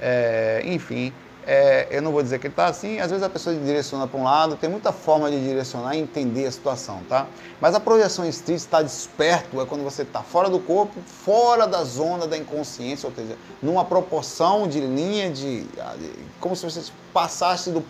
É, 0.00 0.62
enfim, 0.64 1.12
é, 1.50 1.88
eu 1.90 2.02
não 2.02 2.12
vou 2.12 2.22
dizer 2.22 2.38
que 2.38 2.46
ele 2.46 2.52
está 2.52 2.66
assim, 2.66 3.00
às 3.00 3.10
vezes 3.10 3.24
a 3.24 3.30
pessoa 3.30 3.56
direciona 3.56 4.06
para 4.06 4.20
um 4.20 4.22
lado, 4.22 4.56
tem 4.56 4.68
muita 4.68 4.92
forma 4.92 5.30
de 5.30 5.42
direcionar 5.42 5.96
e 5.96 5.98
entender 5.98 6.44
a 6.44 6.52
situação, 6.52 7.00
tá? 7.08 7.26
Mas 7.58 7.74
a 7.74 7.80
projeção 7.80 8.30
si, 8.30 8.52
estar 8.52 8.82
desperto, 8.82 9.58
é 9.58 9.64
quando 9.64 9.82
você 9.82 10.02
está 10.02 10.22
fora 10.22 10.50
do 10.50 10.58
corpo, 10.58 11.00
fora 11.06 11.66
da 11.66 11.82
zona 11.84 12.26
da 12.26 12.36
inconsciência, 12.36 13.08
ou 13.08 13.14
seja, 13.14 13.34
numa 13.62 13.82
proporção 13.82 14.68
de 14.68 14.78
linha 14.78 15.30
de. 15.30 15.66
como 16.38 16.54
se 16.54 16.68
você 16.68 16.92
passasse 17.14 17.70
do. 17.70 17.82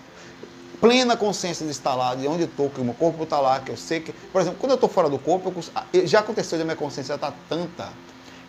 plena 0.81 1.17
consciência 1.17 1.67
de 1.67 1.73
estar 1.73 1.97
lá, 1.97 2.15
de 2.15 2.29
onde 2.29 2.45
estou, 2.45 2.71
que 2.71 2.81
o 2.81 2.85
meu 2.85 2.95
corpo 2.95 3.25
está 3.25 3.41
lá, 3.41 3.59
que 3.59 3.73
eu 3.73 3.77
sei 3.77 3.99
que. 3.99 4.13
Por 4.13 4.41
exemplo, 4.41 4.61
quando 4.61 4.71
eu 4.71 4.77
estou 4.77 4.89
fora 4.89 5.09
do 5.09 5.19
corpo, 5.19 5.53
eu, 5.93 6.07
já 6.07 6.21
aconteceu 6.21 6.57
de 6.59 6.65
minha 6.65 6.77
consciência 6.77 7.15
estar 7.15 7.33
tá 7.33 7.37
tanta 7.49 7.89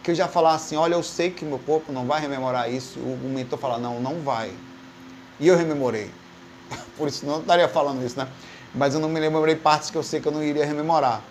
que 0.03 0.12
eu 0.12 0.16
já 0.16 0.28
falar 0.28 0.53
assim: 0.53 0.76
olha, 0.76 0.93
eu 0.93 1.01
sei 1.01 1.32
que 1.32 1.43
meu 1.43 1.57
corpo 1.57 1.91
não 1.91 2.05
vai 2.05 2.22
rememorar 2.22 2.72
isso. 2.72 2.99
O 2.99 3.28
mentor 3.34 3.57
fala: 3.57 3.80
não, 3.80 3.99
não 3.99 4.22
vai. 4.22 4.53
E 5.39 5.47
eu 5.47 5.57
rememorei. 5.57 6.09
Por 6.97 7.07
isso 7.07 7.25
não 7.25 7.39
estaria 7.39 7.67
falando 7.67 8.05
isso, 8.05 8.17
né? 8.17 8.27
Mas 8.73 8.93
eu 8.93 8.99
não 8.99 9.09
me 9.09 9.19
lembrei 9.19 9.55
partes 9.55 9.89
que 9.89 9.97
eu 9.97 10.03
sei 10.03 10.19
que 10.19 10.27
eu 10.27 10.31
não 10.31 10.43
iria 10.43 10.65
rememorar. 10.65 11.21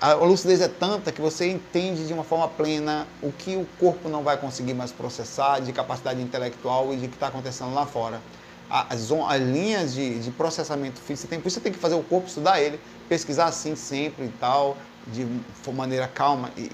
A 0.00 0.14
lucidez 0.14 0.60
é 0.60 0.68
tanta 0.68 1.10
que 1.10 1.20
você 1.20 1.50
entende 1.50 2.06
de 2.06 2.12
uma 2.12 2.24
forma 2.24 2.48
plena 2.48 3.06
o 3.22 3.32
que 3.32 3.56
o 3.56 3.66
corpo 3.78 4.08
não 4.08 4.22
vai 4.22 4.36
conseguir 4.36 4.74
mais 4.74 4.92
processar 4.92 5.60
de 5.60 5.72
capacidade 5.72 6.20
intelectual 6.20 6.92
e 6.92 6.96
de 6.96 7.08
que 7.08 7.14
está 7.14 7.28
acontecendo 7.28 7.72
lá 7.72 7.86
fora 7.86 8.20
as, 8.68 9.10
as 9.10 9.40
linhas 9.40 9.94
de, 9.94 10.18
de, 10.20 10.30
processamento 10.30 11.00
físico, 11.00 11.28
tem, 11.28 11.40
por 11.40 11.48
isso 11.48 11.58
você 11.58 11.62
tem 11.62 11.72
que 11.72 11.78
fazer 11.78 11.94
o 11.94 12.02
corpo, 12.02 12.28
estudar 12.28 12.60
ele, 12.60 12.80
pesquisar 13.08 13.46
assim 13.46 13.76
sempre 13.76 14.26
e 14.26 14.32
tal, 14.40 14.76
de 15.06 15.26
maneira 15.72 16.08
calma, 16.08 16.50
e, 16.56 16.70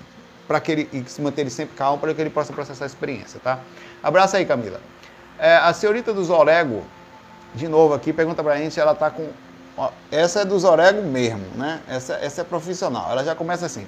para 0.48 0.60
que 0.60 0.72
ele 0.72 0.88
e 0.92 1.04
se 1.08 1.20
manter 1.20 1.42
ele 1.42 1.50
sempre 1.50 1.76
calmo, 1.76 1.98
para 1.98 2.14
que 2.14 2.20
ele 2.20 2.30
possa 2.30 2.52
processar 2.52 2.84
a 2.84 2.86
experiência, 2.86 3.40
tá? 3.40 3.60
Abraço 4.02 4.36
aí, 4.36 4.44
Camila. 4.44 4.80
É, 5.42 5.56
a 5.56 5.72
senhorita 5.72 6.14
dos 6.14 6.30
Orego, 6.30 6.84
de 7.52 7.66
novo 7.66 7.94
aqui, 7.94 8.12
pergunta 8.12 8.44
para 8.44 8.54
a 8.54 8.58
gente, 8.58 8.78
ela 8.78 8.94
tá 8.94 9.10
com... 9.10 9.28
Ó, 9.76 9.90
essa 10.08 10.42
é 10.42 10.44
dos 10.44 10.62
Orego 10.62 11.02
mesmo, 11.02 11.44
né? 11.56 11.80
Essa, 11.88 12.14
essa 12.14 12.42
é 12.42 12.44
profissional. 12.44 13.10
Ela 13.10 13.24
já 13.24 13.34
começa 13.34 13.66
assim. 13.66 13.84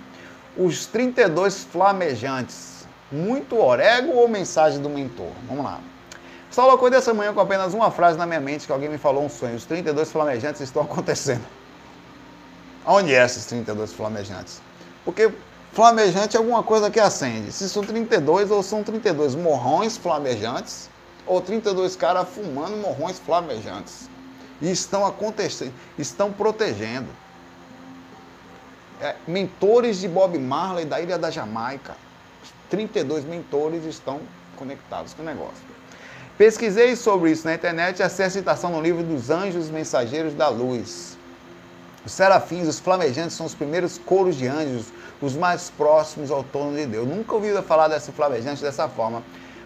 Os 0.57 0.87
32 0.87 1.63
flamejantes, 1.63 2.85
muito 3.13 3.57
Orego 3.57 4.15
ou 4.17 4.27
mensagem 4.27 4.83
do 4.83 4.91
mentor? 4.91 5.31
Vamos 5.47 5.65
lá. 5.65 5.79
Saulo 6.51 6.73
acordei 6.73 6.99
essa 6.99 7.15
manhã 7.15 7.33
com 7.33 7.39
apenas 7.39 7.73
uma 7.73 7.89
frase 7.89 8.19
na 8.19 8.27
minha 8.27 8.41
mente 8.41 8.67
que 8.67 8.73
alguém 8.73 8.89
me 8.89 8.99
falou 8.99 9.25
um 9.25 9.29
sonho. 9.29 9.55
Os 9.55 9.65
32 9.65 10.11
flamejantes 10.11 10.61
estão 10.61 10.83
acontecendo. 10.83 11.47
Onde 12.85 13.15
é 13.15 13.25
esses 13.25 13.47
32 13.47 13.93
flamejantes? 13.93 14.61
Porque 15.05 15.31
flamejante 15.73 16.37
é 16.37 16.39
alguma 16.41 16.65
coisa 16.65 16.91
que 16.91 16.99
acende. 16.99 17.53
Se 17.53 17.69
são 17.69 17.85
32 17.85 18.51
ou 18.51 18.61
são 18.61 18.83
32 18.83 19.37
morrões 19.37 19.97
flamejantes 19.97 20.93
ou 21.27 21.41
32 21.41 21.97
caras 21.97 22.29
fumando 22.29 22.77
morrões 22.77 23.19
flamejantes. 23.19 24.09
E 24.61 24.71
estão 24.71 25.05
acontecendo, 25.05 25.73
estão 25.99 26.33
protegendo. 26.33 27.09
É, 29.01 29.17
mentores 29.27 29.99
de 29.99 30.09
Bob 30.09 30.39
Marley 30.39 30.85
da 30.85 31.01
Ilha 31.01 31.19
da 31.19 31.31
Jamaica. 31.31 31.97
32 32.71 33.25
mentores 33.25 33.85
estão 33.85 34.21
conectados 34.57 35.13
com 35.15 35.23
o 35.23 35.25
negócio. 35.25 35.75
Pesquisei 36.39 36.97
sobre 36.97 37.31
isso 37.31 37.47
na 37.47 37.55
internet 37.55 38.01
e 38.01 38.03
achei 38.03 38.25
a 38.25 38.31
citação 38.31 38.71
no 38.71 38.81
livro 38.81 39.03
dos 39.03 39.31
Anjos 39.31 39.71
Mensageiros 39.71 40.35
da 40.35 40.49
Luz. 40.49 41.17
Os 42.05 42.13
serafins, 42.13 42.67
os 42.67 42.79
flamejantes, 42.79 43.37
são 43.37 43.47
os 43.47 43.55
primeiros 43.55 43.99
coros 43.99 44.37
de 44.37 44.47
anjos, 44.47 44.87
os 45.23 45.35
mais 45.35 45.71
próximos 45.71 46.31
ao 46.31 46.43
trono 46.43 46.77
de 46.77 46.87
Deus. 46.87 47.09
Nunca 47.09 47.35
ouvi 47.35 47.51
falar 47.63 47.89
desse 47.89 48.13
flamejante 48.13 48.63
dessa 48.63 48.89
forma. 48.89 49.23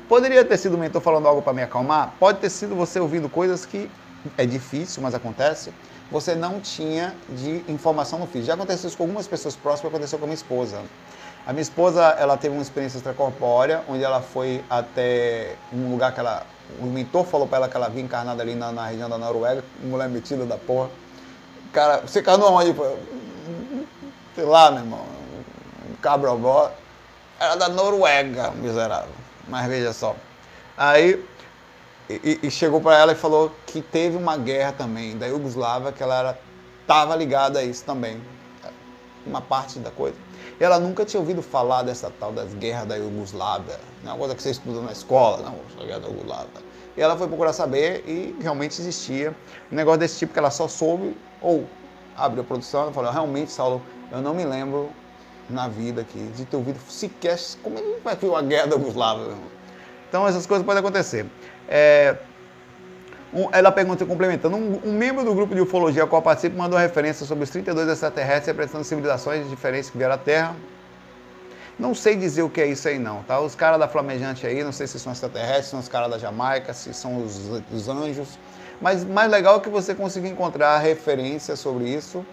Poderia 0.08 0.44
ter 0.44 0.56
sido 0.56 0.74
o 0.74 0.78
mentor 0.78 1.02
falando 1.02 1.28
algo 1.28 1.42
para 1.42 1.52
me 1.52 1.62
acalmar? 1.62 2.14
Pode 2.18 2.38
ter 2.38 2.48
sido 2.48 2.74
você 2.74 2.98
ouvindo 2.98 3.28
coisas 3.28 3.66
que 3.66 3.90
é 4.36 4.46
difícil, 4.46 5.02
mas 5.02 5.14
acontece. 5.14 5.72
Você 6.10 6.34
não 6.34 6.60
tinha 6.60 7.14
de 7.28 7.62
informação 7.68 8.18
no 8.18 8.26
físico. 8.26 8.46
Já 8.46 8.54
aconteceu 8.54 8.88
isso 8.88 8.96
com 8.96 9.04
algumas 9.04 9.26
pessoas 9.26 9.54
próximas, 9.54 9.92
aconteceu 9.92 10.18
com 10.18 10.24
a 10.24 10.28
minha 10.28 10.34
esposa. 10.34 10.80
A 11.46 11.52
minha 11.52 11.62
esposa, 11.62 12.02
ela 12.18 12.36
teve 12.36 12.54
uma 12.54 12.62
experiência 12.62 12.96
extracorpórea, 12.96 13.82
onde 13.86 14.02
ela 14.02 14.22
foi 14.22 14.64
até 14.70 15.56
um 15.72 15.90
lugar 15.90 16.12
que 16.12 16.20
ela 16.20 16.46
o 16.78 16.84
mentor 16.84 17.24
falou 17.24 17.46
pra 17.46 17.58
ela 17.58 17.68
que 17.68 17.76
ela 17.76 17.86
havia 17.86 18.02
encarnado 18.02 18.42
ali 18.42 18.54
na, 18.54 18.70
na 18.70 18.86
região 18.86 19.08
da 19.08 19.16
Noruega, 19.16 19.64
mulher 19.82 20.08
metida 20.08 20.44
da 20.44 20.58
porra. 20.58 20.90
Cara, 21.72 22.02
você 22.06 22.20
encarnou 22.20 22.52
onde? 22.52 22.74
Sei 24.34 24.44
lá, 24.44 24.70
meu 24.70 24.80
irmão. 24.80 25.00
Um. 26.04 26.68
Era 27.40 27.56
da 27.56 27.68
Noruega, 27.68 28.50
miserável. 28.50 29.10
Mas 29.48 29.66
veja 29.66 29.92
só. 29.92 30.14
Aí, 30.76 31.24
e, 32.08 32.40
e 32.42 32.50
chegou 32.50 32.80
para 32.80 32.96
ela 32.96 33.12
e 33.12 33.14
falou 33.14 33.52
que 33.66 33.82
teve 33.82 34.16
uma 34.16 34.36
guerra 34.36 34.72
também 34.72 35.16
da 35.16 35.26
Iugoslávia, 35.26 35.92
que 35.92 36.02
ela 36.02 36.18
era, 36.18 36.38
tava 36.86 37.16
ligada 37.16 37.58
a 37.58 37.64
isso 37.64 37.84
também. 37.84 38.20
Uma 39.26 39.40
parte 39.40 39.78
da 39.78 39.90
coisa. 39.90 40.16
E 40.60 40.64
ela 40.64 40.78
nunca 40.78 41.04
tinha 41.04 41.20
ouvido 41.20 41.42
falar 41.42 41.82
dessa 41.82 42.10
tal 42.18 42.32
das 42.32 42.52
guerras 42.54 42.86
da 42.86 42.96
Iugoslávia, 42.96 43.78
não 44.02 44.10
é 44.10 44.14
uma 44.14 44.18
coisa 44.18 44.34
que 44.34 44.42
você 44.42 44.50
estuda 44.50 44.80
na 44.80 44.92
escola, 44.92 45.42
não, 45.42 45.82
a 45.82 45.86
guerra 45.86 46.00
da 46.00 46.08
Iugoslávia. 46.08 46.68
E 46.96 47.00
ela 47.00 47.16
foi 47.16 47.28
procurar 47.28 47.52
saber 47.52 48.02
e 48.08 48.36
realmente 48.40 48.80
existia 48.80 49.34
um 49.70 49.76
negócio 49.76 50.00
desse 50.00 50.18
tipo 50.18 50.32
que 50.32 50.38
ela 50.38 50.50
só 50.50 50.66
soube, 50.66 51.16
ou 51.40 51.64
abriu 52.16 52.42
a 52.42 52.46
produção 52.46 52.90
e 52.90 52.92
falou, 52.92 53.12
realmente, 53.12 53.52
Saulo, 53.52 53.80
eu 54.10 54.20
não 54.20 54.34
me 54.34 54.44
lembro 54.44 54.90
na 55.50 55.68
vida 55.68 56.02
aqui 56.02 56.18
de 56.36 56.44
ter 56.44 56.56
ouvido 56.56 56.78
sequer 56.88 57.38
como 57.62 57.78
ele 57.78 58.00
vai 58.04 58.16
ver 58.16 58.34
a 58.34 58.42
guerra 58.42 58.66
da 58.66 58.76
Iugoslávia. 58.76 59.34
Então 60.08 60.26
essas 60.26 60.46
coisas 60.46 60.64
podem 60.64 60.80
acontecer. 60.80 61.26
É, 61.68 62.16
um, 63.32 63.48
ela 63.52 63.70
pergunta, 63.70 64.06
complementando, 64.06 64.56
um, 64.56 64.80
um, 64.84 64.92
membro 64.92 65.22
do 65.24 65.34
grupo 65.34 65.54
de 65.54 65.60
ufologia 65.60 66.02
ao 66.02 66.08
qual 66.08 66.22
participo 66.22 66.56
mandou 66.56 66.78
referência 66.78 67.26
sobre 67.26 67.44
os 67.44 67.50
32 67.50 67.88
extraterrestres 67.88 68.46
representando 68.46 68.84
civilizações 68.84 69.48
diferentes 69.48 69.90
que 69.90 69.98
vieram 69.98 70.14
à 70.14 70.18
Terra. 70.18 70.56
Não 71.78 71.94
sei 71.94 72.16
dizer 72.16 72.42
o 72.42 72.50
que 72.50 72.60
é 72.60 72.66
isso 72.66 72.88
aí 72.88 72.98
não, 72.98 73.22
tá? 73.22 73.38
Os 73.38 73.54
caras 73.54 73.78
da 73.78 73.86
Flamejante 73.86 74.46
aí, 74.46 74.64
não 74.64 74.72
sei 74.72 74.86
se 74.86 74.98
são 74.98 75.12
extraterrestres, 75.12 75.66
se 75.66 75.70
são 75.70 75.80
os 75.80 75.88
caras 75.88 76.10
da 76.10 76.18
Jamaica, 76.18 76.72
se 76.72 76.92
são 76.92 77.22
os, 77.22 77.62
os 77.72 77.88
anjos. 77.88 78.38
Mas 78.80 79.04
mais 79.04 79.30
legal 79.30 79.58
é 79.58 79.60
que 79.60 79.68
você 79.68 79.94
consiga 79.94 80.26
encontrar 80.26 80.78
referência 80.78 81.54
sobre 81.54 81.84
isso 81.84 82.24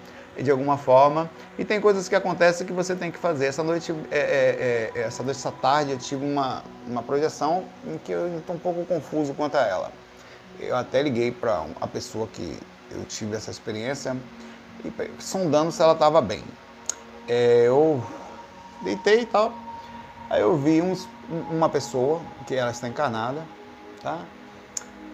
de 0.41 0.51
alguma 0.51 0.77
forma. 0.77 1.29
E 1.57 1.65
tem 1.65 1.79
coisas 1.79 2.09
que 2.09 2.15
acontecem 2.15 2.65
que 2.65 2.73
você 2.73 2.95
tem 2.95 3.11
que 3.11 3.17
fazer. 3.17 3.45
Essa 3.45 3.63
noite, 3.63 3.93
é, 4.11 4.19
é, 4.19 4.91
é, 4.95 5.01
essa 5.01 5.23
noite, 5.23 5.37
essa 5.37 5.51
tarde, 5.51 5.91
eu 5.91 5.97
tive 5.97 6.25
uma, 6.25 6.63
uma 6.87 7.03
projeção 7.03 7.65
em 7.85 7.97
que 7.97 8.11
eu 8.11 8.39
estou 8.39 8.55
um 8.55 8.59
pouco 8.59 8.85
confuso 8.85 9.33
quanto 9.33 9.55
a 9.55 9.61
ela 9.61 9.91
eu 10.59 10.75
até 10.75 11.01
liguei 11.01 11.31
para 11.31 11.65
a 11.79 11.87
pessoa 11.87 12.27
que 12.27 12.57
eu 12.91 13.03
tive 13.05 13.35
essa 13.35 13.51
experiência, 13.51 14.15
e, 14.83 14.91
sondando 15.19 15.71
se 15.71 15.81
ela 15.81 15.93
estava 15.93 16.21
bem. 16.21 16.43
É, 17.27 17.63
eu 17.67 18.03
deitei 18.81 19.21
e 19.21 19.25
tal, 19.25 19.53
aí 20.29 20.41
eu 20.41 20.55
vi 20.57 20.81
uns, 20.81 21.07
uma 21.49 21.69
pessoa, 21.69 22.21
que 22.47 22.55
ela 22.55 22.71
está 22.71 22.87
encarnada, 22.87 23.43
tá? 24.01 24.19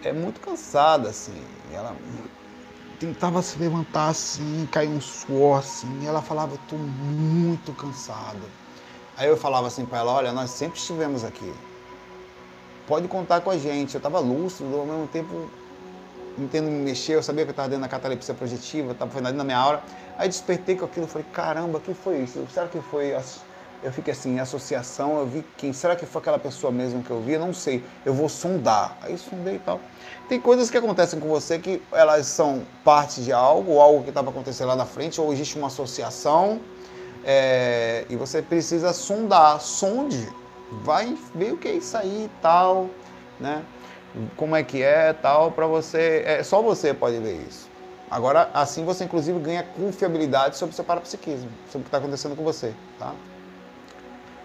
É 0.04 0.12
muito 0.12 0.40
cansada, 0.40 1.08
assim, 1.08 1.42
ela 1.72 1.94
tentava 3.02 3.42
se 3.42 3.58
levantar 3.58 4.10
assim, 4.10 4.68
caiu 4.70 4.90
um 4.90 5.00
suor 5.00 5.58
assim, 5.58 5.88
e 6.02 6.06
ela 6.06 6.22
falava, 6.22 6.54
estou 6.54 6.78
muito 6.78 7.72
cansado. 7.72 8.38
Aí 9.16 9.28
eu 9.28 9.36
falava 9.36 9.66
assim 9.66 9.84
para 9.84 9.98
ela, 9.98 10.12
olha, 10.12 10.32
nós 10.32 10.50
sempre 10.50 10.78
estivemos 10.78 11.24
aqui, 11.24 11.52
pode 12.86 13.08
contar 13.08 13.40
com 13.40 13.50
a 13.50 13.58
gente. 13.58 13.96
Eu 13.96 13.98
estava 13.98 14.20
lúcido, 14.20 14.78
ao 14.78 14.86
mesmo 14.86 15.08
tempo 15.08 15.50
entendo 16.38 16.66
me 16.66 16.78
mexer, 16.78 17.14
eu 17.14 17.22
sabia 17.24 17.44
que 17.44 17.50
eu 17.50 17.52
estava 17.52 17.68
dentro 17.68 17.82
da 17.82 17.88
catalepsia 17.88 18.34
projetiva, 18.34 18.92
estava 18.92 19.20
na 19.20 19.44
minha 19.44 19.58
aura. 19.58 19.82
Aí 20.16 20.28
despertei 20.28 20.76
com 20.76 20.84
aquilo, 20.84 21.08
falei, 21.08 21.26
caramba, 21.32 21.80
que 21.80 21.92
foi 21.94 22.20
isso? 22.20 22.46
Será 22.54 22.68
que 22.68 22.80
foi... 22.82 23.16
Eu 23.82 23.92
fiquei 23.92 24.12
assim, 24.12 24.38
associação, 24.38 25.18
eu 25.18 25.26
vi 25.26 25.44
quem, 25.56 25.72
será 25.72 25.96
que 25.96 26.06
foi 26.06 26.20
aquela 26.20 26.38
pessoa 26.38 26.72
mesmo 26.72 27.02
que 27.02 27.10
eu 27.10 27.20
vi? 27.20 27.32
Eu 27.32 27.40
não 27.40 27.52
sei, 27.52 27.82
eu 28.06 28.14
vou 28.14 28.28
sondar. 28.28 28.96
Aí 29.02 29.18
sondei 29.18 29.56
e 29.56 29.58
tal. 29.58 29.80
Tem 30.32 30.40
coisas 30.40 30.70
que 30.70 30.78
acontecem 30.78 31.20
com 31.20 31.28
você 31.28 31.58
que 31.58 31.82
elas 31.92 32.24
são 32.24 32.62
parte 32.82 33.20
de 33.20 33.34
algo, 33.34 33.72
ou 33.72 33.82
algo 33.82 34.02
que 34.02 34.08
estava 34.08 34.30
acontecendo 34.30 34.68
lá 34.68 34.76
na 34.76 34.86
frente, 34.86 35.20
ou 35.20 35.30
existe 35.30 35.58
uma 35.58 35.66
associação, 35.66 36.58
é, 37.22 38.06
e 38.08 38.16
você 38.16 38.40
precisa 38.40 38.94
sondar, 38.94 39.60
sonde 39.60 40.26
vai 40.82 41.18
ver 41.34 41.52
o 41.52 41.58
que 41.58 41.68
é 41.68 41.72
isso 41.72 41.94
aí 41.98 42.24
e 42.24 42.40
tal, 42.40 42.88
né? 43.38 43.62
Como 44.34 44.56
é 44.56 44.62
que 44.62 44.82
é 44.82 45.12
tal, 45.12 45.52
para 45.52 45.66
você. 45.66 46.22
É, 46.24 46.42
só 46.42 46.62
você 46.62 46.94
pode 46.94 47.18
ver 47.18 47.34
isso. 47.46 47.68
Agora, 48.10 48.48
assim 48.54 48.86
você 48.86 49.04
inclusive 49.04 49.38
ganha 49.38 49.62
confiabilidade 49.62 50.56
sobre 50.56 50.72
o 50.72 50.74
seu 50.74 50.84
parapsiquismo, 50.86 51.50
sobre 51.66 51.80
o 51.80 51.82
que 51.82 51.88
está 51.88 51.98
acontecendo 51.98 52.34
com 52.34 52.42
você, 52.42 52.72
tá? 52.98 53.12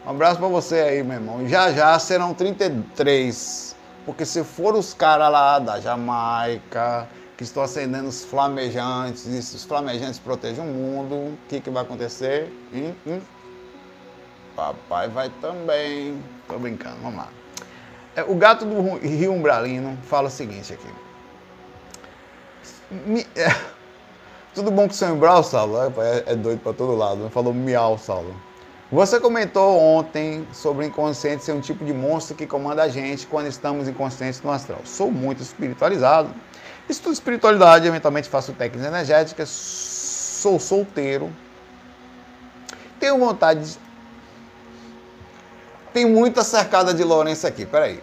Um 0.05 0.09
abraço 0.09 0.37
para 0.37 0.49
você 0.49 0.81
aí, 0.81 1.01
meu 1.01 1.15
irmão. 1.15 1.47
Já 1.47 1.71
já 1.71 1.97
serão 1.97 2.33
33. 2.33 3.76
Porque 4.07 4.25
se 4.25 4.41
for 4.41 4.73
os 4.73 4.93
caras 4.93 5.29
lá 5.29 5.59
da 5.59 5.81
Jamaica, 5.81 7.09
que 7.35 7.43
estão 7.43 7.61
acendendo 7.61 8.07
os 8.07 8.23
flamejantes, 8.23 9.25
e 9.25 9.43
se 9.43 9.57
os 9.57 9.65
flamejantes 9.65 10.17
protegem 10.17 10.63
o 10.63 10.67
mundo, 10.67 11.13
o 11.13 11.37
que, 11.49 11.59
que 11.59 11.69
vai 11.69 11.83
acontecer? 11.83 12.49
Hum, 12.73 12.93
hum. 13.05 13.19
Papai 14.55 15.09
vai 15.09 15.29
também. 15.41 16.23
Tô 16.47 16.57
brincando, 16.57 16.95
vamos 17.01 17.17
lá. 17.17 17.27
É, 18.15 18.23
o 18.23 18.33
gato 18.33 18.63
do 18.63 18.95
Rio 18.97 19.33
Umbralino 19.33 19.97
fala 20.03 20.29
o 20.29 20.31
seguinte 20.31 20.71
aqui. 20.71 20.87
É, 23.35 23.53
tudo 24.55 24.71
bom 24.71 24.87
com 24.87 24.93
o 24.93 24.95
seu 24.95 25.09
Umbral, 25.09 25.43
Saulo? 25.43 25.79
É, 25.81 26.31
é, 26.31 26.35
doido 26.35 26.61
pra 26.61 26.71
todo 26.71 26.95
lado. 26.95 27.29
Falou 27.29 27.53
miau, 27.53 27.97
Saulo. 27.97 28.33
Você 28.89 29.19
comentou 29.19 29.77
ontem 29.77 30.47
sobre 30.53 30.85
o 30.85 30.87
inconsciente 30.87 31.43
ser 31.43 31.51
um 31.51 31.59
tipo 31.59 31.83
de 31.83 31.93
monstro 31.93 32.37
que 32.37 32.47
comanda 32.47 32.83
a 32.83 32.87
gente 32.87 33.27
quando 33.27 33.47
estamos 33.47 33.85
inconscientes 33.85 34.41
no 34.41 34.49
astral. 34.49 34.79
Sou 34.85 35.11
muito 35.11 35.43
espiritualizado. 35.43 36.33
Estudo 36.87 37.11
espiritualidade, 37.11 37.85
eventualmente 37.85 38.29
faço 38.29 38.53
técnicas 38.53 38.87
energéticas, 38.87 39.49
sou 39.49 40.57
solteiro. 40.57 41.29
Tenho 42.97 43.19
vontade 43.19 43.73
de... 43.73 43.79
Tem 45.91 46.05
muita 46.05 46.41
cercada 46.45 46.93
de 46.93 47.03
Lourenço 47.03 47.45
aqui, 47.45 47.65
peraí. 47.65 48.01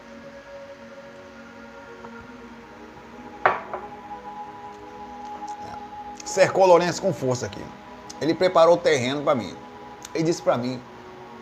Cercou 6.27 6.67
Lourenço 6.67 7.01
com 7.01 7.15
força 7.15 7.47
aqui. 7.47 7.65
Ele 8.21 8.35
preparou 8.35 8.75
o 8.75 8.79
terreno 8.79 9.23
para 9.23 9.35
mim. 9.35 9.64
Ele 10.15 10.25
disse 10.25 10.41
para 10.41 10.57
mim 10.57 10.81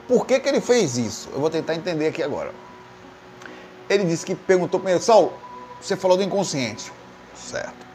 por 0.08 0.26
que, 0.26 0.40
que 0.40 0.48
ele 0.48 0.60
fez 0.60 0.96
isso. 0.98 1.28
Eu 1.32 1.40
vou 1.40 1.50
tentar 1.50 1.74
entender 1.74 2.08
aqui 2.08 2.22
agora. 2.22 2.52
Ele 3.88 4.04
disse 4.04 4.24
que 4.24 4.34
perguntou 4.34 4.80
primeiro, 4.80 5.02
Saulo, 5.02 5.32
você 5.80 5.96
falou 5.96 6.16
do 6.16 6.22
inconsciente. 6.22 6.92
Certo. 7.34 7.86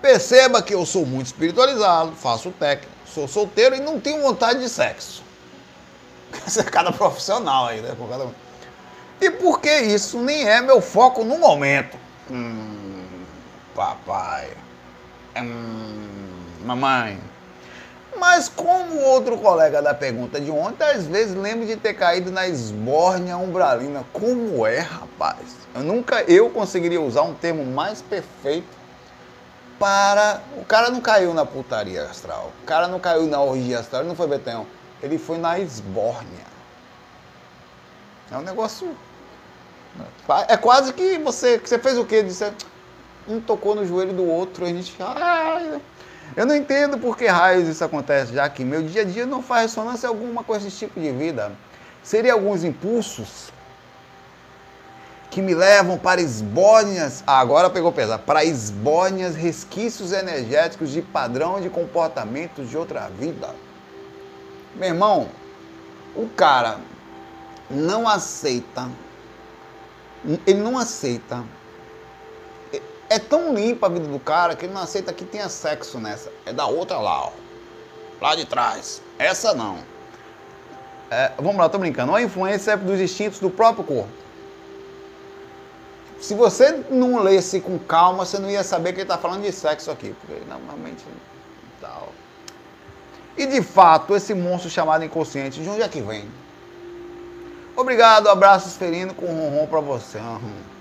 Perceba 0.00 0.62
que 0.62 0.74
eu 0.74 0.84
sou 0.84 1.06
muito 1.06 1.26
espiritualizado, 1.26 2.12
faço 2.12 2.50
técnico, 2.52 2.92
sou 3.06 3.26
solteiro 3.26 3.74
e 3.74 3.80
não 3.80 3.98
tenho 3.98 4.22
vontade 4.22 4.60
de 4.60 4.68
sexo. 4.68 5.22
Isso 6.46 6.60
é 6.60 6.64
cada 6.64 6.92
profissional 6.92 7.66
aí, 7.66 7.80
né? 7.80 7.96
Cada... 8.10 8.28
E 9.20 9.30
por 9.30 9.60
que 9.60 9.70
isso 9.70 10.18
nem 10.18 10.46
é 10.46 10.60
meu 10.60 10.80
foco 10.80 11.24
no 11.24 11.38
momento? 11.38 11.96
Hum, 12.30 13.06
papai. 13.74 14.50
Hum, 15.36 16.08
mamãe. 16.64 17.18
Mas 18.18 18.48
como 18.48 19.00
outro 19.00 19.36
colega 19.38 19.82
da 19.82 19.92
pergunta 19.92 20.40
de 20.40 20.50
ontem, 20.50 20.84
às 20.84 21.06
vezes 21.06 21.34
lembro 21.34 21.66
de 21.66 21.76
ter 21.76 21.94
caído 21.94 22.30
na 22.30 22.46
esbórnia 22.46 23.36
umbralina. 23.36 24.04
Como 24.12 24.66
é, 24.66 24.78
rapaz? 24.78 25.56
Eu 25.74 25.82
nunca 25.82 26.22
eu 26.22 26.50
conseguiria 26.50 27.00
usar 27.00 27.22
um 27.22 27.34
termo 27.34 27.64
mais 27.64 28.00
perfeito 28.00 28.84
para. 29.78 30.40
O 30.56 30.64
cara 30.64 30.90
não 30.90 31.00
caiu 31.00 31.34
na 31.34 31.44
putaria 31.44 32.04
astral. 32.04 32.52
O 32.62 32.66
cara 32.66 32.88
não 32.88 33.00
caiu 33.00 33.26
na 33.26 33.40
orgia 33.40 33.80
astral. 33.80 34.02
Ele 34.02 34.08
não 34.08 34.16
foi 34.16 34.28
Betão. 34.28 34.66
Ele 35.02 35.18
foi 35.18 35.38
na 35.38 35.58
esbórnia. 35.58 36.46
É 38.30 38.36
um 38.36 38.42
negócio. 38.42 38.96
É 40.48 40.56
quase 40.56 40.92
que 40.92 41.18
você. 41.18 41.58
Você 41.58 41.78
fez 41.78 41.98
o 41.98 42.04
quê? 42.04 42.22
Disse, 42.22 42.50
um 43.28 43.40
tocou 43.40 43.74
no 43.74 43.86
joelho 43.86 44.12
do 44.12 44.24
outro. 44.24 44.64
A 44.64 44.68
gente. 44.68 44.94
Ah, 45.00 45.78
eu 46.36 46.44
não 46.44 46.54
entendo 46.54 46.98
por 46.98 47.16
que 47.16 47.26
raios 47.26 47.68
isso 47.68 47.84
acontece, 47.84 48.34
já 48.34 48.48
que 48.48 48.64
meu 48.64 48.82
dia 48.82 49.02
a 49.02 49.04
dia 49.04 49.24
não 49.24 49.42
faz 49.42 49.70
ressonância 49.70 50.08
alguma 50.08 50.42
com 50.42 50.54
esse 50.56 50.70
tipo 50.70 50.98
de 50.98 51.12
vida. 51.12 51.52
Seria 52.02 52.32
alguns 52.32 52.64
impulsos 52.64 53.52
que 55.30 55.40
me 55.40 55.54
levam 55.54 55.98
para 55.98 56.20
esbórnias, 56.20 57.24
ah, 57.26 57.40
agora 57.40 57.68
pegou 57.70 57.90
pesado, 57.90 58.22
para 58.22 58.44
esbórnias, 58.44 59.34
resquícios 59.34 60.12
energéticos 60.12 60.90
de 60.90 61.02
padrão 61.02 61.60
de 61.60 61.68
comportamento 61.68 62.64
de 62.64 62.76
outra 62.76 63.08
vida. 63.08 63.54
Meu 64.76 64.88
irmão, 64.88 65.28
o 66.14 66.28
cara 66.28 66.78
não 67.70 68.08
aceita, 68.08 68.88
ele 70.46 70.60
não 70.60 70.78
aceita 70.78 71.44
é 73.08 73.18
tão 73.18 73.54
limpa 73.54 73.86
a 73.86 73.90
vida 73.90 74.06
do 74.06 74.18
cara 74.18 74.56
que 74.56 74.66
ele 74.66 74.72
não 74.72 74.82
aceita 74.82 75.12
que 75.12 75.24
tenha 75.24 75.48
sexo 75.48 75.98
nessa. 75.98 76.30
É 76.46 76.52
da 76.52 76.66
outra 76.66 76.98
lá, 76.98 77.26
ó. 77.26 77.32
Lá 78.20 78.34
de 78.34 78.44
trás. 78.44 79.02
Essa 79.18 79.54
não. 79.54 79.78
É, 81.10 81.32
vamos 81.36 81.56
lá, 81.56 81.68
tô 81.68 81.78
brincando. 81.78 82.14
A 82.14 82.22
influência 82.22 82.72
é 82.72 82.76
dos 82.76 83.00
instintos 83.00 83.38
do 83.38 83.50
próprio 83.50 83.84
corpo. 83.84 84.08
Se 86.20 86.34
você 86.34 86.84
não 86.88 87.22
lesse 87.22 87.60
com 87.60 87.78
calma, 87.78 88.24
você 88.24 88.38
não 88.38 88.50
ia 88.50 88.64
saber 88.64 88.92
que 88.92 89.00
ele 89.00 89.02
está 89.02 89.18
falando 89.18 89.42
de 89.42 89.52
sexo 89.52 89.90
aqui. 89.90 90.14
Porque 90.20 90.42
normalmente. 90.48 91.04
Tal. 91.80 92.08
E 93.36 93.46
de 93.46 93.62
fato, 93.62 94.14
esse 94.16 94.32
monstro 94.32 94.70
chamado 94.70 95.04
inconsciente, 95.04 95.60
de 95.60 95.68
onde 95.68 95.82
é 95.82 95.88
que 95.88 96.00
vem? 96.00 96.28
Obrigado, 97.76 98.28
abraços 98.28 98.76
ferindo 98.76 99.12
com 99.12 99.26
ronron 99.26 99.66
para 99.66 99.80
você. 99.80 100.18
Uhum. 100.18 100.73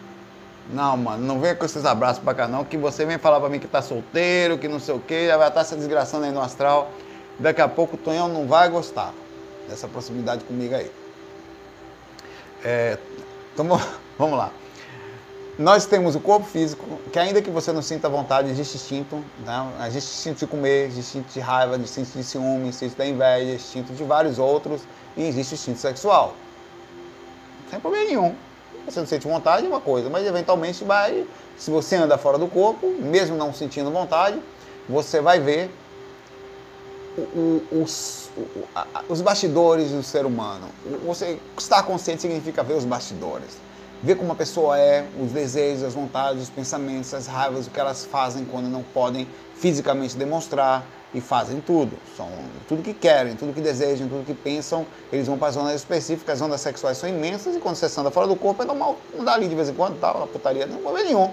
Não, 0.70 0.95
mano, 0.95 1.26
não 1.26 1.39
venha 1.39 1.55
com 1.55 1.66
esses 1.66 1.86
abraços 1.86 2.24
pra 2.24 2.34
cá 2.34 2.47
não, 2.47 2.64
que 2.64 2.78
você 2.78 3.05
vem 3.05 3.18
falar 3.18 3.39
pra 3.39 3.49
mim 3.49 3.59
que 3.59 3.68
tá 3.68 3.82
solteiro, 3.82 4.57
que 4.57 4.68
não 4.68 4.80
sei 4.80 4.95
o 4.95 4.99
que, 4.99 5.28
já 5.28 5.38
vai 5.38 5.49
estar 5.49 5.64
se 5.64 5.76
desgraçando 5.76 6.26
aí 6.26 6.32
no 6.32 6.41
astral. 6.41 6.89
Daqui 7.38 7.61
a 7.61 7.68
pouco 7.68 7.95
o 7.95 7.97
Tonhão 7.97 8.28
não 8.30 8.47
vai 8.47 8.70
gostar 8.70 9.14
dessa 9.68 9.88
proximidade 9.88 10.43
comigo 10.45 10.76
aí. 10.76 10.89
É, 12.64 12.97
então, 13.53 13.68
vamos 14.18 14.38
lá. 14.38 14.51
Nós 15.57 15.86
temos 15.86 16.16
o 16.16 16.20
corpo 16.20 16.47
físico, 16.47 16.84
que 17.11 17.20
ainda 17.20 17.39
que 17.39 17.51
você 17.51 17.72
não 17.72 17.84
sinta 17.84 18.09
vontade, 18.09 18.49
existe 18.49 18.76
instinto. 18.76 19.24
Né? 19.45 19.72
Existe 19.88 20.16
instinto 20.16 20.39
de 20.39 20.47
comer, 20.47 20.88
existe 20.88 21.18
instinto 21.18 21.34
de 21.34 21.39
raiva, 21.39 21.78
instinto 21.78 22.09
de 22.18 22.24
ciúme, 22.24 22.70
instinto 22.70 22.97
da 22.97 23.05
inveja, 23.05 23.53
instinto 23.53 23.93
de 23.93 24.03
vários 24.03 24.39
outros. 24.39 24.82
E 25.16 25.28
existe 25.28 25.53
instinto 25.53 25.78
sexual. 25.78 26.34
Sem 27.70 27.80
problema 27.80 28.05
nenhum. 28.05 28.36
Você 28.86 28.99
não 28.99 29.07
sente 29.07 29.27
vontade 29.27 29.65
é 29.65 29.69
uma 29.69 29.81
coisa, 29.81 30.09
mas 30.09 30.25
eventualmente 30.25 30.84
vai, 30.84 31.25
se 31.57 31.71
você 31.71 31.95
anda 31.95 32.17
fora 32.17 32.38
do 32.38 32.47
corpo, 32.47 32.88
mesmo 32.99 33.38
não 33.38 33.53
sentindo 33.53 33.89
vontade, 33.91 34.39
você 34.88 35.21
vai 35.21 35.39
ver 35.39 35.71
os, 37.71 38.29
os 39.07 39.21
bastidores 39.21 39.91
do 39.91 40.03
ser 40.03 40.25
humano. 40.25 40.67
Você 41.05 41.39
estar 41.57 41.84
consciente 41.84 42.21
significa 42.21 42.63
ver 42.63 42.73
os 42.73 42.86
bastidores. 42.86 43.57
Ver 44.01 44.15
como 44.15 44.34
a 44.34 44.36
pessoa 44.36 44.77
é, 44.77 45.05
os 45.21 45.31
desejos, 45.31 45.84
as 45.84 45.93
vontades, 45.93 46.43
os 46.43 46.49
pensamentos, 46.49 47.13
as 47.13 47.25
raivas, 47.25 47.67
o 47.67 47.69
que 47.69 47.79
elas 47.79 48.05
fazem 48.05 48.43
quando 48.43 48.67
não 48.67 48.84
podem 48.84 49.27
fisicamente 49.55 50.17
demonstrar 50.17 50.86
e 51.14 51.22
fazem 51.22 51.61
tudo. 51.61 51.97
São 52.18 52.30
tudo 52.68 52.82
que 52.82 52.93
querem, 52.93 53.36
tudo 53.36 53.53
que 53.53 53.61
desejam, 53.61 54.07
tudo 54.07 54.26
que 54.26 54.34
pensam, 54.34 54.86
eles 55.11 55.28
vão 55.28 55.38
para 55.38 55.51
zonas 55.51 55.76
específicas, 55.76 56.41
as 56.41 56.47
ondas 56.47 56.61
sexuais 56.61 56.97
são 56.97 57.07
imensas 57.07 57.55
e 57.55 57.59
quando 57.59 57.76
você 57.76 57.99
anda 57.99 58.09
fora 58.09 58.28
do 58.28 58.36
corpo 58.36 58.64
é 58.64 58.66
normal 58.66 58.97
mudar 59.16 59.34
ali 59.34 59.47
de 59.47 59.55
vez 59.55 59.70
em 59.70 59.74
quando, 59.74 59.99
tal, 59.99 60.20
na 60.20 60.28
putaria, 60.28 60.66
não 60.66 60.78
problema 60.78 61.07
nenhum. 61.07 61.32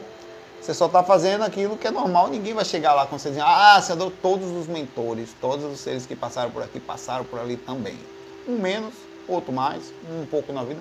Você 0.60 0.74
só 0.74 0.86
está 0.86 1.02
fazendo 1.02 1.42
aquilo 1.42 1.76
que 1.76 1.86
é 1.86 1.90
normal, 1.90 2.28
ninguém 2.28 2.52
vai 2.52 2.64
chegar 2.64 2.92
lá 2.92 3.06
com 3.06 3.18
você 3.18 3.30
dizendo, 3.30 3.46
ah, 3.46 3.80
você 3.80 3.94
andou 3.94 4.10
todos 4.10 4.50
os 4.50 4.66
mentores, 4.66 5.34
todos 5.40 5.64
os 5.64 5.80
seres 5.80 6.04
que 6.04 6.14
passaram 6.14 6.50
por 6.50 6.62
aqui 6.62 6.78
passaram 6.78 7.24
por 7.24 7.40
ali 7.40 7.56
também. 7.56 7.98
Um 8.46 8.58
menos, 8.58 8.92
outro 9.26 9.52
mais, 9.52 9.92
um 10.10 10.26
pouco 10.26 10.52
na 10.52 10.62
vida. 10.62 10.80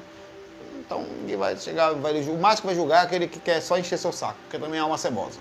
Então 0.80 1.06
ninguém 1.22 1.38
vai 1.38 1.56
chegar, 1.56 1.94
vai, 1.94 2.20
o 2.22 2.38
mais 2.38 2.60
que 2.60 2.66
vai 2.66 2.76
julgar 2.76 3.04
é 3.04 3.06
aquele 3.06 3.28
que 3.28 3.40
quer 3.40 3.62
só 3.62 3.78
encher 3.78 3.98
seu 3.98 4.12
saco, 4.12 4.38
porque 4.44 4.60
também 4.60 4.80
é 4.80 4.84
uma 4.84 4.98
cebosa. 4.98 5.40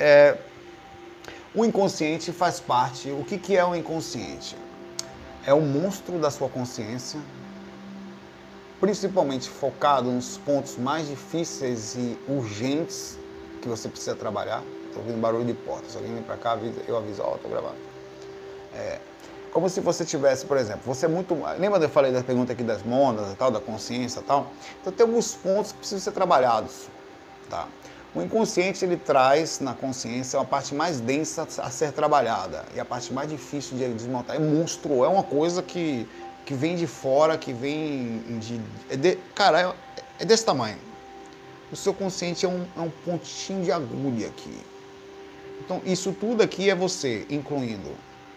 É, 0.00 0.36
o 1.56 1.64
inconsciente 1.64 2.30
faz 2.32 2.60
parte. 2.60 3.10
O 3.10 3.24
que, 3.24 3.38
que 3.38 3.56
é 3.56 3.64
o 3.64 3.74
inconsciente? 3.74 4.54
É 5.46 5.54
o 5.54 5.60
monstro 5.60 6.18
da 6.18 6.30
sua 6.30 6.50
consciência, 6.50 7.18
principalmente 8.78 9.48
focado 9.48 10.10
nos 10.10 10.36
pontos 10.36 10.76
mais 10.76 11.08
difíceis 11.08 11.94
e 11.94 12.18
urgentes 12.28 13.18
que 13.62 13.68
você 13.68 13.88
precisa 13.88 14.14
trabalhar. 14.14 14.62
Estou 14.86 15.02
ouvindo 15.02 15.18
barulho 15.18 15.46
de 15.46 15.54
porta. 15.54 15.88
Se 15.88 15.96
alguém 15.96 16.12
vem 16.12 16.22
para 16.22 16.36
cá, 16.36 16.58
eu 16.86 16.96
aviso, 16.96 17.22
ó, 17.22 17.32
oh, 17.32 17.36
estou 17.36 17.50
gravando. 17.50 17.76
É, 18.74 19.00
como 19.50 19.70
se 19.70 19.80
você 19.80 20.04
tivesse, 20.04 20.44
por 20.44 20.58
exemplo, 20.58 20.82
você 20.84 21.06
é 21.06 21.08
muito. 21.08 21.34
Lembra 21.58 21.78
que 21.78 21.86
eu 21.86 21.90
falei 21.90 22.12
da 22.12 22.22
pergunta 22.22 22.52
aqui 22.52 22.62
das 22.62 22.82
monas, 22.82 23.34
tal, 23.38 23.50
da 23.50 23.60
consciência 23.60 24.20
tal? 24.20 24.48
Então 24.82 24.92
tem 24.92 25.06
alguns 25.06 25.34
pontos 25.34 25.72
que 25.72 25.78
precisam 25.78 26.00
ser 26.00 26.12
trabalhados. 26.12 26.88
Tá? 27.48 27.66
O 28.16 28.22
inconsciente 28.22 28.82
ele 28.82 28.96
traz 28.96 29.60
na 29.60 29.74
consciência 29.74 30.38
uma 30.38 30.44
parte 30.46 30.74
mais 30.74 31.00
densa 31.00 31.46
a 31.58 31.70
ser 31.70 31.92
trabalhada 31.92 32.64
e 32.74 32.80
a 32.80 32.84
parte 32.84 33.12
mais 33.12 33.28
difícil 33.28 33.76
de 33.76 33.86
desmontar. 33.92 34.36
É 34.36 34.38
monstro, 34.38 35.04
é 35.04 35.08
uma 35.08 35.22
coisa 35.22 35.62
que, 35.62 36.08
que 36.46 36.54
vem 36.54 36.76
de 36.76 36.86
fora, 36.86 37.36
que 37.36 37.52
vem 37.52 38.22
de. 38.40 38.58
É 38.88 38.96
de 38.96 39.18
cara, 39.34 39.60
é, 39.60 39.74
é, 40.20 40.24
desse 40.24 40.46
tamanho. 40.46 40.78
O 41.70 41.76
seu 41.76 41.92
consciente 41.92 42.46
é 42.46 42.48
um, 42.48 42.64
é 42.74 42.80
um 42.80 42.90
pontinho 43.04 43.62
de 43.62 43.70
agulha 43.70 44.28
aqui. 44.28 44.62
Então, 45.60 45.82
isso 45.84 46.10
tudo 46.18 46.42
aqui 46.42 46.70
é 46.70 46.74
você, 46.74 47.26
incluindo 47.28 47.90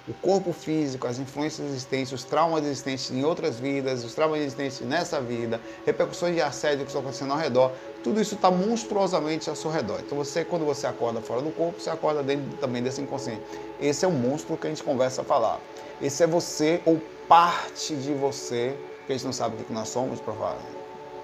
o 0.10 0.14
corpo 0.16 0.52
físico, 0.52 1.06
as 1.06 1.20
influências 1.20 1.68
existentes, 1.68 2.12
os 2.12 2.24
traumas 2.24 2.66
existentes 2.66 3.12
em 3.12 3.24
outras 3.24 3.60
vidas, 3.60 4.04
os 4.04 4.16
traumas 4.16 4.40
existentes 4.40 4.80
nessa 4.82 5.22
vida, 5.22 5.62
repercussões 5.86 6.34
de 6.34 6.42
assédio 6.42 6.80
que 6.80 6.88
estão 6.88 7.02
acontecendo 7.02 7.32
ao 7.32 7.38
redor, 7.38 7.72
tudo 8.04 8.20
isso 8.20 8.34
está 8.34 8.50
monstruosamente 8.50 9.48
ao 9.50 9.56
seu 9.56 9.70
redor. 9.70 10.00
Então 10.00 10.18
você, 10.18 10.44
quando 10.44 10.66
você 10.66 10.88
acorda 10.88 11.22
fora 11.22 11.44
do 11.44 11.52
corpo, 11.52 11.80
você 11.80 11.92
acorda 11.92 12.24
dentro 12.24 12.58
também 12.58 12.82
desse 12.82 13.00
inconsciente. 13.02 13.42
Esse 13.80 14.04
é 14.04 14.08
o 14.08 14.12
monstro 14.12 14.58
que 14.58 14.66
a 14.66 14.70
gente 14.72 14.84
conversa 14.84 15.22
a 15.22 15.24
falar. 15.24 15.60
Esse 16.02 16.24
é 16.24 16.28
você 16.28 16.82
ou 16.86 17.00
parte 17.28 17.96
de 17.96 18.12
você, 18.14 18.76
que 19.06 19.14
a 19.14 19.16
gente 19.16 19.26
não 19.26 19.34
sabe 19.34 19.62
o 19.62 19.64
que 19.64 19.72
nós 19.72 19.90
somos, 19.90 20.20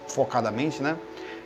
focadamente, 0.07 0.83
né? 0.83 0.95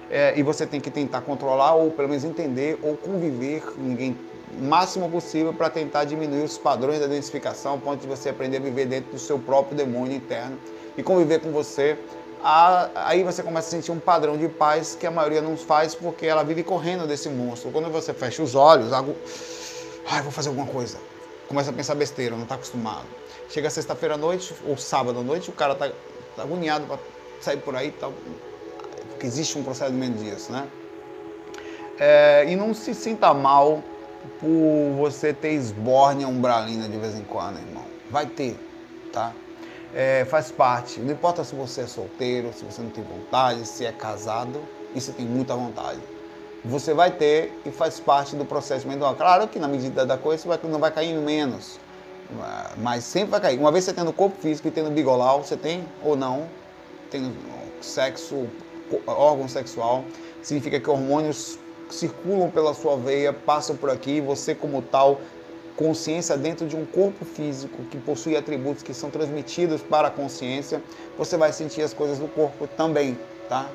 é, 0.09 0.33
e 0.37 0.43
você 0.43 0.65
tem 0.65 0.81
que 0.81 0.89
tentar 0.89 1.21
controlar 1.21 1.75
ou 1.75 1.91
pelo 1.91 2.09
menos 2.09 2.23
entender 2.23 2.79
ou 2.81 2.97
conviver 2.97 3.63
ninguém 3.77 4.17
máximo 4.57 5.09
possível 5.09 5.53
para 5.53 5.69
tentar 5.69 6.05
diminuir 6.05 6.43
os 6.43 6.57
padrões 6.57 6.99
da 6.99 7.05
identificação, 7.05 7.73
ao 7.73 7.77
ponto 7.77 8.01
de 8.01 8.07
você 8.07 8.29
aprender 8.29 8.57
a 8.57 8.59
viver 8.59 8.85
dentro 8.85 9.11
do 9.11 9.19
seu 9.19 9.37
próprio 9.37 9.77
demônio 9.77 10.15
interno 10.15 10.57
e 10.97 11.03
conviver 11.03 11.39
com 11.39 11.51
você. 11.51 11.97
Aí 12.95 13.23
você 13.23 13.43
começa 13.43 13.67
a 13.67 13.71
sentir 13.71 13.91
um 13.91 13.99
padrão 13.99 14.37
de 14.37 14.47
paz 14.47 14.95
que 14.97 15.05
a 15.05 15.11
maioria 15.11 15.41
não 15.41 15.57
faz 15.57 15.93
porque 15.93 16.25
ela 16.25 16.43
vive 16.43 16.63
correndo 16.63 17.05
desse 17.05 17.29
monstro. 17.29 17.71
Quando 17.71 17.89
você 17.89 18.13
fecha 18.13 18.41
os 18.41 18.55
olhos, 18.55 18.93
algo. 18.93 19.15
Ai, 20.09 20.21
vou 20.21 20.31
fazer 20.31 20.49
alguma 20.49 20.67
coisa. 20.67 20.97
Começa 21.47 21.69
a 21.69 21.73
pensar 21.73 21.95
besteira, 21.95 22.35
não 22.35 22.43
está 22.43 22.55
acostumado. 22.55 23.05
Chega 23.49 23.69
sexta-feira 23.69 24.15
à 24.15 24.17
noite 24.17 24.53
ou 24.65 24.77
sábado 24.77 25.19
à 25.19 25.23
noite, 25.23 25.49
o 25.49 25.53
cara 25.53 25.73
está 25.73 25.89
tá 26.35 26.43
agoniado 26.43 26.85
para 26.85 26.99
sair 27.41 27.57
por 27.57 27.75
aí 27.75 27.91
tal. 27.91 28.13
Porque 29.09 29.25
existe 29.25 29.57
um 29.57 29.63
procedimento 29.63 30.23
disso, 30.23 30.51
né? 30.51 30.67
É, 31.99 32.45
e 32.47 32.55
não 32.55 32.73
se 32.73 32.95
sinta 32.95 33.33
mal 33.33 33.83
por 34.39 34.95
você 34.97 35.33
ter 35.33 35.53
esbórnia 35.53 36.27
umbralina 36.27 36.87
de 36.87 36.97
vez 36.97 37.15
em 37.15 37.23
quando, 37.23 37.57
irmão. 37.57 37.83
Vai 38.09 38.25
ter, 38.25 38.57
tá? 39.11 39.33
É, 39.93 40.25
faz 40.25 40.51
parte. 40.51 40.99
Não 40.99 41.11
importa 41.11 41.43
se 41.43 41.55
você 41.55 41.81
é 41.81 41.87
solteiro, 41.87 42.51
se 42.53 42.63
você 42.63 42.81
não 42.81 42.89
tem 42.89 43.03
vontade, 43.03 43.65
se 43.65 43.85
é 43.85 43.91
casado 43.91 44.61
e 44.93 45.01
se 45.01 45.11
tem 45.11 45.25
muita 45.25 45.55
vontade. 45.55 45.99
Você 46.63 46.93
vai 46.93 47.11
ter 47.11 47.53
e 47.65 47.71
faz 47.71 47.99
parte 47.99 48.35
do 48.35 48.45
processo 48.45 48.87
mental. 48.87 49.15
Claro 49.15 49.47
que 49.47 49.59
na 49.59 49.67
medida 49.67 50.05
da 50.05 50.17
coisa 50.17 50.43
você 50.43 50.67
não 50.67 50.79
vai 50.79 50.91
cair 50.91 51.13
menos, 51.17 51.79
mas 52.77 53.03
sempre 53.03 53.31
vai 53.31 53.39
cair. 53.39 53.57
Uma 53.57 53.71
vez 53.71 53.85
você 53.85 53.93
tendo 53.93 54.11
corpo 54.11 54.37
físico 54.41 54.67
e 54.67 54.71
tendo 54.71 54.91
bigolau, 54.91 55.43
você 55.43 55.55
tem 55.55 55.85
ou 56.03 56.17
não, 56.17 56.47
tendo 57.09 57.33
sexo, 57.81 58.47
órgão 59.07 59.47
sexual, 59.47 60.03
significa 60.41 60.79
que 60.79 60.89
hormônios 60.89 61.57
circulam 61.89 62.49
pela 62.49 62.73
sua 62.73 62.95
veia, 62.95 63.33
passam 63.33 63.75
por 63.75 63.89
aqui, 63.89 64.17
e 64.17 64.21
você 64.21 64.53
como 64.53 64.81
tal, 64.81 65.19
consciência 65.75 66.37
dentro 66.37 66.67
de 66.67 66.75
um 66.75 66.85
corpo 66.85 67.23
físico 67.23 67.83
que 67.89 67.97
possui 67.97 68.35
atributos 68.35 68.83
que 68.83 68.93
são 68.93 69.09
transmitidos 69.09 69.81
para 69.81 70.09
a 70.09 70.11
consciência, 70.11 70.81
você 71.17 71.37
vai 71.37 71.53
sentir 71.53 71.81
as 71.81 71.93
coisas 71.93 72.19
do 72.19 72.27
corpo 72.27 72.67
também, 72.67 73.17
tá? 73.47 73.69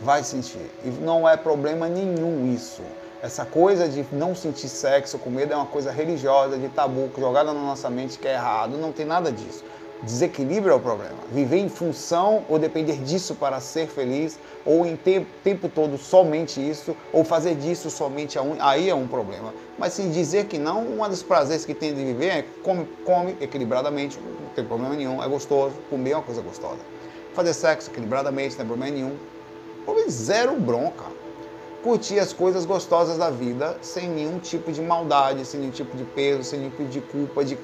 Vai 0.00 0.22
sentir. 0.22 0.70
E 0.84 0.88
não 0.88 1.28
é 1.28 1.36
problema 1.36 1.88
nenhum 1.88 2.54
isso. 2.54 2.82
Essa 3.20 3.44
coisa 3.44 3.88
de 3.88 4.06
não 4.12 4.34
sentir 4.34 4.68
sexo 4.68 5.18
com 5.18 5.28
medo 5.28 5.52
é 5.52 5.56
uma 5.56 5.66
coisa 5.66 5.90
religiosa, 5.90 6.56
de 6.56 6.68
tabu, 6.68 7.10
jogada 7.18 7.52
na 7.52 7.60
nossa 7.60 7.90
mente 7.90 8.18
que 8.18 8.28
é 8.28 8.34
errado. 8.34 8.76
Não 8.76 8.92
tem 8.92 9.04
nada 9.04 9.32
disso. 9.32 9.64
Desequilíbrio 10.02 10.72
é 10.72 10.76
o 10.76 10.80
problema. 10.80 11.16
Viver 11.32 11.58
em 11.58 11.68
função 11.68 12.44
ou 12.48 12.58
depender 12.58 12.98
disso 12.98 13.34
para 13.34 13.58
ser 13.60 13.88
feliz, 13.88 14.38
ou 14.64 14.86
em 14.86 14.96
tempo, 14.96 15.26
tempo 15.42 15.68
todo 15.68 15.98
somente 15.98 16.60
isso, 16.60 16.96
ou 17.12 17.24
fazer 17.24 17.56
disso 17.56 17.90
somente 17.90 18.38
a 18.38 18.42
um, 18.42 18.56
aí 18.60 18.88
é 18.88 18.94
um 18.94 19.08
problema. 19.08 19.52
Mas 19.76 19.94
se 19.94 20.02
dizer 20.08 20.46
que 20.46 20.56
não, 20.56 20.86
um 20.86 21.08
dos 21.08 21.22
prazeres 21.22 21.64
que 21.64 21.74
tem 21.74 21.92
de 21.92 22.04
viver 22.04 22.26
é 22.28 22.44
come, 22.62 22.86
come 23.04 23.36
equilibradamente, 23.40 24.18
não 24.20 24.50
tem 24.54 24.64
problema 24.64 24.94
nenhum, 24.94 25.22
é 25.22 25.26
gostoso, 25.26 25.74
comer 25.90 26.12
é 26.12 26.16
uma 26.16 26.22
coisa 26.22 26.42
gostosa. 26.42 26.78
Fazer 27.34 27.52
sexo 27.52 27.90
equilibradamente, 27.90 28.50
não 28.50 28.58
tem 28.58 28.66
problema 28.66 28.94
nenhum. 28.94 29.16
Zero 30.08 30.54
bronca. 30.54 31.04
Curtir 31.82 32.18
as 32.18 32.32
coisas 32.32 32.64
gostosas 32.64 33.18
da 33.18 33.30
vida 33.30 33.76
sem 33.82 34.08
nenhum 34.08 34.38
tipo 34.38 34.70
de 34.70 34.80
maldade, 34.80 35.44
sem 35.44 35.60
nenhum 35.60 35.72
tipo 35.72 35.96
de 35.96 36.04
peso, 36.04 36.44
sem 36.44 36.60
nenhum 36.60 36.70
tipo 36.70 36.84
de 36.84 37.00
culpa, 37.00 37.44
de, 37.44 37.56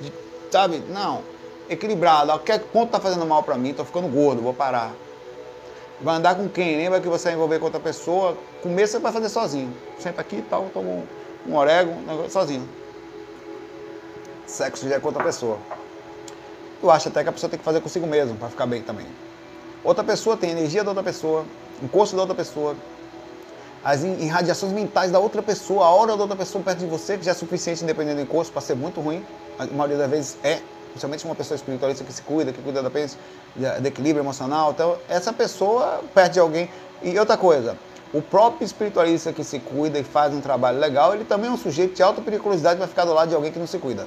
de 0.00 0.12
sabe? 0.50 0.82
Não 0.88 1.35
equilibrado. 1.68 2.32
O 2.32 2.38
que 2.38 2.58
quanto 2.58 2.90
tá 2.90 3.00
fazendo 3.00 3.26
mal 3.26 3.42
para 3.42 3.56
mim? 3.56 3.72
Tô 3.72 3.84
ficando 3.84 4.08
gordo, 4.08 4.42
vou 4.42 4.54
parar. 4.54 4.92
Vai 6.00 6.16
andar 6.16 6.34
com 6.34 6.48
quem? 6.48 6.76
Lembra 6.76 7.00
que 7.00 7.08
você 7.08 7.24
vai 7.24 7.34
envolver 7.34 7.58
com 7.58 7.64
outra 7.66 7.80
pessoa? 7.80 8.36
Comer 8.62 8.86
você 8.86 8.98
vai 8.98 9.12
fazer 9.12 9.28
sozinho. 9.28 9.74
Senta 9.98 10.20
aqui 10.20 10.36
e 10.36 10.42
tal, 10.42 10.68
toma 10.72 10.88
um, 10.88 11.06
um 11.46 11.56
orégano, 11.56 12.28
sozinho. 12.28 12.68
Sexo 14.46 14.88
já 14.88 14.96
é 14.96 15.00
com 15.00 15.08
outra 15.08 15.24
pessoa. 15.24 15.58
Eu 16.82 16.90
acho 16.90 17.08
até 17.08 17.22
que 17.22 17.28
a 17.28 17.32
pessoa 17.32 17.48
tem 17.48 17.58
que 17.58 17.64
fazer 17.64 17.80
consigo 17.80 18.06
mesmo, 18.06 18.36
para 18.36 18.48
ficar 18.48 18.66
bem 18.66 18.82
também. 18.82 19.06
Outra 19.82 20.04
pessoa 20.04 20.36
tem 20.36 20.50
energia 20.50 20.84
da 20.84 20.90
outra 20.90 21.02
pessoa, 21.02 21.44
o 21.82 22.16
da 22.16 22.20
outra 22.20 22.34
pessoa, 22.34 22.76
as 23.82 24.02
irradiações 24.02 24.72
mentais 24.72 25.10
da 25.10 25.18
outra 25.18 25.40
pessoa, 25.42 25.86
a 25.86 25.90
hora 25.90 26.16
da 26.16 26.22
outra 26.22 26.36
pessoa 26.36 26.62
perto 26.62 26.78
de 26.78 26.86
você, 26.86 27.16
que 27.16 27.24
já 27.24 27.30
é 27.30 27.34
suficiente 27.34 27.84
independente 27.84 28.16
do 28.16 28.22
encosto 28.22 28.52
para 28.52 28.60
ser 28.60 28.74
muito 28.74 29.00
ruim. 29.00 29.24
A 29.58 29.66
maioria 29.66 29.96
das 29.96 30.10
vezes 30.10 30.38
é 30.42 30.60
principalmente 30.96 31.24
uma 31.26 31.34
pessoa 31.34 31.56
espiritualista 31.56 32.02
que 32.02 32.12
se 32.12 32.22
cuida, 32.22 32.52
que 32.52 32.62
cuida 32.62 32.82
da 32.82 32.90
pensa, 32.90 33.18
de 33.54 33.86
equilíbrio 33.86 34.22
emocional, 34.22 34.72
então 34.72 34.96
essa 35.08 35.32
pessoa 35.32 36.00
perde 36.14 36.40
alguém. 36.40 36.70
E 37.02 37.18
outra 37.18 37.36
coisa, 37.36 37.76
o 38.12 38.22
próprio 38.22 38.64
espiritualista 38.64 39.32
que 39.32 39.44
se 39.44 39.58
cuida 39.58 39.98
e 39.98 40.02
faz 40.02 40.32
um 40.32 40.40
trabalho 40.40 40.78
legal, 40.78 41.14
ele 41.14 41.24
também 41.24 41.50
é 41.50 41.52
um 41.52 41.56
sujeito 41.58 41.94
de 41.94 42.02
alta 42.02 42.22
periculosidade 42.22 42.78
vai 42.78 42.88
ficar 42.88 43.04
do 43.04 43.12
lado 43.12 43.28
de 43.28 43.34
alguém 43.34 43.52
que 43.52 43.58
não 43.58 43.66
se 43.66 43.78
cuida. 43.78 44.06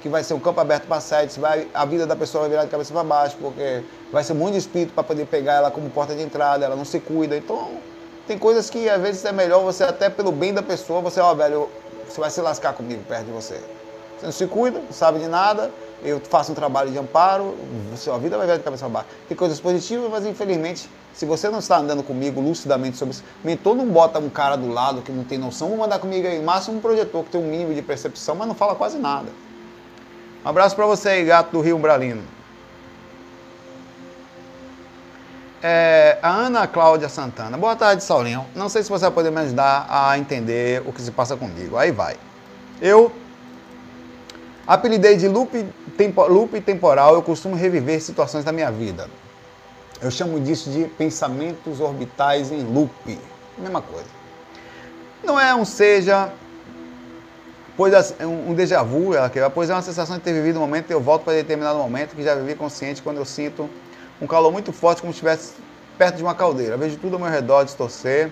Que 0.00 0.08
vai 0.08 0.24
ser 0.24 0.34
um 0.34 0.40
campo 0.40 0.60
aberto 0.60 0.86
para 0.86 1.00
sete, 1.00 1.38
vai, 1.38 1.68
a 1.74 1.84
vida 1.84 2.06
da 2.06 2.16
pessoa 2.16 2.42
vai 2.42 2.50
virar 2.50 2.64
de 2.64 2.70
cabeça 2.70 2.92
para 2.92 3.04
baixo, 3.04 3.36
porque 3.40 3.82
vai 4.10 4.24
ser 4.24 4.34
muito 4.34 4.56
espírito 4.56 4.94
para 4.94 5.04
poder 5.04 5.26
pegar 5.26 5.54
ela 5.54 5.70
como 5.70 5.90
porta 5.90 6.14
de 6.14 6.22
entrada, 6.22 6.64
ela 6.64 6.76
não 6.76 6.84
se 6.84 6.98
cuida. 7.00 7.36
Então, 7.36 7.72
tem 8.26 8.38
coisas 8.38 8.70
que 8.70 8.88
às 8.88 9.02
vezes 9.02 9.24
é 9.24 9.32
melhor 9.32 9.62
você, 9.62 9.84
até 9.84 10.08
pelo 10.08 10.32
bem 10.32 10.54
da 10.54 10.62
pessoa, 10.62 11.00
você, 11.00 11.20
ó, 11.20 11.34
velho, 11.34 11.68
você 12.08 12.20
vai 12.20 12.30
se 12.30 12.40
lascar 12.40 12.72
comigo 12.72 13.02
perto 13.06 13.26
de 13.26 13.32
você. 13.32 13.60
Você 14.18 14.26
não 14.26 14.32
se 14.32 14.46
cuida, 14.46 14.78
não 14.78 14.92
sabe 14.92 15.18
de 15.18 15.28
nada, 15.28 15.70
eu 16.06 16.20
faço 16.20 16.52
um 16.52 16.54
trabalho 16.54 16.90
de 16.90 16.98
amparo, 16.98 17.56
sua 17.96 18.16
vida 18.18 18.38
vai 18.38 18.46
ver 18.46 18.58
de 18.58 18.64
cabeça 18.64 18.88
baixo. 18.88 19.08
Tem 19.28 19.36
coisas 19.36 19.58
positivas, 19.58 20.08
mas 20.10 20.24
infelizmente, 20.24 20.88
se 21.12 21.26
você 21.26 21.48
não 21.48 21.58
está 21.58 21.78
andando 21.78 22.02
comigo 22.02 22.40
lucidamente 22.40 22.96
sobre 22.96 23.14
isso, 23.14 23.24
mentor 23.42 23.74
não 23.74 23.86
bota 23.86 24.18
um 24.18 24.30
cara 24.30 24.56
do 24.56 24.68
lado 24.68 25.02
que 25.02 25.10
não 25.10 25.24
tem 25.24 25.36
noção, 25.36 25.68
vou 25.68 25.78
mandar 25.78 25.98
comigo 25.98 26.26
aí, 26.28 26.40
máximo 26.40 26.78
um 26.78 26.80
projetor 26.80 27.24
que 27.24 27.30
tem 27.30 27.40
um 27.40 27.48
mínimo 27.48 27.74
de 27.74 27.82
percepção, 27.82 28.36
mas 28.36 28.46
não 28.46 28.54
fala 28.54 28.76
quase 28.76 28.98
nada. 28.98 29.28
Um 30.44 30.48
abraço 30.48 30.76
para 30.76 30.86
você 30.86 31.08
aí, 31.08 31.24
gato 31.24 31.50
do 31.50 31.60
Rio 31.60 31.76
Umbralino. 31.76 32.22
É, 35.60 36.18
a 36.22 36.30
Ana 36.30 36.68
Cláudia 36.68 37.08
Santana. 37.08 37.58
Boa 37.58 37.74
tarde, 37.74 38.04
Saulinho. 38.04 38.46
Não 38.54 38.68
sei 38.68 38.84
se 38.84 38.88
você 38.88 39.06
vai 39.06 39.10
poder 39.10 39.32
me 39.32 39.40
ajudar 39.40 39.86
a 39.88 40.16
entender 40.16 40.82
o 40.86 40.92
que 40.92 41.02
se 41.02 41.10
passa 41.10 41.36
comigo. 41.36 41.76
Aí 41.76 41.90
vai. 41.90 42.16
Eu 42.80 43.10
Apelidei 44.66 45.16
de 45.16 45.28
loop, 45.28 45.64
tempo, 45.96 46.26
loop 46.26 46.60
temporal, 46.60 47.14
eu 47.14 47.22
costumo 47.22 47.54
reviver 47.54 48.00
situações 48.02 48.44
da 48.44 48.50
minha 48.50 48.70
vida. 48.70 49.08
Eu 50.02 50.10
chamo 50.10 50.40
disso 50.40 50.70
de 50.70 50.84
pensamentos 50.84 51.80
orbitais 51.80 52.50
em 52.50 52.62
loop. 52.62 53.18
Mesma 53.56 53.80
coisa. 53.80 54.08
Não 55.22 55.38
é 55.38 55.54
um 55.54 55.64
seja, 55.64 56.32
pois 57.76 58.14
um 58.20 58.54
déjà 58.54 58.82
vu, 58.82 59.12
pois 59.54 59.70
é 59.70 59.72
uma 59.72 59.82
sensação 59.82 60.16
de 60.16 60.22
ter 60.22 60.32
vivido 60.32 60.56
um 60.56 60.62
momento 60.62 60.90
e 60.90 60.92
eu 60.92 61.00
volto 61.00 61.22
para 61.22 61.34
determinado 61.34 61.78
momento 61.78 62.16
que 62.16 62.22
já 62.22 62.34
vivi 62.34 62.56
consciente 62.56 63.00
quando 63.02 63.18
eu 63.18 63.24
sinto 63.24 63.70
um 64.20 64.26
calor 64.26 64.50
muito 64.50 64.72
forte 64.72 65.00
como 65.00 65.12
se 65.12 65.16
estivesse 65.16 65.54
perto 65.96 66.16
de 66.16 66.22
uma 66.24 66.34
caldeira. 66.34 66.76
vejo 66.76 66.96
tudo 66.96 67.14
ao 67.14 67.20
meu 67.20 67.30
redor 67.30 67.64
distorcer 67.64 68.30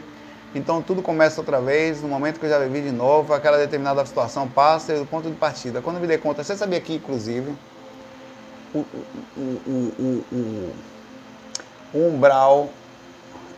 então 0.55 0.81
tudo 0.81 1.03
começa 1.03 1.41
outra 1.41 1.61
vez, 1.61 2.01
no 2.01 2.09
momento 2.09 2.39
que 2.39 2.47
eu 2.47 2.51
já 2.51 2.59
vivi 2.59 2.83
de 2.83 2.93
novo, 2.93 3.33
aquela 3.33 3.59
determinada 3.59 4.05
situação 4.07 4.49
passa 4.49 4.97
do 4.97 5.07
ponto 5.07 5.29
de 5.29 5.37
partida. 5.37 5.83
Quando 5.83 5.97
eu 5.97 6.03
me 6.03 6.07
dei 6.07 6.19
conta, 6.19 6.45
você 6.45 6.57
sabia 6.57 6.81
que, 6.81 6.95
inclusive, 6.95 7.53
o, 8.75 8.79
o, 9.37 10.25
o, 10.33 10.73
o 11.93 12.09
umbral 12.09 12.69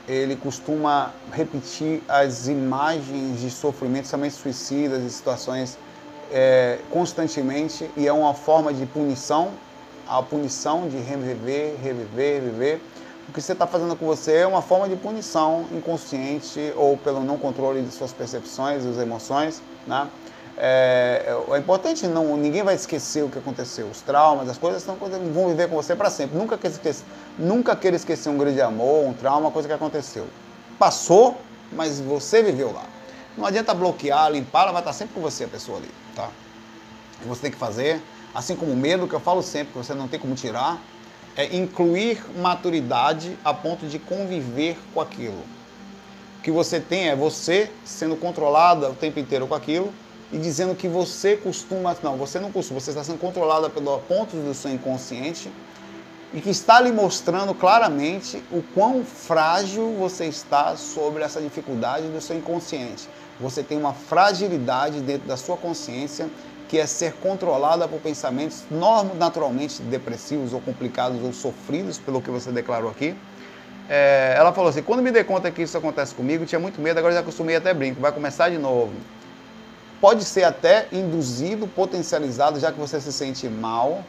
ele 0.08 0.36
costuma 0.36 1.10
repetir 1.32 2.00
as 2.08 2.46
imagens 2.46 3.40
de 3.40 3.50
sofrimento, 3.50 4.08
também 4.08 4.30
suicidas 4.30 5.02
e 5.02 5.10
situações 5.10 5.76
é, 6.32 6.78
constantemente 6.90 7.90
e 7.96 8.06
é 8.06 8.12
uma 8.12 8.34
forma 8.34 8.72
de 8.72 8.86
punição, 8.86 9.50
a 10.08 10.22
punição 10.22 10.88
de 10.88 10.96
reviver, 10.98 11.74
reviver, 11.82 12.42
reviver 12.42 12.80
o 13.28 13.32
que 13.32 13.40
você 13.40 13.52
está 13.52 13.66
fazendo 13.66 13.96
com 13.96 14.06
você 14.06 14.32
é 14.38 14.46
uma 14.46 14.62
forma 14.62 14.88
de 14.88 14.94
punição 14.94 15.66
inconsciente 15.72 16.72
ou 16.76 16.96
pelo 16.96 17.20
não 17.24 17.36
controle 17.36 17.82
de 17.82 17.90
suas 17.90 18.12
percepções, 18.12 18.84
das 18.84 18.98
emoções, 18.98 19.60
né? 19.86 20.08
É, 20.58 21.36
é, 21.50 21.58
importante 21.58 22.06
não 22.06 22.34
ninguém 22.34 22.62
vai 22.62 22.74
esquecer 22.74 23.22
o 23.22 23.28
que 23.28 23.38
aconteceu, 23.38 23.88
os 23.88 24.00
traumas, 24.00 24.48
as 24.48 24.56
coisas 24.56 24.80
estão, 24.80 24.96
vão 24.96 25.48
viver 25.48 25.68
com 25.68 25.76
você 25.76 25.94
para 25.94 26.08
sempre. 26.08 26.38
Nunca 26.38 26.56
queira 26.56 26.74
esquecer, 26.74 27.04
nunca 27.38 27.76
queira 27.76 27.96
esquecer 27.96 28.30
um 28.30 28.38
grande 28.38 28.62
amor, 28.62 29.04
um 29.04 29.12
trauma, 29.12 29.40
uma 29.40 29.50
coisa 29.50 29.68
que 29.68 29.74
aconteceu. 29.74 30.26
Passou, 30.78 31.36
mas 31.72 32.00
você 32.00 32.42
viveu 32.42 32.72
lá. 32.72 32.84
Não 33.36 33.44
adianta 33.44 33.74
bloquear, 33.74 34.30
limpar, 34.30 34.62
ela 34.62 34.72
vai 34.72 34.80
estar 34.80 34.94
sempre 34.94 35.14
com 35.14 35.20
você 35.20 35.44
a 35.44 35.48
pessoa 35.48 35.76
ali, 35.76 35.90
tá? 36.14 36.30
O 37.18 37.22
que 37.22 37.28
você 37.28 37.42
tem 37.42 37.50
que 37.50 37.58
fazer, 37.58 38.00
assim 38.34 38.56
como 38.56 38.72
o 38.72 38.76
medo 38.76 39.06
que 39.06 39.14
eu 39.14 39.20
falo 39.20 39.42
sempre, 39.42 39.72
que 39.72 39.78
você 39.78 39.92
não 39.92 40.08
tem 40.08 40.18
como 40.18 40.34
tirar, 40.34 40.80
é 41.36 41.54
incluir 41.54 42.24
maturidade 42.38 43.36
a 43.44 43.52
ponto 43.52 43.86
de 43.86 43.98
conviver 43.98 44.78
com 44.94 45.00
aquilo. 45.00 45.42
O 46.38 46.42
que 46.42 46.50
você 46.50 46.80
tem 46.80 47.08
é 47.08 47.16
você 47.16 47.70
sendo 47.84 48.16
controlada 48.16 48.90
o 48.90 48.94
tempo 48.94 49.20
inteiro 49.20 49.46
com 49.46 49.54
aquilo 49.54 49.92
e 50.32 50.38
dizendo 50.38 50.74
que 50.74 50.88
você 50.88 51.36
costuma. 51.36 51.94
Não, 52.02 52.16
você 52.16 52.40
não 52.40 52.50
costuma, 52.50 52.80
você 52.80 52.90
está 52.90 53.04
sendo 53.04 53.18
controlada 53.18 53.68
pelo 53.68 53.98
ponto 54.00 54.36
do 54.36 54.54
seu 54.54 54.72
inconsciente 54.72 55.50
e 56.32 56.40
que 56.40 56.50
está 56.50 56.80
lhe 56.80 56.90
mostrando 56.90 57.54
claramente 57.54 58.42
o 58.50 58.62
quão 58.74 59.04
frágil 59.04 59.94
você 59.98 60.26
está 60.26 60.76
sobre 60.76 61.22
essa 61.22 61.40
dificuldade 61.40 62.08
do 62.08 62.20
seu 62.20 62.36
inconsciente. 62.36 63.08
Você 63.38 63.62
tem 63.62 63.76
uma 63.76 63.92
fragilidade 63.92 65.00
dentro 65.00 65.28
da 65.28 65.36
sua 65.36 65.56
consciência 65.56 66.28
que 66.68 66.78
é 66.78 66.86
ser 66.86 67.12
controlada 67.14 67.86
por 67.86 68.00
pensamentos 68.00 68.64
naturalmente 69.18 69.82
depressivos 69.82 70.52
ou 70.52 70.60
complicados 70.60 71.22
ou 71.22 71.32
sofridos, 71.32 71.98
pelo 71.98 72.20
que 72.20 72.30
você 72.30 72.50
declarou 72.50 72.90
aqui. 72.90 73.16
É, 73.88 74.34
ela 74.36 74.52
falou 74.52 74.70
assim: 74.70 74.82
quando 74.82 75.02
me 75.02 75.10
dei 75.10 75.22
conta 75.22 75.50
que 75.50 75.62
isso 75.62 75.78
acontece 75.78 76.14
comigo, 76.14 76.44
tinha 76.44 76.58
muito 76.58 76.80
medo, 76.80 76.98
agora 76.98 77.14
já 77.14 77.20
acostumei 77.20 77.56
até 77.56 77.72
brinco, 77.72 78.00
vai 78.00 78.12
começar 78.12 78.48
de 78.48 78.58
novo. 78.58 78.92
Pode 80.00 80.24
ser 80.24 80.44
até 80.44 80.88
induzido, 80.92 81.66
potencializado, 81.66 82.60
já 82.60 82.70
que 82.70 82.78
você 82.78 83.00
se 83.00 83.12
sente 83.12 83.48
mal, 83.48 84.02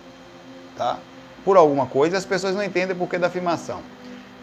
tá? 0.75 0.97
Por 1.45 1.55
alguma 1.55 1.85
coisa, 1.85 2.17
as 2.17 2.25
pessoas 2.25 2.55
não 2.55 2.63
entendem 2.63 2.95
o 2.95 2.99
porquê 2.99 3.17
da 3.17 3.27
afirmação. 3.27 3.79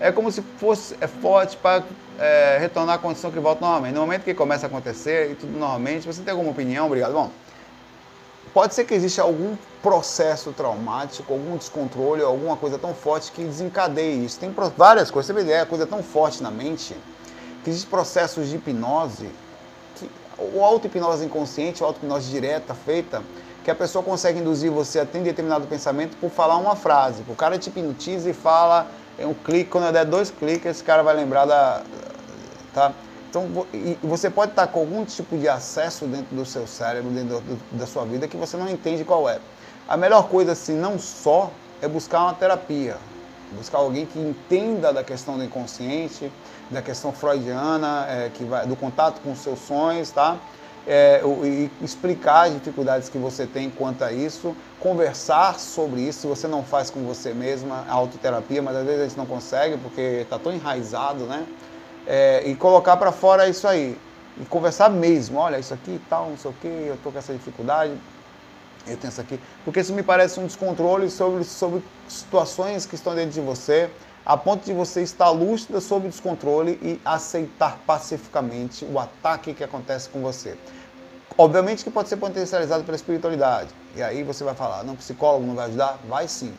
É 0.00 0.10
como 0.10 0.30
se 0.32 0.42
fosse 0.58 0.96
é 1.00 1.06
forte 1.06 1.56
para 1.56 1.84
é, 2.18 2.58
retornar 2.58 2.96
à 2.96 2.98
condição 2.98 3.30
que 3.30 3.38
volta 3.38 3.60
normalmente. 3.60 3.94
No 3.94 4.00
momento 4.00 4.24
que 4.24 4.34
começa 4.34 4.66
a 4.66 4.68
acontecer 4.68 5.32
e 5.32 5.34
tudo 5.34 5.52
normalmente, 5.52 6.06
você 6.06 6.22
tem 6.22 6.32
alguma 6.32 6.50
opinião? 6.50 6.86
Obrigado. 6.86 7.12
Bom, 7.12 7.30
Pode 8.54 8.72
ser 8.72 8.84
que 8.84 8.94
exista 8.94 9.20
algum 9.20 9.56
processo 9.82 10.52
traumático, 10.52 11.32
algum 11.32 11.56
descontrole, 11.56 12.22
alguma 12.22 12.56
coisa 12.56 12.78
tão 12.78 12.94
forte 12.94 13.32
que 13.32 13.42
desencadeie 13.42 14.24
isso. 14.24 14.38
Tem 14.38 14.54
várias 14.76 15.10
coisas. 15.10 15.26
Você 15.26 15.32
vê 15.32 15.40
ideia, 15.40 15.66
coisa 15.66 15.84
tão 15.86 16.04
forte 16.04 16.40
na 16.40 16.52
mente 16.52 16.96
que 17.64 17.70
existem 17.70 17.90
processos 17.90 18.48
de 18.48 18.56
hipnose, 18.56 19.28
que, 19.96 20.08
ou 20.38 20.64
auto-hipnose 20.64 21.24
inconsciente, 21.24 21.82
ou 21.82 21.88
auto-hipnose 21.88 22.30
direta 22.30 22.74
feita, 22.74 23.22
que 23.64 23.70
a 23.70 23.74
pessoa 23.74 24.04
consegue 24.04 24.38
induzir 24.38 24.70
você 24.70 25.00
a 25.00 25.06
ter 25.06 25.20
determinado 25.20 25.66
pensamento 25.66 26.16
por 26.18 26.30
falar 26.30 26.56
uma 26.56 26.76
frase. 26.76 27.24
O 27.28 27.34
cara 27.34 27.58
te 27.58 27.70
hipnotiza 27.70 28.30
e 28.30 28.32
fala 28.32 28.86
é 29.18 29.26
um 29.26 29.34
clique, 29.34 29.70
quando 29.70 29.86
eu 29.86 29.92
der 29.92 30.04
dois 30.04 30.30
cliques, 30.30 30.66
esse 30.66 30.84
cara 30.84 31.02
vai 31.02 31.14
lembrar 31.14 31.44
da. 31.44 31.82
Tá? 32.72 32.92
Então, 33.34 33.66
você 34.00 34.30
pode 34.30 34.52
estar 34.52 34.68
com 34.68 34.78
algum 34.78 35.04
tipo 35.04 35.36
de 35.36 35.48
acesso 35.48 36.06
dentro 36.06 36.36
do 36.36 36.46
seu 36.46 36.68
cérebro, 36.68 37.10
dentro 37.10 37.42
da 37.72 37.84
sua 37.84 38.04
vida, 38.04 38.28
que 38.28 38.36
você 38.36 38.56
não 38.56 38.68
entende 38.68 39.02
qual 39.02 39.28
é. 39.28 39.40
A 39.88 39.96
melhor 39.96 40.28
coisa, 40.28 40.52
assim, 40.52 40.74
não 40.74 41.00
só 41.00 41.50
é 41.82 41.88
buscar 41.88 42.22
uma 42.22 42.34
terapia, 42.34 42.96
buscar 43.50 43.78
alguém 43.78 44.06
que 44.06 44.20
entenda 44.20 44.92
da 44.92 45.02
questão 45.02 45.36
do 45.36 45.42
inconsciente, 45.42 46.30
da 46.70 46.80
questão 46.80 47.12
freudiana, 47.12 48.06
é, 48.08 48.30
que 48.32 48.44
vai, 48.44 48.68
do 48.68 48.76
contato 48.76 49.20
com 49.20 49.32
os 49.32 49.40
seus 49.40 49.58
sonhos, 49.58 50.12
tá? 50.12 50.36
É, 50.86 51.20
e 51.42 51.68
explicar 51.82 52.46
as 52.46 52.54
dificuldades 52.54 53.08
que 53.08 53.18
você 53.18 53.48
tem 53.48 53.68
quanto 53.68 54.04
a 54.04 54.12
isso, 54.12 54.54
conversar 54.78 55.58
sobre 55.58 56.02
isso, 56.02 56.20
se 56.20 56.26
você 56.28 56.46
não 56.46 56.62
faz 56.62 56.88
com 56.88 57.02
você 57.02 57.34
mesma, 57.34 57.84
a 57.88 57.94
autoterapia, 57.94 58.62
mas 58.62 58.76
às 58.76 58.84
vezes 58.84 59.00
a 59.00 59.08
gente 59.08 59.16
não 59.16 59.26
consegue 59.26 59.76
porque 59.78 60.20
está 60.22 60.38
tão 60.38 60.52
enraizado, 60.52 61.24
né? 61.24 61.44
É, 62.06 62.42
e 62.46 62.54
colocar 62.54 62.96
para 62.96 63.12
fora 63.12 63.48
isso 63.48 63.66
aí. 63.66 63.98
E 64.40 64.44
conversar 64.46 64.90
mesmo, 64.90 65.38
olha, 65.38 65.58
isso 65.58 65.72
aqui 65.72 66.00
tal, 66.08 66.30
não 66.30 66.36
sei 66.36 66.50
o 66.50 66.54
que, 66.54 66.66
eu 66.66 66.94
estou 66.94 67.12
com 67.12 67.18
essa 67.18 67.32
dificuldade, 67.32 67.92
eu 68.86 68.96
tenho 68.96 69.10
isso 69.10 69.20
aqui. 69.20 69.38
Porque 69.64 69.80
isso 69.80 69.92
me 69.92 70.02
parece 70.02 70.40
um 70.40 70.46
descontrole 70.46 71.08
sobre, 71.08 71.44
sobre 71.44 71.82
situações 72.08 72.84
que 72.84 72.94
estão 72.94 73.14
dentro 73.14 73.30
de 73.30 73.40
você, 73.40 73.88
a 74.26 74.36
ponto 74.36 74.64
de 74.64 74.72
você 74.72 75.02
estar 75.02 75.30
lúcida 75.30 75.80
sobre 75.80 76.08
o 76.08 76.10
descontrole 76.10 76.78
e 76.82 77.00
aceitar 77.04 77.78
pacificamente 77.86 78.84
o 78.84 78.98
ataque 78.98 79.54
que 79.54 79.62
acontece 79.62 80.08
com 80.08 80.20
você. 80.20 80.56
Obviamente 81.36 81.84
que 81.84 81.90
pode 81.90 82.08
ser 82.08 82.16
potencializado 82.16 82.84
pela 82.84 82.96
espiritualidade. 82.96 83.70
E 83.96 84.02
aí 84.02 84.22
você 84.22 84.42
vai 84.44 84.54
falar, 84.54 84.82
não, 84.82 84.96
psicólogo 84.96 85.46
não 85.46 85.54
vai 85.54 85.66
ajudar? 85.66 85.98
Vai 86.08 86.26
sim. 86.26 86.52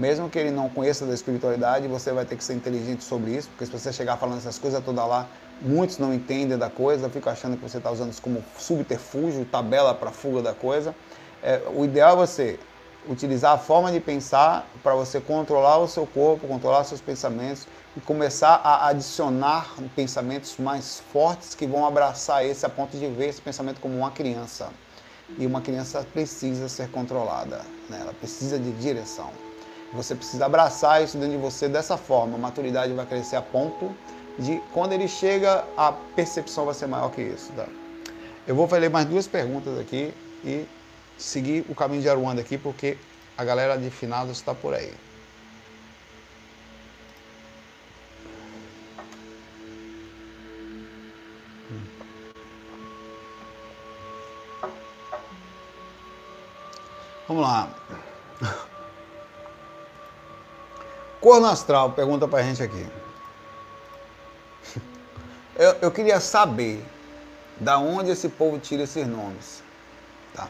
Mesmo 0.00 0.30
que 0.30 0.38
ele 0.38 0.50
não 0.50 0.70
conheça 0.70 1.04
da 1.04 1.12
espiritualidade, 1.12 1.86
você 1.86 2.10
vai 2.10 2.24
ter 2.24 2.34
que 2.34 2.42
ser 2.42 2.54
inteligente 2.54 3.04
sobre 3.04 3.32
isso, 3.32 3.50
porque 3.50 3.66
se 3.66 3.70
você 3.70 3.92
chegar 3.92 4.16
falando 4.16 4.38
essas 4.38 4.58
coisas 4.58 4.82
toda 4.82 5.04
lá, 5.04 5.28
muitos 5.60 5.98
não 5.98 6.14
entendem 6.14 6.56
da 6.56 6.70
coisa, 6.70 7.10
ficam 7.10 7.30
achando 7.30 7.54
que 7.54 7.62
você 7.62 7.76
está 7.76 7.90
usando 7.90 8.10
isso 8.10 8.22
como 8.22 8.42
subterfúgio, 8.58 9.44
tabela 9.44 9.94
para 9.94 10.10
fuga 10.10 10.40
da 10.40 10.54
coisa. 10.54 10.94
É, 11.42 11.60
o 11.76 11.84
ideal 11.84 12.14
é 12.14 12.16
você 12.16 12.58
utilizar 13.06 13.52
a 13.52 13.58
forma 13.58 13.92
de 13.92 14.00
pensar 14.00 14.66
para 14.82 14.94
você 14.94 15.20
controlar 15.20 15.76
o 15.76 15.86
seu 15.86 16.06
corpo, 16.06 16.48
controlar 16.48 16.84
seus 16.84 17.02
pensamentos 17.02 17.68
e 17.94 18.00
começar 18.00 18.54
a 18.64 18.88
adicionar 18.88 19.74
pensamentos 19.94 20.56
mais 20.56 21.02
fortes 21.12 21.54
que 21.54 21.66
vão 21.66 21.84
abraçar 21.84 22.42
esse 22.42 22.64
a 22.64 22.70
ponto 22.70 22.96
de 22.96 23.06
ver 23.06 23.28
esse 23.28 23.42
pensamento 23.42 23.82
como 23.82 23.98
uma 23.98 24.10
criança. 24.10 24.70
E 25.36 25.44
uma 25.44 25.60
criança 25.60 26.06
precisa 26.10 26.70
ser 26.70 26.90
controlada, 26.90 27.60
né? 27.90 27.98
ela 28.00 28.14
precisa 28.14 28.58
de 28.58 28.72
direção. 28.72 29.49
Você 29.92 30.14
precisa 30.14 30.46
abraçar 30.46 31.02
isso 31.02 31.18
dentro 31.18 31.36
de 31.36 31.42
você 31.42 31.68
dessa 31.68 31.96
forma. 31.96 32.36
A 32.36 32.38
maturidade 32.38 32.92
vai 32.92 33.04
crescer 33.06 33.36
a 33.36 33.42
ponto 33.42 33.94
de, 34.38 34.62
quando 34.72 34.92
ele 34.92 35.08
chega, 35.08 35.64
a 35.76 35.92
percepção 35.92 36.64
vai 36.64 36.74
ser 36.74 36.86
maior 36.86 37.10
que 37.10 37.20
isso. 37.22 37.52
Tá? 37.52 37.66
Eu 38.46 38.54
vou 38.54 38.68
fazer 38.68 38.88
mais 38.88 39.06
duas 39.06 39.26
perguntas 39.26 39.78
aqui 39.78 40.14
e 40.44 40.64
seguir 41.18 41.64
o 41.68 41.74
caminho 41.74 42.02
de 42.02 42.08
Aruanda 42.08 42.40
aqui, 42.40 42.56
porque 42.56 42.96
a 43.36 43.44
galera 43.44 43.76
de 43.76 43.90
finados 43.90 44.36
está 44.36 44.54
por 44.54 44.74
aí. 44.74 44.92
Vamos 57.26 57.42
lá. 57.44 58.66
Corno 61.20 61.46
astral 61.46 61.92
pergunta 61.92 62.26
pra 62.26 62.42
gente 62.42 62.62
aqui. 62.62 62.86
Eu, 65.56 65.76
eu 65.82 65.90
queria 65.90 66.18
saber 66.20 66.82
da 67.58 67.78
onde 67.78 68.10
esse 68.10 68.30
povo 68.30 68.58
tira 68.58 68.84
esses 68.84 69.06
nomes. 69.06 69.62
Tá? 70.34 70.48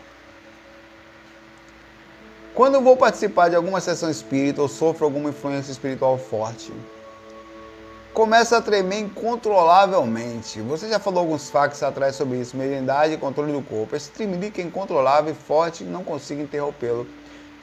Quando 2.55 2.77
eu 2.77 2.81
vou 2.81 2.97
participar 2.97 3.49
de 3.49 3.57
alguma 3.57 3.81
sessão 3.81 4.09
espírita 4.09 4.63
ou 4.63 4.69
sofro 4.69 5.05
alguma 5.05 5.31
influência 5.31 5.73
espiritual 5.73 6.17
forte, 6.17 6.73
começa 8.15 8.59
a 8.59 8.63
tremer 8.63 9.01
incontrolavelmente. 9.01 10.61
Você 10.61 10.89
já 10.89 11.01
falou 11.01 11.21
alguns 11.21 11.51
factos 11.51 11.83
atrás 11.83 12.15
sobre 12.15 12.39
isso, 12.39 12.57
mediunidade 12.57 13.15
e 13.15 13.19
controle 13.19 13.53
do 13.53 13.63
corpo. 13.63 13.97
Esse 13.97 14.11
tremelique 14.11 14.61
é 14.61 14.65
incontrolável 14.65 15.33
e 15.33 15.35
forte, 15.35 15.83
não 15.83 16.05
consigo 16.05 16.41
interrompê-lo. 16.41 17.07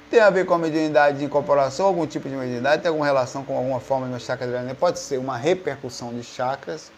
Tem 0.10 0.22
a 0.22 0.30
ver 0.30 0.46
com 0.46 0.54
a 0.54 0.58
mediunidade 0.58 1.18
de 1.18 1.26
incorporação, 1.26 1.86
algum 1.86 2.08
tipo 2.08 2.30
de 2.30 2.36
mediunidade, 2.36 2.82
tem 2.82 2.88
alguma 2.88 3.06
relação 3.06 3.44
com 3.44 3.58
alguma 3.58 3.82
forma 3.82 4.06
de 4.06 4.12
meu 4.12 4.20
chakra 4.22 4.48
adrenal? 4.48 4.74
Pode 4.74 5.00
ser 5.00 5.18
uma 5.18 5.36
repercussão 5.36 6.14
de 6.14 6.24
chakras, 6.24 6.90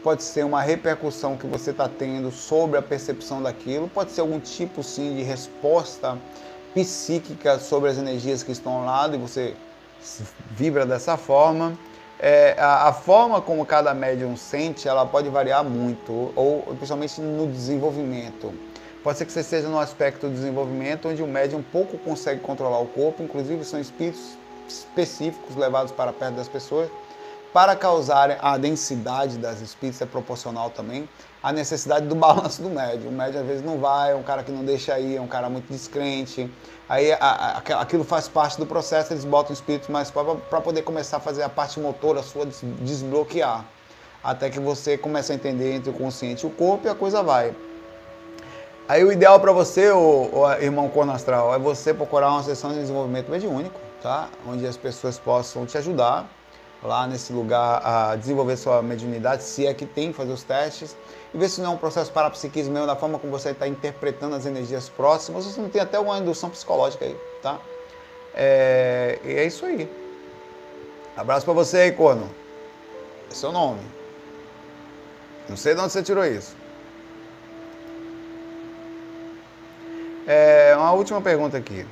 pode 0.00 0.22
ser 0.22 0.44
uma 0.44 0.62
repercussão 0.62 1.36
que 1.36 1.44
você 1.44 1.72
está 1.72 1.88
tendo 1.88 2.30
sobre 2.30 2.78
a 2.78 2.82
percepção 2.82 3.42
daquilo, 3.42 3.88
pode 3.88 4.12
ser 4.12 4.20
algum 4.20 4.38
tipo 4.38 4.80
sim 4.80 5.16
de 5.16 5.24
resposta 5.24 6.16
psíquica 6.72 7.58
sobre 7.58 7.90
as 7.90 7.98
energias 7.98 8.44
que 8.44 8.52
estão 8.52 8.74
ao 8.74 8.84
lado 8.84 9.16
e 9.16 9.18
você 9.18 9.56
vibra 10.52 10.86
dessa 10.86 11.16
forma. 11.16 11.76
É, 12.20 12.54
a, 12.56 12.90
a, 12.90 12.92
forma 12.92 13.40
como 13.40 13.66
cada 13.66 13.92
médium 13.92 14.36
sente, 14.36 14.86
ela 14.86 15.04
pode 15.04 15.28
variar 15.28 15.64
muito, 15.64 16.32
ou 16.36 16.62
principalmente 16.76 17.20
no 17.20 17.48
desenvolvimento. 17.48 18.54
Pode 19.02 19.18
ser 19.18 19.24
que 19.24 19.32
você 19.32 19.40
esteja 19.40 19.68
no 19.68 19.80
aspecto 19.80 20.28
do 20.28 20.32
desenvolvimento, 20.32 21.08
onde 21.08 21.22
o 21.22 21.26
médium 21.26 21.60
pouco 21.60 21.98
consegue 21.98 22.40
controlar 22.40 22.78
o 22.78 22.86
corpo, 22.86 23.20
inclusive 23.20 23.64
são 23.64 23.80
espíritos 23.80 24.38
específicos 24.68 25.56
levados 25.56 25.90
para 25.90 26.12
perto 26.12 26.36
das 26.36 26.46
pessoas, 26.46 26.88
para 27.52 27.74
causarem 27.74 28.36
a 28.40 28.56
densidade 28.56 29.38
das 29.38 29.60
espíritos 29.60 30.00
é 30.00 30.06
proporcional 30.06 30.70
também 30.70 31.08
à 31.42 31.52
necessidade 31.52 32.06
do 32.06 32.14
balanço 32.16 32.62
do 32.62 32.70
médium. 32.70 33.10
O 33.10 33.12
médium 33.12 33.40
às 33.40 33.46
vezes 33.46 33.64
não 33.64 33.78
vai, 33.78 34.12
é 34.12 34.14
um 34.14 34.22
cara 34.22 34.44
que 34.44 34.52
não 34.52 34.64
deixa 34.64 34.96
ir, 35.00 35.16
é 35.16 35.20
um 35.20 35.26
cara 35.26 35.50
muito 35.50 35.66
descrente. 35.66 36.48
Aí 36.88 37.12
a, 37.12 37.18
a, 37.18 37.58
aquilo 37.80 38.04
faz 38.04 38.28
parte 38.28 38.56
do 38.56 38.66
processo, 38.66 39.12
eles 39.12 39.24
botam 39.24 39.50
o 39.50 39.52
espírito 39.52 39.90
mais 39.90 40.12
para 40.12 40.60
poder 40.60 40.82
começar 40.82 41.16
a 41.16 41.20
fazer 41.20 41.42
a 41.42 41.48
parte 41.48 41.80
motora 41.80 42.22
sua 42.22 42.46
desbloquear. 42.46 43.64
Até 44.22 44.48
que 44.48 44.60
você 44.60 44.96
comece 44.96 45.32
a 45.32 45.34
entender 45.34 45.74
entre 45.74 45.90
o 45.90 45.92
consciente 45.92 46.46
e 46.46 46.48
o 46.48 46.50
corpo 46.50 46.86
e 46.86 46.90
a 46.90 46.94
coisa 46.94 47.20
vai. 47.20 47.52
Aí 48.88 49.04
o 49.04 49.12
ideal 49.12 49.38
para 49.38 49.52
você, 49.52 49.90
o, 49.90 50.30
o, 50.32 50.52
irmão 50.54 50.88
corno 50.88 51.12
astral, 51.12 51.54
é 51.54 51.58
você 51.58 51.94
procurar 51.94 52.30
uma 52.30 52.42
sessão 52.42 52.72
de 52.72 52.80
desenvolvimento 52.80 53.30
mediúnico, 53.30 53.80
tá? 54.02 54.28
Onde 54.46 54.66
as 54.66 54.76
pessoas 54.76 55.18
possam 55.18 55.64
te 55.64 55.78
ajudar 55.78 56.28
lá 56.82 57.06
nesse 57.06 57.32
lugar 57.32 57.80
a 57.84 58.16
desenvolver 58.16 58.56
sua 58.56 58.82
mediunidade, 58.82 59.44
se 59.44 59.64
é 59.66 59.72
que 59.72 59.86
tem, 59.86 60.12
fazer 60.12 60.32
os 60.32 60.42
testes, 60.42 60.96
e 61.32 61.38
ver 61.38 61.48
se 61.48 61.60
não 61.60 61.72
é 61.72 61.74
um 61.74 61.78
processo 61.78 62.10
parapsiquismo 62.10 62.72
mesmo, 62.72 62.88
da 62.88 62.96
forma 62.96 63.20
como 63.20 63.30
você 63.30 63.50
está 63.50 63.68
interpretando 63.68 64.34
as 64.34 64.46
energias 64.46 64.88
próximas, 64.88 65.46
ou 65.46 65.52
se 65.52 65.60
não 65.60 65.68
tem 65.68 65.80
até 65.80 65.96
alguma 65.96 66.18
indução 66.18 66.50
psicológica 66.50 67.04
aí, 67.04 67.16
tá? 67.40 67.60
É, 68.34 69.20
e 69.24 69.32
é 69.34 69.46
isso 69.46 69.64
aí. 69.64 69.88
Abraço 71.16 71.44
para 71.44 71.54
você 71.54 71.76
aí, 71.78 71.92
corno. 71.92 72.28
É 73.30 73.34
seu 73.34 73.52
nome. 73.52 73.80
Não 75.48 75.56
sei 75.56 75.74
de 75.74 75.80
onde 75.80 75.92
você 75.92 76.02
tirou 76.02 76.24
isso. 76.24 76.56
É, 80.26 80.74
uma 80.76 80.92
última 80.92 81.20
pergunta 81.20 81.56
aqui. 81.56 81.84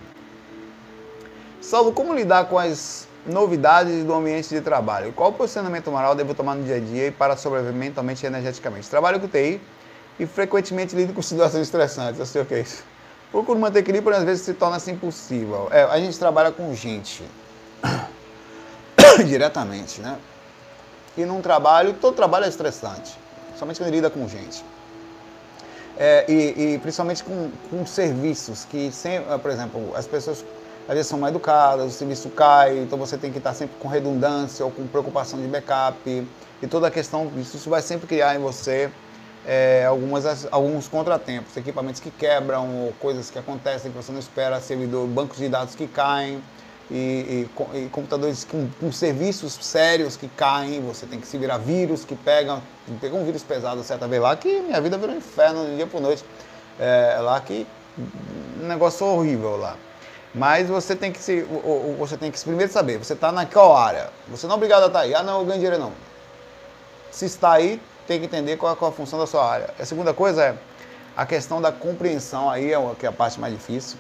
Saulo, 1.60 1.92
como 1.92 2.14
lidar 2.14 2.46
com 2.46 2.58
as 2.58 3.08
novidades 3.26 4.04
do 4.04 4.14
ambiente 4.14 4.48
de 4.48 4.60
trabalho? 4.60 5.12
Qual 5.12 5.32
posicionamento 5.32 5.90
moral 5.90 6.14
devo 6.14 6.34
tomar 6.34 6.54
no 6.54 6.64
dia 6.64 6.76
a 6.76 6.80
dia 6.80 7.08
e 7.08 7.10
para 7.10 7.36
sobreviver 7.36 7.74
mentalmente 7.74 8.24
e 8.24 8.26
energeticamente? 8.26 8.88
Trabalho 8.88 9.20
com 9.20 9.28
TI 9.28 9.60
e 10.18 10.26
frequentemente 10.26 10.94
lido 10.94 11.12
com 11.12 11.20
situações 11.22 11.62
estressantes. 11.62 12.18
Eu 12.18 12.26
sei 12.26 12.42
o 12.42 12.46
que 12.46 12.54
é 12.54 12.60
isso. 12.60 12.84
Procuro 13.30 13.58
manter 13.58 13.80
equilíbrio, 13.80 14.16
às 14.16 14.24
vezes 14.24 14.42
se 14.42 14.54
torna 14.54 14.76
assim 14.76 14.92
impossível. 14.92 15.68
É, 15.70 15.84
a 15.84 15.98
gente 15.98 16.18
trabalha 16.18 16.50
com 16.50 16.74
gente 16.74 17.22
diretamente, 19.26 20.00
né? 20.00 20.18
E 21.16 21.24
num 21.24 21.40
trabalho, 21.40 21.94
todo 21.94 22.14
trabalho 22.14 22.44
é 22.44 22.48
estressante, 22.48 23.16
somente 23.58 23.78
quando 23.78 23.90
lida 23.90 24.08
com 24.08 24.26
gente. 24.26 24.64
É, 26.02 26.24
e, 26.26 26.74
e, 26.74 26.78
principalmente 26.78 27.22
com, 27.22 27.50
com 27.68 27.84
serviços 27.84 28.64
que, 28.64 28.90
sem, 28.90 29.20
por 29.20 29.50
exemplo, 29.50 29.94
as 29.94 30.06
pessoas 30.06 30.42
às 30.88 30.94
vezes 30.94 31.08
são 31.08 31.18
mal 31.18 31.28
educadas, 31.28 31.92
o 31.92 31.94
serviço 31.94 32.30
cai, 32.30 32.78
então 32.78 32.98
você 32.98 33.18
tem 33.18 33.30
que 33.30 33.36
estar 33.36 33.52
sempre 33.52 33.76
com 33.78 33.86
redundância 33.86 34.64
ou 34.64 34.70
com 34.70 34.86
preocupação 34.86 35.38
de 35.38 35.46
backup. 35.46 36.26
E 36.62 36.66
toda 36.66 36.86
a 36.88 36.90
questão 36.90 37.26
disso 37.26 37.58
isso 37.58 37.68
vai 37.68 37.82
sempre 37.82 38.06
criar 38.06 38.34
em 38.34 38.38
você 38.38 38.90
é, 39.46 39.84
algumas, 39.84 40.48
alguns 40.50 40.88
contratempos, 40.88 41.54
equipamentos 41.54 42.00
que 42.00 42.10
quebram, 42.10 42.92
coisas 42.98 43.30
que 43.30 43.38
acontecem 43.38 43.90
que 43.90 43.96
você 43.96 44.10
não 44.10 44.18
espera, 44.18 44.58
servidor, 44.58 45.06
bancos 45.06 45.36
de 45.36 45.50
dados 45.50 45.74
que 45.74 45.86
caem 45.86 46.42
e, 46.90 47.46
e, 47.74 47.78
e 47.78 47.88
computadores 47.88 48.44
com, 48.44 48.68
com, 48.80 48.90
serviços 48.90 49.54
sérios 49.54 50.16
que 50.16 50.28
caem, 50.28 50.80
você 50.80 51.06
tem 51.06 51.20
que 51.20 51.26
se 51.26 51.38
virar 51.38 51.58
vírus 51.58 52.04
que 52.04 52.16
pegam, 52.16 52.60
pegou 53.00 53.20
um 53.20 53.24
vírus 53.24 53.42
pesado 53.42 53.82
certa 53.84 54.08
vez 54.08 54.20
lá 54.20 54.34
que 54.36 54.60
minha 54.60 54.80
vida 54.80 54.98
virou 54.98 55.14
um 55.14 55.18
inferno 55.18 55.66
de 55.66 55.76
dia 55.76 55.86
por 55.86 56.00
noite, 56.00 56.24
é, 56.78 57.16
lá 57.20 57.40
que 57.40 57.66
um 58.60 58.66
negócio 58.66 59.06
horrível 59.06 59.56
lá. 59.56 59.76
Mas 60.34 60.68
você 60.68 60.94
tem 60.94 61.12
que 61.12 61.20
se, 61.20 61.44
você 61.98 62.16
tem 62.16 62.30
que 62.30 62.40
primeiro 62.40 62.72
saber, 62.72 62.98
você 62.98 63.12
está 63.14 63.30
naquela 63.30 63.80
área, 63.80 64.10
você 64.28 64.46
não 64.46 64.54
é 64.54 64.56
obrigado 64.56 64.84
a 64.84 64.86
estar 64.86 64.98
tá 65.00 65.04
aí, 65.04 65.14
ah 65.14 65.22
não, 65.22 65.40
eu 65.40 65.46
ganho 65.46 65.60
dinheiro 65.60 65.78
não. 65.78 65.92
Se 67.10 67.24
está 67.24 67.52
aí, 67.52 67.80
tem 68.06 68.18
que 68.18 68.26
entender 68.26 68.56
qual, 68.56 68.74
qual 68.76 68.90
a 68.90 68.94
função 68.94 69.18
da 69.18 69.26
sua 69.26 69.48
área. 69.48 69.70
A 69.78 69.84
segunda 69.84 70.14
coisa 70.14 70.44
é 70.44 70.54
a 71.16 71.26
questão 71.26 71.60
da 71.60 71.70
compreensão 71.70 72.48
aí, 72.48 72.72
é, 72.72 72.94
que 72.98 73.06
é 73.06 73.08
a 73.08 73.12
parte 73.12 73.40
mais 73.40 73.52
difícil 73.52 73.98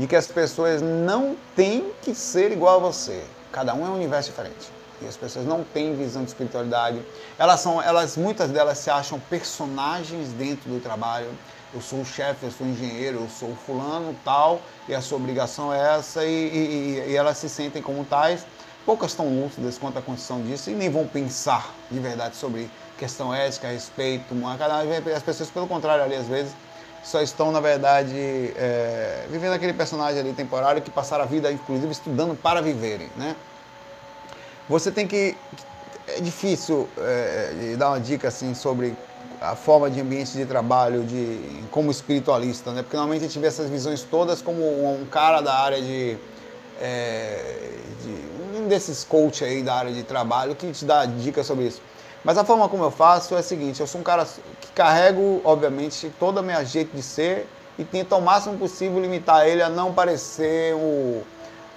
de 0.00 0.06
que 0.06 0.16
as 0.16 0.26
pessoas 0.26 0.80
não 0.80 1.36
têm 1.54 1.92
que 2.00 2.14
ser 2.14 2.50
igual 2.52 2.76
a 2.76 2.78
você. 2.78 3.22
Cada 3.52 3.74
um 3.74 3.86
é 3.86 3.90
um 3.90 3.96
universo 3.96 4.30
diferente. 4.30 4.72
E 5.02 5.06
as 5.06 5.14
pessoas 5.14 5.44
não 5.44 5.62
têm 5.62 5.94
visão 5.94 6.22
de 6.22 6.30
espiritualidade. 6.30 7.02
Elas 7.38 7.60
são, 7.60 7.82
elas 7.82 8.16
muitas 8.16 8.50
delas 8.50 8.78
se 8.78 8.88
acham 8.88 9.20
personagens 9.28 10.30
dentro 10.30 10.70
do 10.70 10.80
trabalho. 10.80 11.28
Eu 11.74 11.82
sou 11.82 12.00
o 12.00 12.04
chefe, 12.04 12.46
eu 12.46 12.50
sou 12.50 12.66
o 12.66 12.70
engenheiro, 12.70 13.18
eu 13.20 13.28
sou 13.28 13.50
o 13.50 13.54
fulano 13.54 14.16
tal, 14.24 14.62
e 14.88 14.94
a 14.94 15.02
sua 15.02 15.18
obrigação 15.18 15.72
é 15.72 15.96
essa, 15.98 16.24
e, 16.24 16.28
e, 16.30 17.10
e 17.10 17.16
elas 17.16 17.36
se 17.36 17.50
sentem 17.50 17.82
como 17.82 18.02
tais. 18.02 18.46
Poucas 18.86 19.10
estão 19.10 19.28
lúcidas 19.28 19.76
quanto 19.76 19.98
à 19.98 20.02
condição 20.02 20.40
disso 20.40 20.70
e 20.70 20.74
nem 20.74 20.88
vão 20.88 21.06
pensar 21.06 21.74
de 21.90 21.98
verdade 22.00 22.36
sobre 22.36 22.70
questão 22.96 23.34
ética, 23.34 23.68
respeito. 23.68 24.34
As 25.14 25.22
pessoas, 25.22 25.50
pelo 25.50 25.68
contrário, 25.68 26.02
ali 26.02 26.16
às 26.16 26.26
vezes 26.26 26.54
só 27.02 27.22
estão, 27.22 27.50
na 27.50 27.60
verdade, 27.60 28.14
é, 28.56 29.24
vivendo 29.30 29.52
aquele 29.52 29.72
personagem 29.72 30.20
ali 30.20 30.32
temporário 30.32 30.82
que 30.82 30.90
passaram 30.90 31.24
a 31.24 31.26
vida, 31.26 31.50
inclusive, 31.50 31.90
estudando 31.90 32.36
para 32.36 32.60
viverem, 32.60 33.08
né? 33.16 33.34
Você 34.68 34.90
tem 34.90 35.06
que... 35.06 35.36
É 36.06 36.20
difícil 36.20 36.88
é, 36.98 37.74
dar 37.78 37.90
uma 37.90 38.00
dica, 38.00 38.28
assim, 38.28 38.54
sobre 38.54 38.94
a 39.40 39.56
forma 39.56 39.90
de 39.90 40.00
ambiente 40.00 40.32
de 40.32 40.44
trabalho 40.44 41.02
de, 41.04 41.64
como 41.70 41.90
espiritualista, 41.90 42.72
né? 42.72 42.82
Porque 42.82 42.96
normalmente 42.96 43.24
a 43.24 43.28
gente 43.28 43.38
vê 43.38 43.46
essas 43.46 43.70
visões 43.70 44.02
todas 44.02 44.42
como 44.42 44.62
um 44.62 45.06
cara 45.06 45.40
da 45.40 45.54
área 45.54 45.80
de... 45.80 46.18
É, 46.80 47.70
de 48.02 48.58
um 48.58 48.68
desses 48.68 49.04
coach 49.04 49.44
aí 49.44 49.62
da 49.62 49.74
área 49.74 49.92
de 49.92 50.02
trabalho 50.02 50.54
que 50.54 50.70
te 50.72 50.84
dá 50.84 51.04
dicas 51.06 51.46
sobre 51.46 51.66
isso. 51.66 51.80
Mas 52.22 52.36
a 52.36 52.44
forma 52.44 52.68
como 52.68 52.84
eu 52.84 52.90
faço 52.90 53.34
é 53.34 53.38
a 53.38 53.42
seguinte, 53.42 53.80
eu 53.80 53.86
sou 53.86 54.00
um 54.00 54.04
cara 54.04 54.26
carrego, 54.74 55.40
obviamente, 55.44 56.12
todo 56.18 56.38
o 56.38 56.42
meu 56.42 56.64
jeito 56.64 56.94
de 56.94 57.02
ser 57.02 57.48
e 57.78 57.84
tento 57.84 58.14
ao 58.14 58.20
máximo 58.20 58.58
possível 58.58 59.00
limitar 59.00 59.46
ele 59.46 59.62
a 59.62 59.68
não 59.68 59.92
parecer 59.92 60.74
o... 60.74 61.22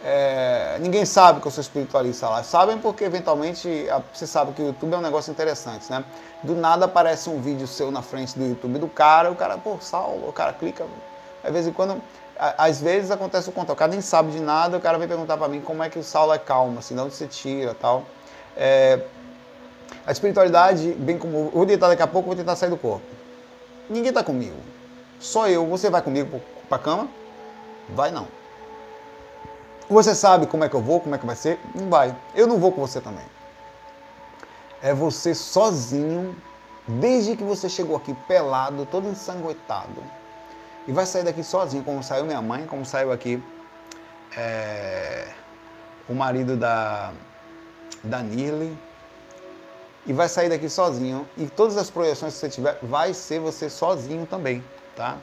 É, 0.06 0.78
ninguém 0.82 1.06
sabe 1.06 1.40
que 1.40 1.48
eu 1.48 1.52
sou 1.52 1.62
espiritualista 1.62 2.28
lá. 2.28 2.44
Sabem 2.44 2.78
porque, 2.78 3.06
eventualmente, 3.06 3.88
você 4.14 4.28
sabe 4.28 4.52
que 4.52 4.62
o 4.62 4.66
YouTube 4.68 4.94
é 4.94 4.98
um 4.98 5.02
negócio 5.02 5.32
interessante, 5.32 5.90
né? 5.90 6.04
Do 6.44 6.56
nada 6.56 6.86
aparece 6.86 7.30
um 7.30 7.40
vídeo 7.40 7.66
seu 7.66 7.90
na 7.90 8.02
frente 8.02 8.38
do 8.38 8.46
YouTube 8.46 8.80
do 8.80 8.88
cara, 8.90 9.32
o 9.32 9.36
cara, 9.36 9.58
pô, 9.58 9.78
Saulo, 9.80 10.28
o 10.28 10.34
cara 10.34 10.52
clica. 10.52 10.86
Às 11.42 11.54
vezes, 11.54 11.74
quando, 11.74 12.02
às 12.38 12.82
vezes 12.82 13.12
acontece 13.12 13.48
o 13.48 13.54
contrário, 13.54 13.76
o 13.76 13.78
cara 13.78 13.92
nem 13.92 14.02
sabe 14.02 14.32
de 14.34 14.42
nada, 14.42 14.76
o 14.76 14.82
cara 14.82 14.98
vem 14.98 15.08
perguntar 15.08 15.38
para 15.38 15.48
mim 15.48 15.62
como 15.62 15.82
é 15.82 15.90
que 15.90 15.98
o 15.98 16.04
Saulo 16.04 16.34
é 16.34 16.38
calmo, 16.38 16.80
assim, 16.80 16.96
de 16.96 17.02
onde 17.02 17.16
você 17.16 17.26
tira 17.26 17.74
tal. 17.74 18.04
É, 18.58 19.00
a 20.06 20.12
espiritualidade, 20.12 20.92
bem 20.94 21.18
como. 21.18 21.50
Vou 21.50 21.66
tentar 21.66 21.88
daqui 21.88 22.02
a 22.02 22.08
pouco, 22.08 22.28
vou 22.28 22.36
tentar 22.36 22.56
sair 22.56 22.70
do 22.70 22.78
corpo. 22.78 23.06
Ninguém 23.90 24.10
está 24.10 24.24
comigo. 24.24 24.58
Só 25.20 25.48
eu. 25.48 25.66
Você 25.68 25.90
vai 25.90 26.02
comigo 26.02 26.42
para 26.68 26.78
a 26.78 26.80
cama? 26.80 27.08
Vai 27.90 28.12
não. 28.12 28.28
Você 29.90 30.16
sabe 30.16 30.48
como 30.48 30.64
é 30.64 30.70
que 30.70 30.76
eu 30.76 30.82
vou, 30.82 31.00
como 31.00 31.16
é 31.16 31.18
que 31.18 31.26
vai 31.26 31.36
ser? 31.36 31.60
Não 31.76 31.90
vai. 31.90 32.16
Eu 32.36 32.48
não 32.48 32.58
vou 32.58 32.72
com 32.72 32.82
você 32.82 33.00
também. 33.00 33.26
É 34.82 34.94
você 34.94 35.34
sozinho, 35.34 36.36
desde 36.88 37.38
que 37.38 37.44
você 37.44 37.70
chegou 37.70 37.96
aqui 37.96 38.14
pelado, 38.28 38.86
todo 38.86 39.08
ensanguentado. 39.08 40.04
E 40.88 40.92
vai 40.92 41.06
sair 41.06 41.24
daqui 41.24 41.44
sozinho, 41.44 41.84
como 41.84 42.04
saiu 42.04 42.26
minha 42.26 42.42
mãe, 42.42 42.66
como 42.66 42.86
saiu 42.86 43.12
aqui 43.12 43.42
é, 44.36 45.28
o 46.10 46.14
marido 46.14 46.58
da, 46.58 47.14
da 48.04 48.20
Nirley 48.20 48.78
e 50.06 50.14
vai 50.14 50.28
sair 50.28 50.50
daqui 50.50 50.70
sozinho. 50.70 51.28
E 51.38 51.46
todas 51.48 51.78
as 51.78 51.90
projeções 51.90 52.34
que 52.34 52.40
você 52.40 52.50
tiver, 52.50 52.78
vai 52.82 53.14
ser 53.14 53.40
você 53.40 53.70
sozinho 53.70 54.26
também, 54.26 54.64
tá? 54.96 55.18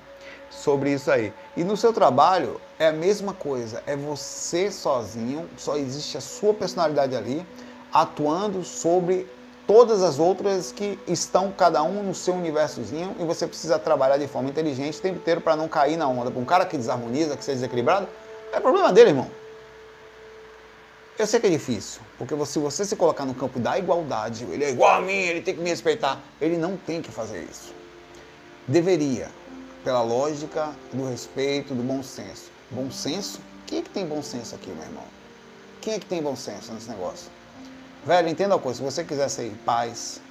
Sobre 0.51 0.93
isso 0.93 1.11
aí. 1.11 1.33
E 1.57 1.63
no 1.63 1.77
seu 1.77 1.93
trabalho 1.93 2.61
é 2.79 2.89
a 2.89 2.93
mesma 2.93 3.33
coisa, 3.33 3.83
é 3.87 3.95
você 3.97 4.71
sozinho, 4.71 5.49
só 5.57 5.77
existe 5.77 6.17
a 6.17 6.21
sua 6.21 6.53
personalidade 6.55 7.15
ali, 7.15 7.47
atuando 7.93 8.65
sobre 8.65 9.29
todas 9.67 10.03
as 10.03 10.19
outras 10.19 10.73
que 10.73 10.99
estão 11.07 11.53
cada 11.53 11.81
um 11.83 12.03
no 12.03 12.15
seu 12.15 12.35
universozinho 12.35 13.15
e 13.21 13.25
você 13.25 13.47
precisa 13.47 13.79
trabalhar 13.79 14.17
de 14.17 14.27
forma 14.27 14.49
inteligente 14.49 14.99
o 14.99 15.03
tempo 15.03 15.19
inteiro 15.19 15.41
para 15.41 15.55
não 15.55 15.69
cair 15.69 15.97
na 15.97 16.09
onda. 16.09 16.37
Um 16.37 16.45
cara 16.45 16.67
que 16.67 16.77
desarmoniza, 16.77 17.37
que 17.37 17.45
seja 17.45 17.57
desequilibrado, 17.57 18.09
é 18.53 18.59
problema 18.59 18.93
dele, 18.93 19.11
irmão. 19.11 19.40
Eu 21.21 21.27
sei 21.27 21.39
que 21.39 21.49
é 21.49 21.51
difícil, 21.51 22.01
porque 22.17 22.35
se 22.47 22.59
você 22.59 22.83
se 22.83 22.97
colocar 22.97 23.27
no 23.27 23.35
campo 23.35 23.61
da 23.61 23.79
igualdade, 23.79 24.45
ele 24.45 24.65
é 24.65 24.71
igual 24.71 24.97
a 24.97 25.01
mim, 25.03 25.13
ele 25.13 25.43
tem 25.43 25.55
que 25.55 25.61
me 25.61 25.69
respeitar. 25.69 26.19
Ele 26.41 26.57
não 26.57 26.79
tem 26.79 27.03
que 27.03 27.13
fazer 27.13 27.45
isso. 27.45 27.75
Deveria, 28.67 29.29
pela 29.85 30.03
lógica 30.03 30.75
do 30.91 31.11
respeito, 31.11 31.75
do 31.75 31.83
bom 31.83 32.03
senso. 32.03 32.51
Bom 32.71 32.91
senso? 32.91 33.39
Quem 33.67 33.81
é 33.81 33.83
que 33.83 33.91
tem 33.91 34.07
bom 34.07 34.23
senso 34.23 34.55
aqui, 34.55 34.71
meu 34.71 34.83
irmão? 34.83 35.05
Quem 35.83 35.93
é 35.93 35.99
que 35.99 36.07
tem 36.07 36.23
bom 36.23 36.35
senso 36.35 36.73
nesse 36.73 36.89
negócio? 36.89 37.31
Velho, 38.07 38.27
entenda 38.31 38.55
uma 38.55 38.63
coisa, 38.63 38.79
se 38.79 38.83
você 38.83 39.05
quiser 39.05 39.29
ser 39.29 39.53
paz, 39.67 40.23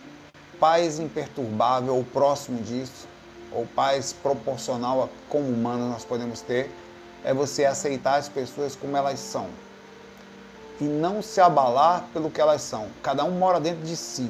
paz 0.60 0.98
imperturbável 0.98 1.98
ou 1.98 2.04
próximo 2.04 2.64
disso, 2.64 3.08
ou 3.52 3.68
paz 3.76 4.12
proporcional 4.12 5.04
a 5.04 5.10
como 5.30 5.50
humano 5.50 5.88
nós 5.88 6.04
podemos 6.04 6.42
ter, 6.42 6.68
é 7.24 7.32
você 7.32 7.66
aceitar 7.66 8.16
as 8.16 8.28
pessoas 8.28 8.76
como 8.76 8.98
elas 8.98 9.20
são 9.20 9.69
e 10.80 10.84
não 10.84 11.22
se 11.22 11.42
abalar 11.42 12.06
pelo 12.14 12.30
que 12.30 12.40
elas 12.40 12.62
são. 12.62 12.88
Cada 13.04 13.24
um 13.24 13.32
mora 13.32 13.60
dentro 13.60 13.84
de 13.84 13.96
si. 13.96 14.30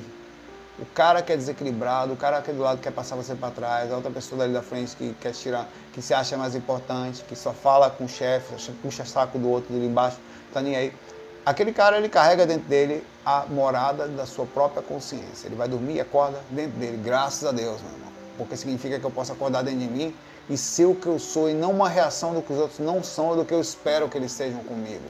O 0.80 0.86
cara 0.86 1.22
que 1.22 1.32
é 1.32 1.38
desequilibrado, 1.38 2.14
o 2.14 2.16
cara 2.16 2.42
que 2.42 2.52
é 2.52 2.54
do 2.54 2.62
lado 2.62 2.80
quer 2.80 2.92
passar 2.92 3.16
você 3.16 3.36
para 3.36 3.52
trás, 3.52 3.92
a 3.92 3.96
outra 3.96 4.10
pessoa 4.10 4.40
dali 4.40 4.54
da 4.54 4.62
frente 4.62 4.96
que 4.96 5.14
quer 5.20 5.34
tirar, 5.34 5.68
que 5.92 6.02
se 6.02 6.14
acha 6.14 6.38
mais 6.38 6.56
importante, 6.56 7.24
que 7.28 7.36
só 7.36 7.52
fala 7.52 7.90
com 7.90 8.06
o 8.06 8.08
chefe, 8.08 8.56
puxa 8.82 9.04
saco 9.04 9.38
do 9.38 9.50
outro 9.50 9.74
dele 9.74 9.88
embaixo, 9.88 10.18
tá 10.54 10.62
nem 10.62 10.78
aí. 10.78 10.94
Aquele 11.46 11.74
cara 11.74 11.98
ele 11.98 12.08
carrega 12.08 12.46
dentro 12.46 12.70
dele 12.70 13.06
a 13.26 13.46
morada 13.50 14.08
da 14.08 14.26
sua 14.26 14.46
própria 14.46 14.82
consciência. 14.82 15.48
Ele 15.48 15.56
vai 15.56 15.68
dormir 15.68 15.96
e 15.96 16.02
acorda 16.02 16.40
dentro 16.50 16.80
dele, 16.80 16.98
graças 16.98 17.44
a 17.44 17.52
Deus, 17.52 17.82
meu 17.82 17.92
irmão. 17.92 18.12
Porque 18.38 18.56
significa 18.56 19.00
que 19.00 19.06
eu 19.06 19.12
posso 19.12 19.34
acordar 19.34 19.64
dentro 19.64 19.80
de 19.80 19.88
mim 19.88 20.16
e 20.50 20.58
ser 20.58 20.86
o 20.86 20.96
que 20.96 21.08
eu 21.08 21.20
sou 21.20 21.50
e 21.50 21.54
não 21.54 21.72
uma 21.72 21.90
reação 21.90 22.34
do 22.34 22.42
que 22.42 22.54
os 22.54 22.60
outros 22.60 22.80
não 22.80 23.04
são 23.04 23.28
ou 23.28 23.36
do 23.36 23.44
que 23.44 23.54
eu 23.54 23.60
espero 23.60 24.08
que 24.08 24.18
eles 24.18 24.32
sejam 24.32 24.64
comigo, 24.64 25.06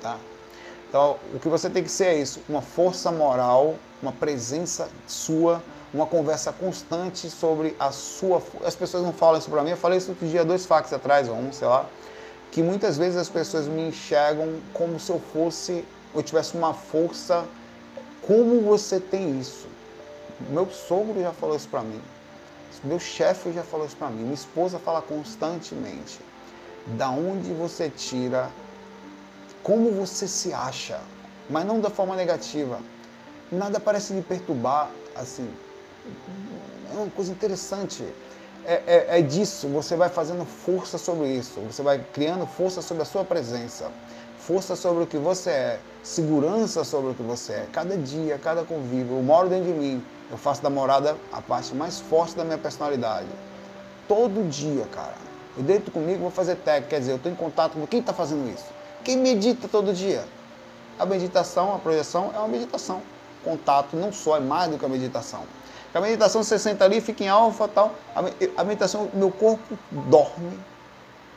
tá? 0.00 0.16
Então, 0.92 1.16
o 1.32 1.38
que 1.38 1.48
você 1.48 1.70
tem 1.70 1.82
que 1.82 1.90
ser 1.90 2.04
é 2.04 2.14
isso, 2.16 2.42
uma 2.46 2.60
força 2.60 3.10
moral, 3.10 3.76
uma 4.02 4.12
presença 4.12 4.90
sua, 5.06 5.62
uma 5.90 6.04
conversa 6.04 6.52
constante 6.52 7.30
sobre 7.30 7.74
a 7.78 7.90
sua. 7.90 8.42
As 8.62 8.76
pessoas 8.76 9.02
não 9.02 9.10
falam 9.10 9.38
isso 9.38 9.48
para 9.48 9.62
mim, 9.62 9.70
eu 9.70 9.76
falei 9.78 9.96
isso 9.96 10.10
outro 10.10 10.26
dia, 10.26 10.44
dois 10.44 10.66
fax 10.66 10.92
atrás, 10.92 11.30
ou 11.30 11.34
um, 11.34 11.50
sei 11.50 11.66
lá, 11.66 11.86
que 12.50 12.62
muitas 12.62 12.98
vezes 12.98 13.16
as 13.16 13.30
pessoas 13.30 13.66
me 13.66 13.88
enxergam 13.88 14.60
como 14.74 15.00
se 15.00 15.10
eu 15.10 15.18
fosse, 15.32 15.82
eu 16.14 16.22
tivesse 16.22 16.54
uma 16.58 16.74
força. 16.74 17.42
Como 18.20 18.60
você 18.60 19.00
tem 19.00 19.40
isso? 19.40 19.66
Meu 20.50 20.68
sogro 20.70 21.22
já 21.22 21.32
falou 21.32 21.56
isso 21.56 21.70
para 21.70 21.80
mim, 21.80 22.02
meu 22.84 22.98
chefe 22.98 23.50
já 23.50 23.62
falou 23.62 23.86
isso 23.86 23.96
para 23.96 24.08
mim, 24.08 24.24
minha 24.24 24.34
esposa 24.34 24.78
fala 24.78 25.00
constantemente. 25.00 26.20
Da 26.98 27.08
onde 27.08 27.50
você 27.54 27.88
tira 27.88 28.50
como 29.62 29.92
você 29.92 30.26
se 30.26 30.52
acha, 30.52 31.00
mas 31.48 31.64
não 31.64 31.80
da 31.80 31.90
forma 31.90 32.16
negativa. 32.16 32.80
Nada 33.50 33.78
parece 33.78 34.12
lhe 34.12 34.22
perturbar, 34.22 34.90
assim. 35.14 35.48
É 36.90 36.96
uma 36.96 37.10
coisa 37.10 37.30
interessante. 37.30 38.02
É, 38.64 38.74
é, 38.86 39.18
é, 39.18 39.22
disso, 39.22 39.68
você 39.68 39.96
vai 39.96 40.08
fazendo 40.08 40.44
força 40.44 40.96
sobre 40.96 41.28
isso, 41.28 41.60
você 41.60 41.82
vai 41.82 41.98
criando 42.12 42.46
força 42.46 42.80
sobre 42.80 43.02
a 43.02 43.06
sua 43.06 43.24
presença, 43.24 43.90
força 44.36 44.76
sobre 44.76 45.02
o 45.02 45.06
que 45.06 45.18
você 45.18 45.50
é, 45.50 45.80
segurança 46.00 46.84
sobre 46.84 47.10
o 47.10 47.14
que 47.14 47.22
você 47.22 47.52
é. 47.54 47.66
Cada 47.72 47.96
dia, 47.96 48.38
cada 48.38 48.62
convívio, 48.62 49.16
eu 49.16 49.22
moro 49.22 49.48
dentro 49.48 49.66
de 49.66 49.72
mim, 49.72 50.04
eu 50.30 50.36
faço 50.36 50.62
da 50.62 50.70
morada 50.70 51.16
a 51.32 51.40
parte 51.40 51.74
mais 51.74 51.98
forte 51.98 52.36
da 52.36 52.44
minha 52.44 52.58
personalidade. 52.58 53.28
Todo 54.06 54.48
dia, 54.48 54.86
cara. 54.86 55.16
Eu 55.56 55.64
deito 55.64 55.90
comigo, 55.90 56.20
vou 56.20 56.30
fazer 56.30 56.56
tag, 56.56 56.86
quer 56.86 57.00
dizer, 57.00 57.12
eu 57.12 57.16
estou 57.16 57.30
em 57.30 57.34
contato 57.34 57.72
com 57.72 57.86
quem 57.86 57.98
está 58.00 58.12
fazendo 58.12 58.48
isso. 58.48 58.71
Quem 59.04 59.16
medita 59.16 59.66
todo 59.66 59.92
dia? 59.92 60.24
A 60.98 61.04
meditação, 61.04 61.74
a 61.74 61.78
projeção 61.78 62.30
é 62.34 62.38
uma 62.38 62.48
meditação. 62.48 63.02
Contato 63.44 63.96
não 63.96 64.12
só 64.12 64.36
é 64.36 64.40
mais 64.40 64.70
do 64.70 64.78
que 64.78 64.84
a 64.84 64.88
meditação. 64.88 65.42
A 65.92 66.00
meditação 66.00 66.42
você 66.42 66.58
senta 66.58 66.84
ali, 66.84 67.00
fica 67.00 67.24
em 67.24 67.28
alfa 67.28 67.66
tal. 67.66 67.94
A 68.56 68.64
meditação, 68.64 69.10
meu 69.12 69.30
corpo 69.30 69.76
dorme 69.90 70.58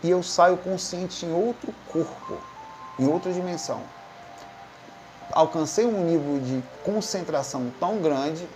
e 0.04 0.10
eu 0.10 0.22
saio 0.22 0.58
consciente 0.58 1.26
em 1.26 1.34
outro 1.34 1.74
corpo, 1.92 2.38
em 3.00 3.08
outra 3.08 3.34
dimensão. 3.34 3.82
Alcancei 5.32 5.86
um 5.86 6.06
nível 6.06 6.40
de 6.40 6.64
concentração 6.84 7.72
tão 7.80 7.98
grande, 7.98 8.48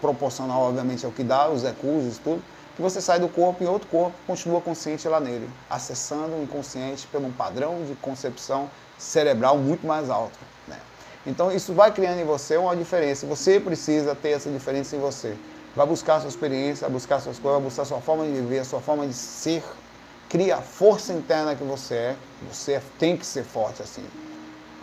proporcional 0.00 0.62
obviamente 0.62 1.04
ao 1.04 1.10
que 1.10 1.24
dá, 1.24 1.50
os 1.50 1.64
recursos, 1.64 2.18
tudo, 2.18 2.40
que 2.76 2.82
você 2.82 3.00
sai 3.00 3.20
do 3.20 3.28
corpo 3.28 3.62
e 3.62 3.66
outro 3.66 3.88
corpo 3.88 4.16
continua 4.26 4.60
consciente 4.60 5.06
lá 5.08 5.20
nele, 5.20 5.48
acessando 5.70 6.34
o 6.34 6.42
inconsciente 6.42 7.06
pelo 7.06 7.26
um 7.26 7.32
padrão 7.32 7.84
de 7.84 7.94
concepção 7.96 8.68
cerebral 8.98 9.56
muito 9.58 9.86
mais 9.86 10.10
alto. 10.10 10.38
Né? 10.66 10.78
Então 11.26 11.52
isso 11.52 11.72
vai 11.72 11.92
criando 11.92 12.20
em 12.20 12.24
você 12.24 12.56
uma 12.56 12.76
diferença. 12.76 13.26
Você 13.26 13.60
precisa 13.60 14.14
ter 14.14 14.30
essa 14.30 14.50
diferença 14.50 14.96
em 14.96 14.98
você. 14.98 15.36
Vai 15.76 15.86
buscar 15.86 16.20
sua 16.20 16.28
experiência, 16.28 16.88
buscar 16.88 17.20
suas 17.20 17.38
coisas, 17.38 17.62
buscar 17.62 17.84
sua 17.84 18.00
forma 18.00 18.24
de 18.24 18.32
viver, 18.32 18.64
sua 18.64 18.80
forma 18.80 19.06
de 19.06 19.14
ser. 19.14 19.62
Cria 20.28 20.56
a 20.56 20.62
força 20.62 21.12
interna 21.12 21.54
que 21.54 21.64
você 21.64 21.94
é. 21.94 22.16
Você 22.50 22.80
tem 22.98 23.16
que 23.16 23.24
ser 23.26 23.44
forte 23.44 23.82
assim. 23.82 24.04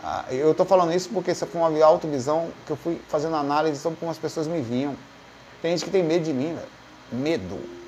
Ah, 0.02 0.24
eu 0.30 0.50
estou 0.50 0.66
falando 0.66 0.92
isso 0.92 1.08
porque 1.10 1.30
essa 1.30 1.46
foi 1.46 1.60
uma 1.60 1.84
autovisão 1.84 2.50
que 2.66 2.72
eu 2.72 2.76
fui 2.76 3.00
fazendo 3.08 3.36
análise 3.36 3.78
sobre 3.78 3.98
como 3.98 4.10
as 4.10 4.18
pessoas 4.18 4.46
me 4.46 4.60
viam. 4.60 4.96
Tem 5.60 5.70
gente 5.70 5.84
que 5.84 5.90
tem 5.90 6.02
medo 6.02 6.24
de 6.24 6.32
mim, 6.32 6.54
velho. 6.54 6.68
Medo 7.12 7.81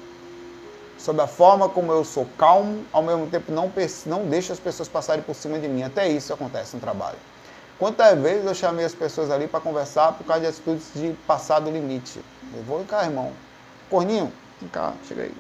sobre 0.98 1.22
a 1.22 1.26
forma 1.26 1.68
como 1.68 1.92
eu 1.92 2.04
sou 2.04 2.26
calmo, 2.38 2.84
ao 2.92 3.02
mesmo 3.02 3.26
tempo 3.26 3.52
não, 3.52 3.72
não 4.06 4.26
deixo 4.26 4.52
as 4.52 4.60
pessoas 4.60 4.88
passarem 4.88 5.22
por 5.22 5.34
cima 5.34 5.58
de 5.58 5.68
mim. 5.68 5.82
Até 5.82 6.08
isso 6.08 6.32
acontece 6.32 6.74
no 6.74 6.80
trabalho. 6.80 7.18
Quantas 7.78 8.18
vezes 8.18 8.46
eu 8.46 8.54
chamei 8.54 8.84
as 8.84 8.94
pessoas 8.94 9.30
ali 9.30 9.48
para 9.48 9.60
conversar 9.60 10.12
por 10.12 10.24
causa 10.24 10.42
de 10.42 10.46
atitudes 10.46 10.92
de 10.94 11.12
passar 11.26 11.58
do 11.58 11.70
limite? 11.70 12.20
Eu 12.54 12.62
vou 12.62 12.84
cá, 12.84 13.04
irmão. 13.04 13.32
Corninho, 13.90 14.32
vem 14.60 14.70
cá, 14.70 14.94
chega 15.06 15.22
aí. 15.22 15.34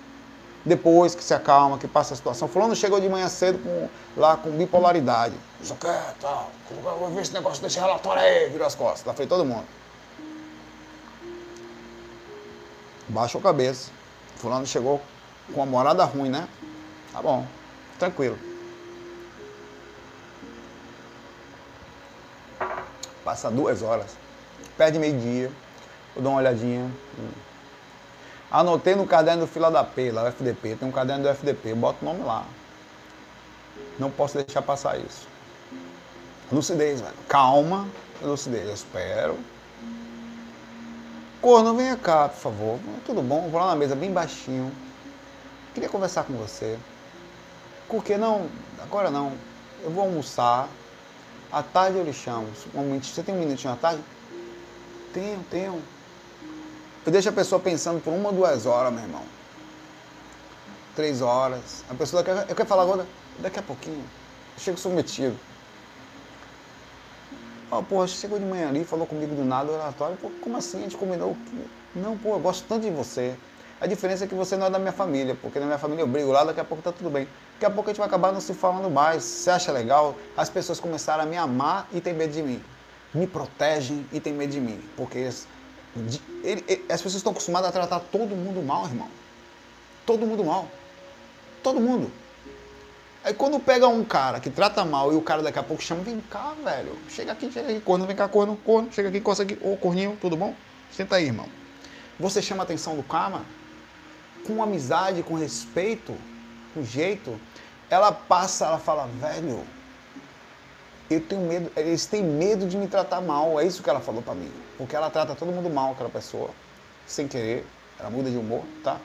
Depois 0.64 1.14
que 1.14 1.22
se 1.22 1.32
acalma, 1.32 1.78
que 1.78 1.86
passa 1.86 2.14
a 2.14 2.16
situação. 2.16 2.48
Fulano 2.48 2.74
chegou 2.74 2.98
de 2.98 3.08
manhã 3.08 3.28
cedo 3.28 3.58
com, 3.58 3.88
lá 4.20 4.36
com 4.36 4.50
bipolaridade. 4.50 5.34
Isso 5.60 5.76
é, 5.84 6.14
tal. 6.20 6.50
Vou 6.82 7.10
ver 7.10 7.22
esse 7.22 7.32
negócio 7.32 7.62
desse 7.62 7.78
relatório 7.78 8.22
aí, 8.22 8.48
virou 8.48 8.66
as 8.66 8.74
costas. 8.74 9.02
Tá 9.02 9.12
feito 9.12 9.28
todo 9.28 9.44
mundo. 9.44 9.64
Baixa 13.08 13.38
a 13.38 13.40
cabeça. 13.40 13.90
Fulano 14.36 14.66
chegou 14.66 15.00
com 15.52 15.62
a 15.62 15.66
morada 15.66 16.04
ruim, 16.04 16.28
né? 16.28 16.48
Tá 17.12 17.20
bom, 17.20 17.46
tranquilo. 17.98 18.38
Passa 23.24 23.50
duas 23.50 23.82
horas, 23.82 24.16
perde 24.76 24.98
meio-dia, 24.98 25.50
eu 26.14 26.22
dou 26.22 26.32
uma 26.32 26.38
olhadinha. 26.38 26.90
Anotei 28.50 28.94
no 28.94 29.06
caderno 29.06 29.46
do 29.46 29.46
fila 29.46 29.70
da 29.70 29.82
P, 29.82 30.12
lá, 30.12 30.24
o 30.24 30.26
FDP, 30.28 30.76
tem 30.76 30.88
um 30.88 30.92
caderno 30.92 31.24
do 31.24 31.28
FDP, 31.28 31.74
boto 31.74 31.98
o 32.02 32.04
nome 32.04 32.22
lá. 32.22 32.44
Não 33.98 34.10
posso 34.10 34.36
deixar 34.36 34.62
passar 34.62 34.98
isso. 34.98 35.26
Lucidez, 36.52 37.00
velho. 37.00 37.14
Calma, 37.28 37.88
lucidez. 38.22 38.66
Eu 38.66 38.74
espero. 38.74 39.38
Corno, 41.40 41.74
venha 41.74 41.96
cá, 41.96 42.28
por 42.28 42.38
favor. 42.38 42.78
Tudo 43.04 43.22
bom? 43.22 43.48
Vou 43.50 43.60
lá 43.60 43.68
na 43.68 43.76
mesa 43.76 43.94
bem 43.94 44.12
baixinho. 44.12 44.72
Queria 45.74 45.88
conversar 45.88 46.22
com 46.22 46.34
você. 46.34 46.78
Por 47.88 48.04
que 48.04 48.16
não? 48.16 48.48
Agora 48.80 49.10
não. 49.10 49.32
Eu 49.82 49.90
vou 49.90 50.04
almoçar. 50.04 50.68
À 51.50 51.62
tarde 51.62 51.98
eu 51.98 52.04
lhe 52.04 52.12
chamo. 52.12 52.48
Um 52.74 53.00
você 53.00 53.22
tem 53.22 53.34
um 53.34 53.38
minutinho 53.38 53.72
à 53.72 53.76
tarde? 53.76 54.02
Tenho, 55.12 55.44
tenho. 55.50 55.82
Eu 57.04 57.12
deixo 57.12 57.28
a 57.28 57.32
pessoa 57.32 57.60
pensando 57.60 58.00
por 58.00 58.12
uma 58.12 58.28
ou 58.28 58.34
duas 58.34 58.66
horas, 58.66 58.92
meu 58.92 59.02
irmão. 59.02 59.22
Três 60.94 61.20
horas. 61.20 61.84
A 61.90 61.94
pessoa 61.94 62.22
quer, 62.22 62.48
eu 62.48 62.54
quero 62.54 62.68
falar 62.68 62.82
agora, 62.82 63.06
daqui 63.40 63.58
a 63.58 63.62
pouquinho. 63.62 64.04
Eu 64.56 64.62
chego 64.62 64.78
submetido. 64.78 65.36
Oh, 67.70 67.82
porra, 67.82 68.06
chegou 68.06 68.38
de 68.38 68.44
manhã 68.44 68.68
ali, 68.68 68.84
falou 68.84 69.06
comigo 69.06 69.34
do 69.34 69.44
nada, 69.44 69.72
oratório. 69.72 70.16
Pô, 70.16 70.30
como 70.40 70.56
assim? 70.56 70.78
A 70.78 70.82
gente 70.82 70.96
combinou. 70.96 71.36
Não, 71.94 72.16
pô, 72.16 72.34
eu 72.34 72.40
gosto 72.40 72.64
tanto 72.68 72.82
de 72.82 72.90
você. 72.90 73.36
A 73.80 73.86
diferença 73.86 74.24
é 74.24 74.26
que 74.26 74.34
você 74.34 74.56
não 74.56 74.66
é 74.66 74.70
da 74.70 74.78
minha 74.78 74.92
família, 74.92 75.36
porque 75.40 75.58
na 75.58 75.66
minha 75.66 75.78
família 75.78 76.02
eu 76.02 76.06
brigo 76.06 76.30
lá, 76.30 76.44
daqui 76.44 76.60
a 76.60 76.64
pouco 76.64 76.82
tá 76.82 76.92
tudo 76.92 77.10
bem. 77.10 77.28
Daqui 77.54 77.66
a 77.66 77.70
pouco 77.70 77.90
a 77.90 77.92
gente 77.92 77.98
vai 77.98 78.06
acabar 78.06 78.32
não 78.32 78.40
se 78.40 78.54
falando 78.54 78.90
mais. 78.90 79.22
Você 79.22 79.50
acha 79.50 79.72
legal? 79.72 80.16
As 80.36 80.48
pessoas 80.48 80.80
começaram 80.80 81.24
a 81.24 81.26
me 81.26 81.36
amar 81.36 81.88
e 81.92 82.00
tem 82.00 82.14
medo 82.14 82.32
de 82.32 82.42
mim. 82.42 82.62
Me 83.12 83.26
protegem 83.26 84.06
e 84.12 84.20
tem 84.20 84.32
medo 84.32 84.52
de 84.52 84.60
mim. 84.60 84.82
Porque 84.96 85.18
eles, 85.18 85.46
ele, 86.42 86.64
ele, 86.66 86.84
as 86.88 87.00
pessoas 87.00 87.16
estão 87.16 87.32
acostumadas 87.32 87.68
a 87.68 87.72
tratar 87.72 88.00
todo 88.00 88.34
mundo 88.34 88.62
mal, 88.62 88.86
irmão. 88.86 89.08
Todo 90.06 90.26
mundo 90.26 90.44
mal. 90.44 90.68
Todo 91.62 91.80
mundo. 91.80 92.10
Aí 93.24 93.32
quando 93.32 93.58
pega 93.58 93.88
um 93.88 94.04
cara 94.04 94.38
que 94.38 94.50
trata 94.50 94.84
mal 94.84 95.10
e 95.10 95.16
o 95.16 95.22
cara 95.22 95.42
daqui 95.42 95.58
a 95.58 95.62
pouco 95.62 95.82
chama, 95.82 96.02
vem 96.02 96.20
cá, 96.30 96.52
velho. 96.62 96.94
Chega 97.08 97.32
aqui, 97.32 97.50
chega 97.50 97.70
aqui, 97.70 97.80
corno, 97.80 98.06
vem 98.06 98.14
cá, 98.14 98.28
corno, 98.28 98.54
corno, 98.56 98.92
chega 98.92 99.08
aqui, 99.08 99.18
coça 99.18 99.42
aqui. 99.42 99.58
Ô, 99.62 99.76
corninho, 99.78 100.18
tudo 100.20 100.36
bom? 100.36 100.54
Senta 100.92 101.16
aí, 101.16 101.24
irmão. 101.24 101.48
Você 102.20 102.42
chama 102.42 102.62
a 102.62 102.64
atenção 102.64 102.94
do 102.96 103.02
karma, 103.02 103.42
com 104.46 104.62
amizade, 104.62 105.22
com 105.22 105.34
respeito, 105.34 106.14
com 106.72 106.82
jeito, 106.82 107.38
ela 107.90 108.12
passa, 108.12 108.66
ela 108.66 108.78
fala, 108.78 109.08
velho, 109.20 109.64
eu 111.10 111.20
tenho 111.20 111.42
medo, 111.42 111.70
eles 111.76 112.06
têm 112.06 112.22
medo 112.22 112.66
de 112.66 112.76
me 112.76 112.86
tratar 112.88 113.20
mal. 113.20 113.60
É 113.60 113.66
isso 113.66 113.82
que 113.82 113.90
ela 113.90 114.00
falou 114.00 114.22
para 114.22 114.34
mim. 114.34 114.50
Porque 114.78 114.96
ela 114.96 115.10
trata 115.10 115.34
todo 115.34 115.52
mundo 115.52 115.68
mal, 115.70 115.92
aquela 115.92 116.10
pessoa, 116.10 116.50
sem 117.06 117.28
querer, 117.28 117.66
ela 117.98 118.10
muda 118.10 118.30
de 118.30 118.36
humor, 118.36 118.64
tá? 118.82 118.98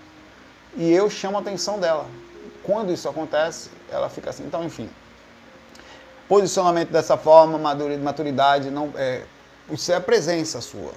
E 0.76 0.92
eu 0.92 1.10
chamo 1.10 1.38
a 1.38 1.42
atenção 1.42 1.80
dela. 1.80 2.06
Quando 2.64 2.92
isso 2.92 3.08
acontece, 3.10 3.70
ela 3.92 4.10
fica 4.10 4.30
assim. 4.30 4.44
Então, 4.46 4.64
enfim. 4.64 4.90
Posicionamento 6.28 6.90
dessa 6.90 7.18
forma, 7.18 7.58
maturidade, 7.58 8.70
não, 8.70 8.94
é, 8.96 9.24
isso 9.72 9.92
é 9.92 9.96
a 9.96 10.02
presença 10.02 10.62
sua 10.62 10.94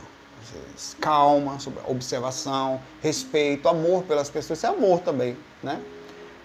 calma, 1.01 1.59
observação, 1.87 2.81
respeito, 3.01 3.69
amor 3.69 4.03
pelas 4.05 4.31
pessoas. 4.31 4.59
Isso 4.59 4.67
é 4.67 4.71
amor 4.71 5.01
também, 5.01 5.37
né? 5.63 5.81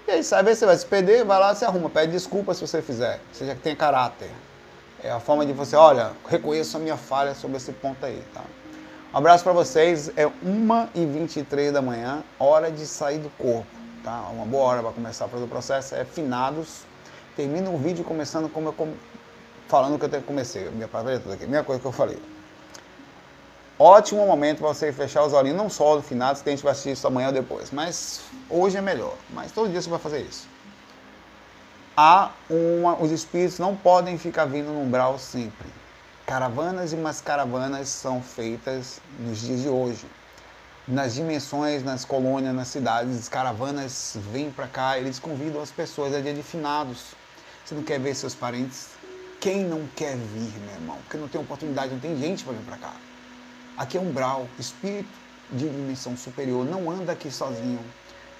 E 0.08 0.12
aí, 0.12 0.24
vezes 0.42 0.60
você 0.60 0.66
vai 0.66 0.78
se 0.78 0.86
perder, 0.86 1.26
vai 1.26 1.38
lá, 1.38 1.54
se 1.54 1.66
arruma, 1.66 1.90
pede 1.90 2.14
desculpa 2.14 2.54
se 2.54 2.62
você 2.66 2.82
fizer. 2.82 3.20
Você 3.32 3.46
já 3.46 3.56
tem 3.56 3.76
caráter. 3.76 4.32
É 5.04 5.12
a 5.12 5.20
forma 5.20 5.46
de 5.46 5.54
você, 5.54 5.76
olha, 5.76 6.12
reconheço 6.28 6.78
a 6.78 6.80
minha 6.80 6.98
falha 6.98 7.36
sobre 7.36 7.58
esse 7.58 7.72
ponto 7.74 8.06
aí, 8.06 8.24
tá? 8.34 8.42
Um 9.14 9.18
abraço 9.18 9.44
para 9.44 9.54
vocês. 9.54 10.10
É 10.16 10.26
1h23 10.26 11.72
da 11.72 11.82
manhã, 11.82 12.24
hora 12.40 12.72
de 12.72 12.86
sair 12.86 13.20
do 13.20 13.30
corpo, 13.32 13.68
tá? 14.04 14.28
Uma 14.32 14.46
boa 14.46 14.64
hora 14.64 14.82
para 14.82 14.92
começar 14.92 15.26
o 15.26 15.48
processo. 15.48 15.96
É 15.96 16.06
finados. 16.06 16.84
Termina 17.36 17.70
o 17.70 17.78
vídeo 17.78 18.04
começando 18.04 18.50
como 18.50 18.70
eu 18.70 18.94
falando 19.68 20.00
que 20.00 20.16
eu 20.16 20.22
comecei. 20.22 20.70
Minha 20.70 20.88
palavra 20.88 21.20
tudo 21.20 21.34
aqui. 21.34 21.46
Minha 21.46 21.64
coisa 21.64 21.82
que 21.82 21.88
eu 21.88 21.92
falei. 21.92 22.18
Ótimo 23.80 24.26
momento 24.26 24.58
para 24.58 24.70
você 24.70 24.92
fechar 24.92 25.24
os 25.24 25.34
olhinhos, 25.34 25.56
não 25.56 25.70
só 25.70 25.96
do 25.96 26.02
finados, 26.02 26.42
que 26.42 26.50
a 26.50 26.52
gente 26.52 26.64
vai 26.64 26.72
assistir 26.72 26.94
isso 26.94 27.06
amanhã 27.06 27.28
ou 27.28 27.34
depois, 27.34 27.70
mas 27.70 28.22
hoje 28.50 28.76
é 28.76 28.82
melhor. 28.82 29.14
Mas 29.30 29.52
todo 29.52 29.70
dia 29.70 29.80
você 29.80 29.88
vai 29.88 30.00
fazer 30.00 30.22
isso. 30.22 30.48
Há 31.96 32.32
uma, 32.50 32.96
os 33.00 33.12
espíritos 33.12 33.60
não 33.60 33.76
podem 33.76 34.18
ficar 34.18 34.46
vindo 34.46 34.72
no 34.72 34.82
umbral 34.82 35.20
sempre. 35.20 35.68
Caravanas 36.26 36.92
e 36.92 36.96
mais 36.96 37.22
caravanas 37.22 37.90
são 37.90 38.20
feitas 38.20 39.00
nos 39.20 39.42
dias 39.42 39.62
de 39.62 39.70
hoje. 39.70 40.08
Nas 40.88 41.14
dimensões, 41.14 41.84
nas 41.84 42.04
colônias, 42.04 42.56
nas 42.56 42.70
cidades, 42.70 43.30
caravanas 43.30 44.18
vêm 44.32 44.50
para 44.50 44.68
cá, 44.68 44.98
eles 44.98 45.20
convidam 45.20 45.62
as 45.62 45.70
pessoas, 45.70 46.14
é 46.14 46.22
dia 46.22 46.34
de 46.34 46.42
finados. 46.42 47.14
Você 47.64 47.76
não 47.76 47.84
quer 47.84 48.00
ver 48.00 48.16
seus 48.16 48.34
parentes? 48.34 48.90
Quem 49.40 49.64
não 49.64 49.88
quer 49.96 50.16
vir, 50.16 50.60
meu 50.62 50.74
irmão? 50.74 50.98
Porque 51.04 51.18
não 51.18 51.28
tem 51.28 51.40
oportunidade, 51.40 51.94
não 51.94 52.00
tem 52.00 52.18
gente 52.18 52.44
para 52.44 52.54
vir 52.54 52.66
para 52.66 52.78
cá. 52.78 53.07
Aqui 53.78 53.96
é 53.96 54.02
umbral, 54.02 54.50
espírito 54.58 55.08
de 55.52 55.70
dimensão 55.70 56.18
superior, 56.18 56.66
não 56.66 56.90
anda 56.90 57.12
aqui 57.12 57.30
sozinho. 57.30 57.80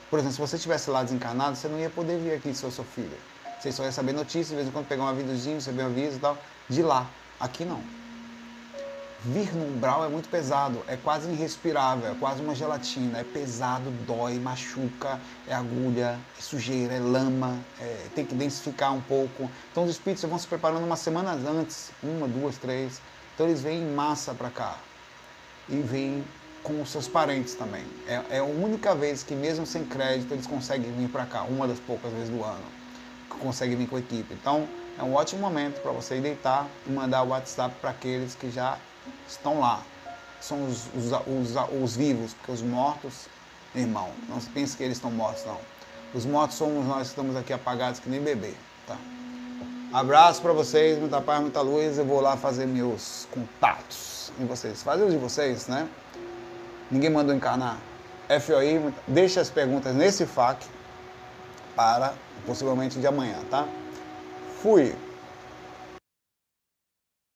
Por 0.10 0.18
exemplo, 0.18 0.34
se 0.34 0.42
você 0.42 0.56
estivesse 0.56 0.90
lá 0.90 1.04
desencarnado, 1.04 1.56
você 1.56 1.68
não 1.68 1.78
ia 1.78 1.92
poder 1.92 2.18
vir 2.18 2.34
aqui, 2.34 2.56
seu, 2.56 2.72
seu 2.72 2.84
filho. 2.84 3.16
Vocês 3.60 3.76
só 3.76 3.84
receber 3.84 4.14
notícias, 4.14 4.50
de 4.50 4.56
vez 4.56 4.68
em 4.68 4.72
quando 4.72 4.88
pegar 4.88 5.04
um 5.04 5.08
avisozinho, 5.08 5.58
receber 5.58 5.84
um 5.84 5.88
aviso 5.88 6.18
e 6.18 6.20
tal. 6.20 6.38
De 6.68 6.82
lá. 6.82 7.08
Aqui 7.40 7.64
não. 7.66 7.84
Vir 9.26 9.54
no 9.56 9.66
umbral 9.66 10.04
é 10.06 10.08
muito 10.08 10.28
pesado, 10.28 10.82
é 10.88 10.98
quase 10.98 11.30
irrespirável, 11.30 12.12
é 12.12 12.16
quase 12.16 12.42
uma 12.42 12.56
gelatina, 12.56 13.20
é 13.20 13.24
pesado, 13.24 13.92
dói, 14.08 14.40
machuca, 14.40 15.20
é 15.48 15.54
agulha, 15.54 16.20
é 16.38 16.42
sujeira, 16.42 16.96
é 16.96 17.00
lama, 17.00 17.60
é, 17.80 18.08
tem 18.16 18.26
que 18.26 18.34
densificar 18.34 18.92
um 18.92 19.02
pouco. 19.02 19.52
Então 19.72 19.84
os 19.84 19.92
espíritos 19.92 20.24
vão 20.28 20.40
se 20.40 20.48
preparando 20.48 20.84
umas 20.84 21.00
semanas 21.00 21.46
antes, 21.46 21.92
uma, 22.02 22.28
duas, 22.28 22.58
três. 22.58 23.00
Então 23.36 23.46
eles 23.48 23.62
vêm 23.62 23.84
em 23.84 23.94
massa 23.94 24.34
para 24.34 24.50
cá 24.50 24.78
e 25.70 25.78
vêm 25.78 26.24
com 26.64 26.82
os 26.82 26.90
seus 26.90 27.08
parentes 27.08 27.54
também. 27.56 27.86
É, 28.08 28.22
é, 28.32 28.40
a 28.40 28.44
única 28.44 28.94
vez 28.94 29.24
que 29.24 29.34
mesmo 29.34 29.66
sem 29.66 29.86
crédito 29.86 30.34
eles 30.34 30.46
conseguem 30.46 30.92
vir 30.92 31.08
para 31.08 31.26
cá, 31.26 31.44
uma 31.44 31.68
das 31.68 31.80
poucas 31.80 32.12
vezes 32.12 32.30
do 32.30 32.44
ano 32.44 32.66
que 33.30 33.38
conseguem 33.38 33.78
vir 33.78 33.88
com 33.88 33.96
a 33.96 34.00
equipe. 34.00 34.34
Então 34.34 34.68
é 35.00 35.04
um 35.04 35.14
ótimo 35.14 35.42
momento 35.42 35.82
para 35.82 35.92
você 35.92 36.20
deitar 36.20 36.68
e 36.86 36.92
mandar 36.92 37.24
o 37.24 37.30
WhatsApp 37.30 37.74
para 37.80 37.92
aqueles 37.92 38.36
que 38.36 38.52
já 38.52 38.78
estão 39.28 39.60
lá. 39.60 39.82
São 40.42 40.68
os, 40.68 40.88
os, 40.94 41.12
os, 41.26 41.82
os 41.82 41.96
vivos, 41.96 42.34
porque 42.34 42.52
os 42.52 42.62
mortos, 42.62 43.28
irmão, 43.74 44.10
não 44.28 44.40
se 44.40 44.50
pense 44.50 44.76
que 44.76 44.84
eles 44.84 44.98
estão 44.98 45.10
mortos, 45.10 45.46
não. 45.46 45.58
Os 46.14 46.26
mortos 46.26 46.58
somos 46.58 46.86
nós 46.86 47.08
que 47.08 47.08
estamos 47.08 47.36
aqui 47.36 47.54
apagados 47.54 48.00
que 48.00 48.10
nem 48.10 48.22
bebê. 48.22 48.54
Tá? 48.86 48.98
Abraço 49.94 50.42
para 50.42 50.54
vocês, 50.54 51.00
muita 51.00 51.22
paz, 51.22 51.42
muita 51.42 51.62
luz. 51.62 51.98
Eu 51.98 52.06
vou 52.06 52.22
lá 52.22 52.38
fazer 52.38 52.66
meus 52.66 53.28
contatos 53.32 54.17
em 54.40 54.46
vocês. 54.46 54.82
Fazer 54.84 55.04
os 55.04 55.12
de 55.12 55.18
vocês, 55.18 55.68
né? 55.68 55.88
Ninguém 56.90 57.10
mandou 57.10 57.36
encarnar. 57.36 57.78
FOI, 58.42 58.94
deixa 59.08 59.42
as 59.42 59.50
perguntas 59.50 59.96
nesse 59.96 60.26
FAQ 60.26 60.66
para 61.76 62.14
possivelmente 62.46 63.00
de 63.00 63.08
amanhã, 63.08 63.38
tá? 63.50 63.68
Fui. 64.62 64.96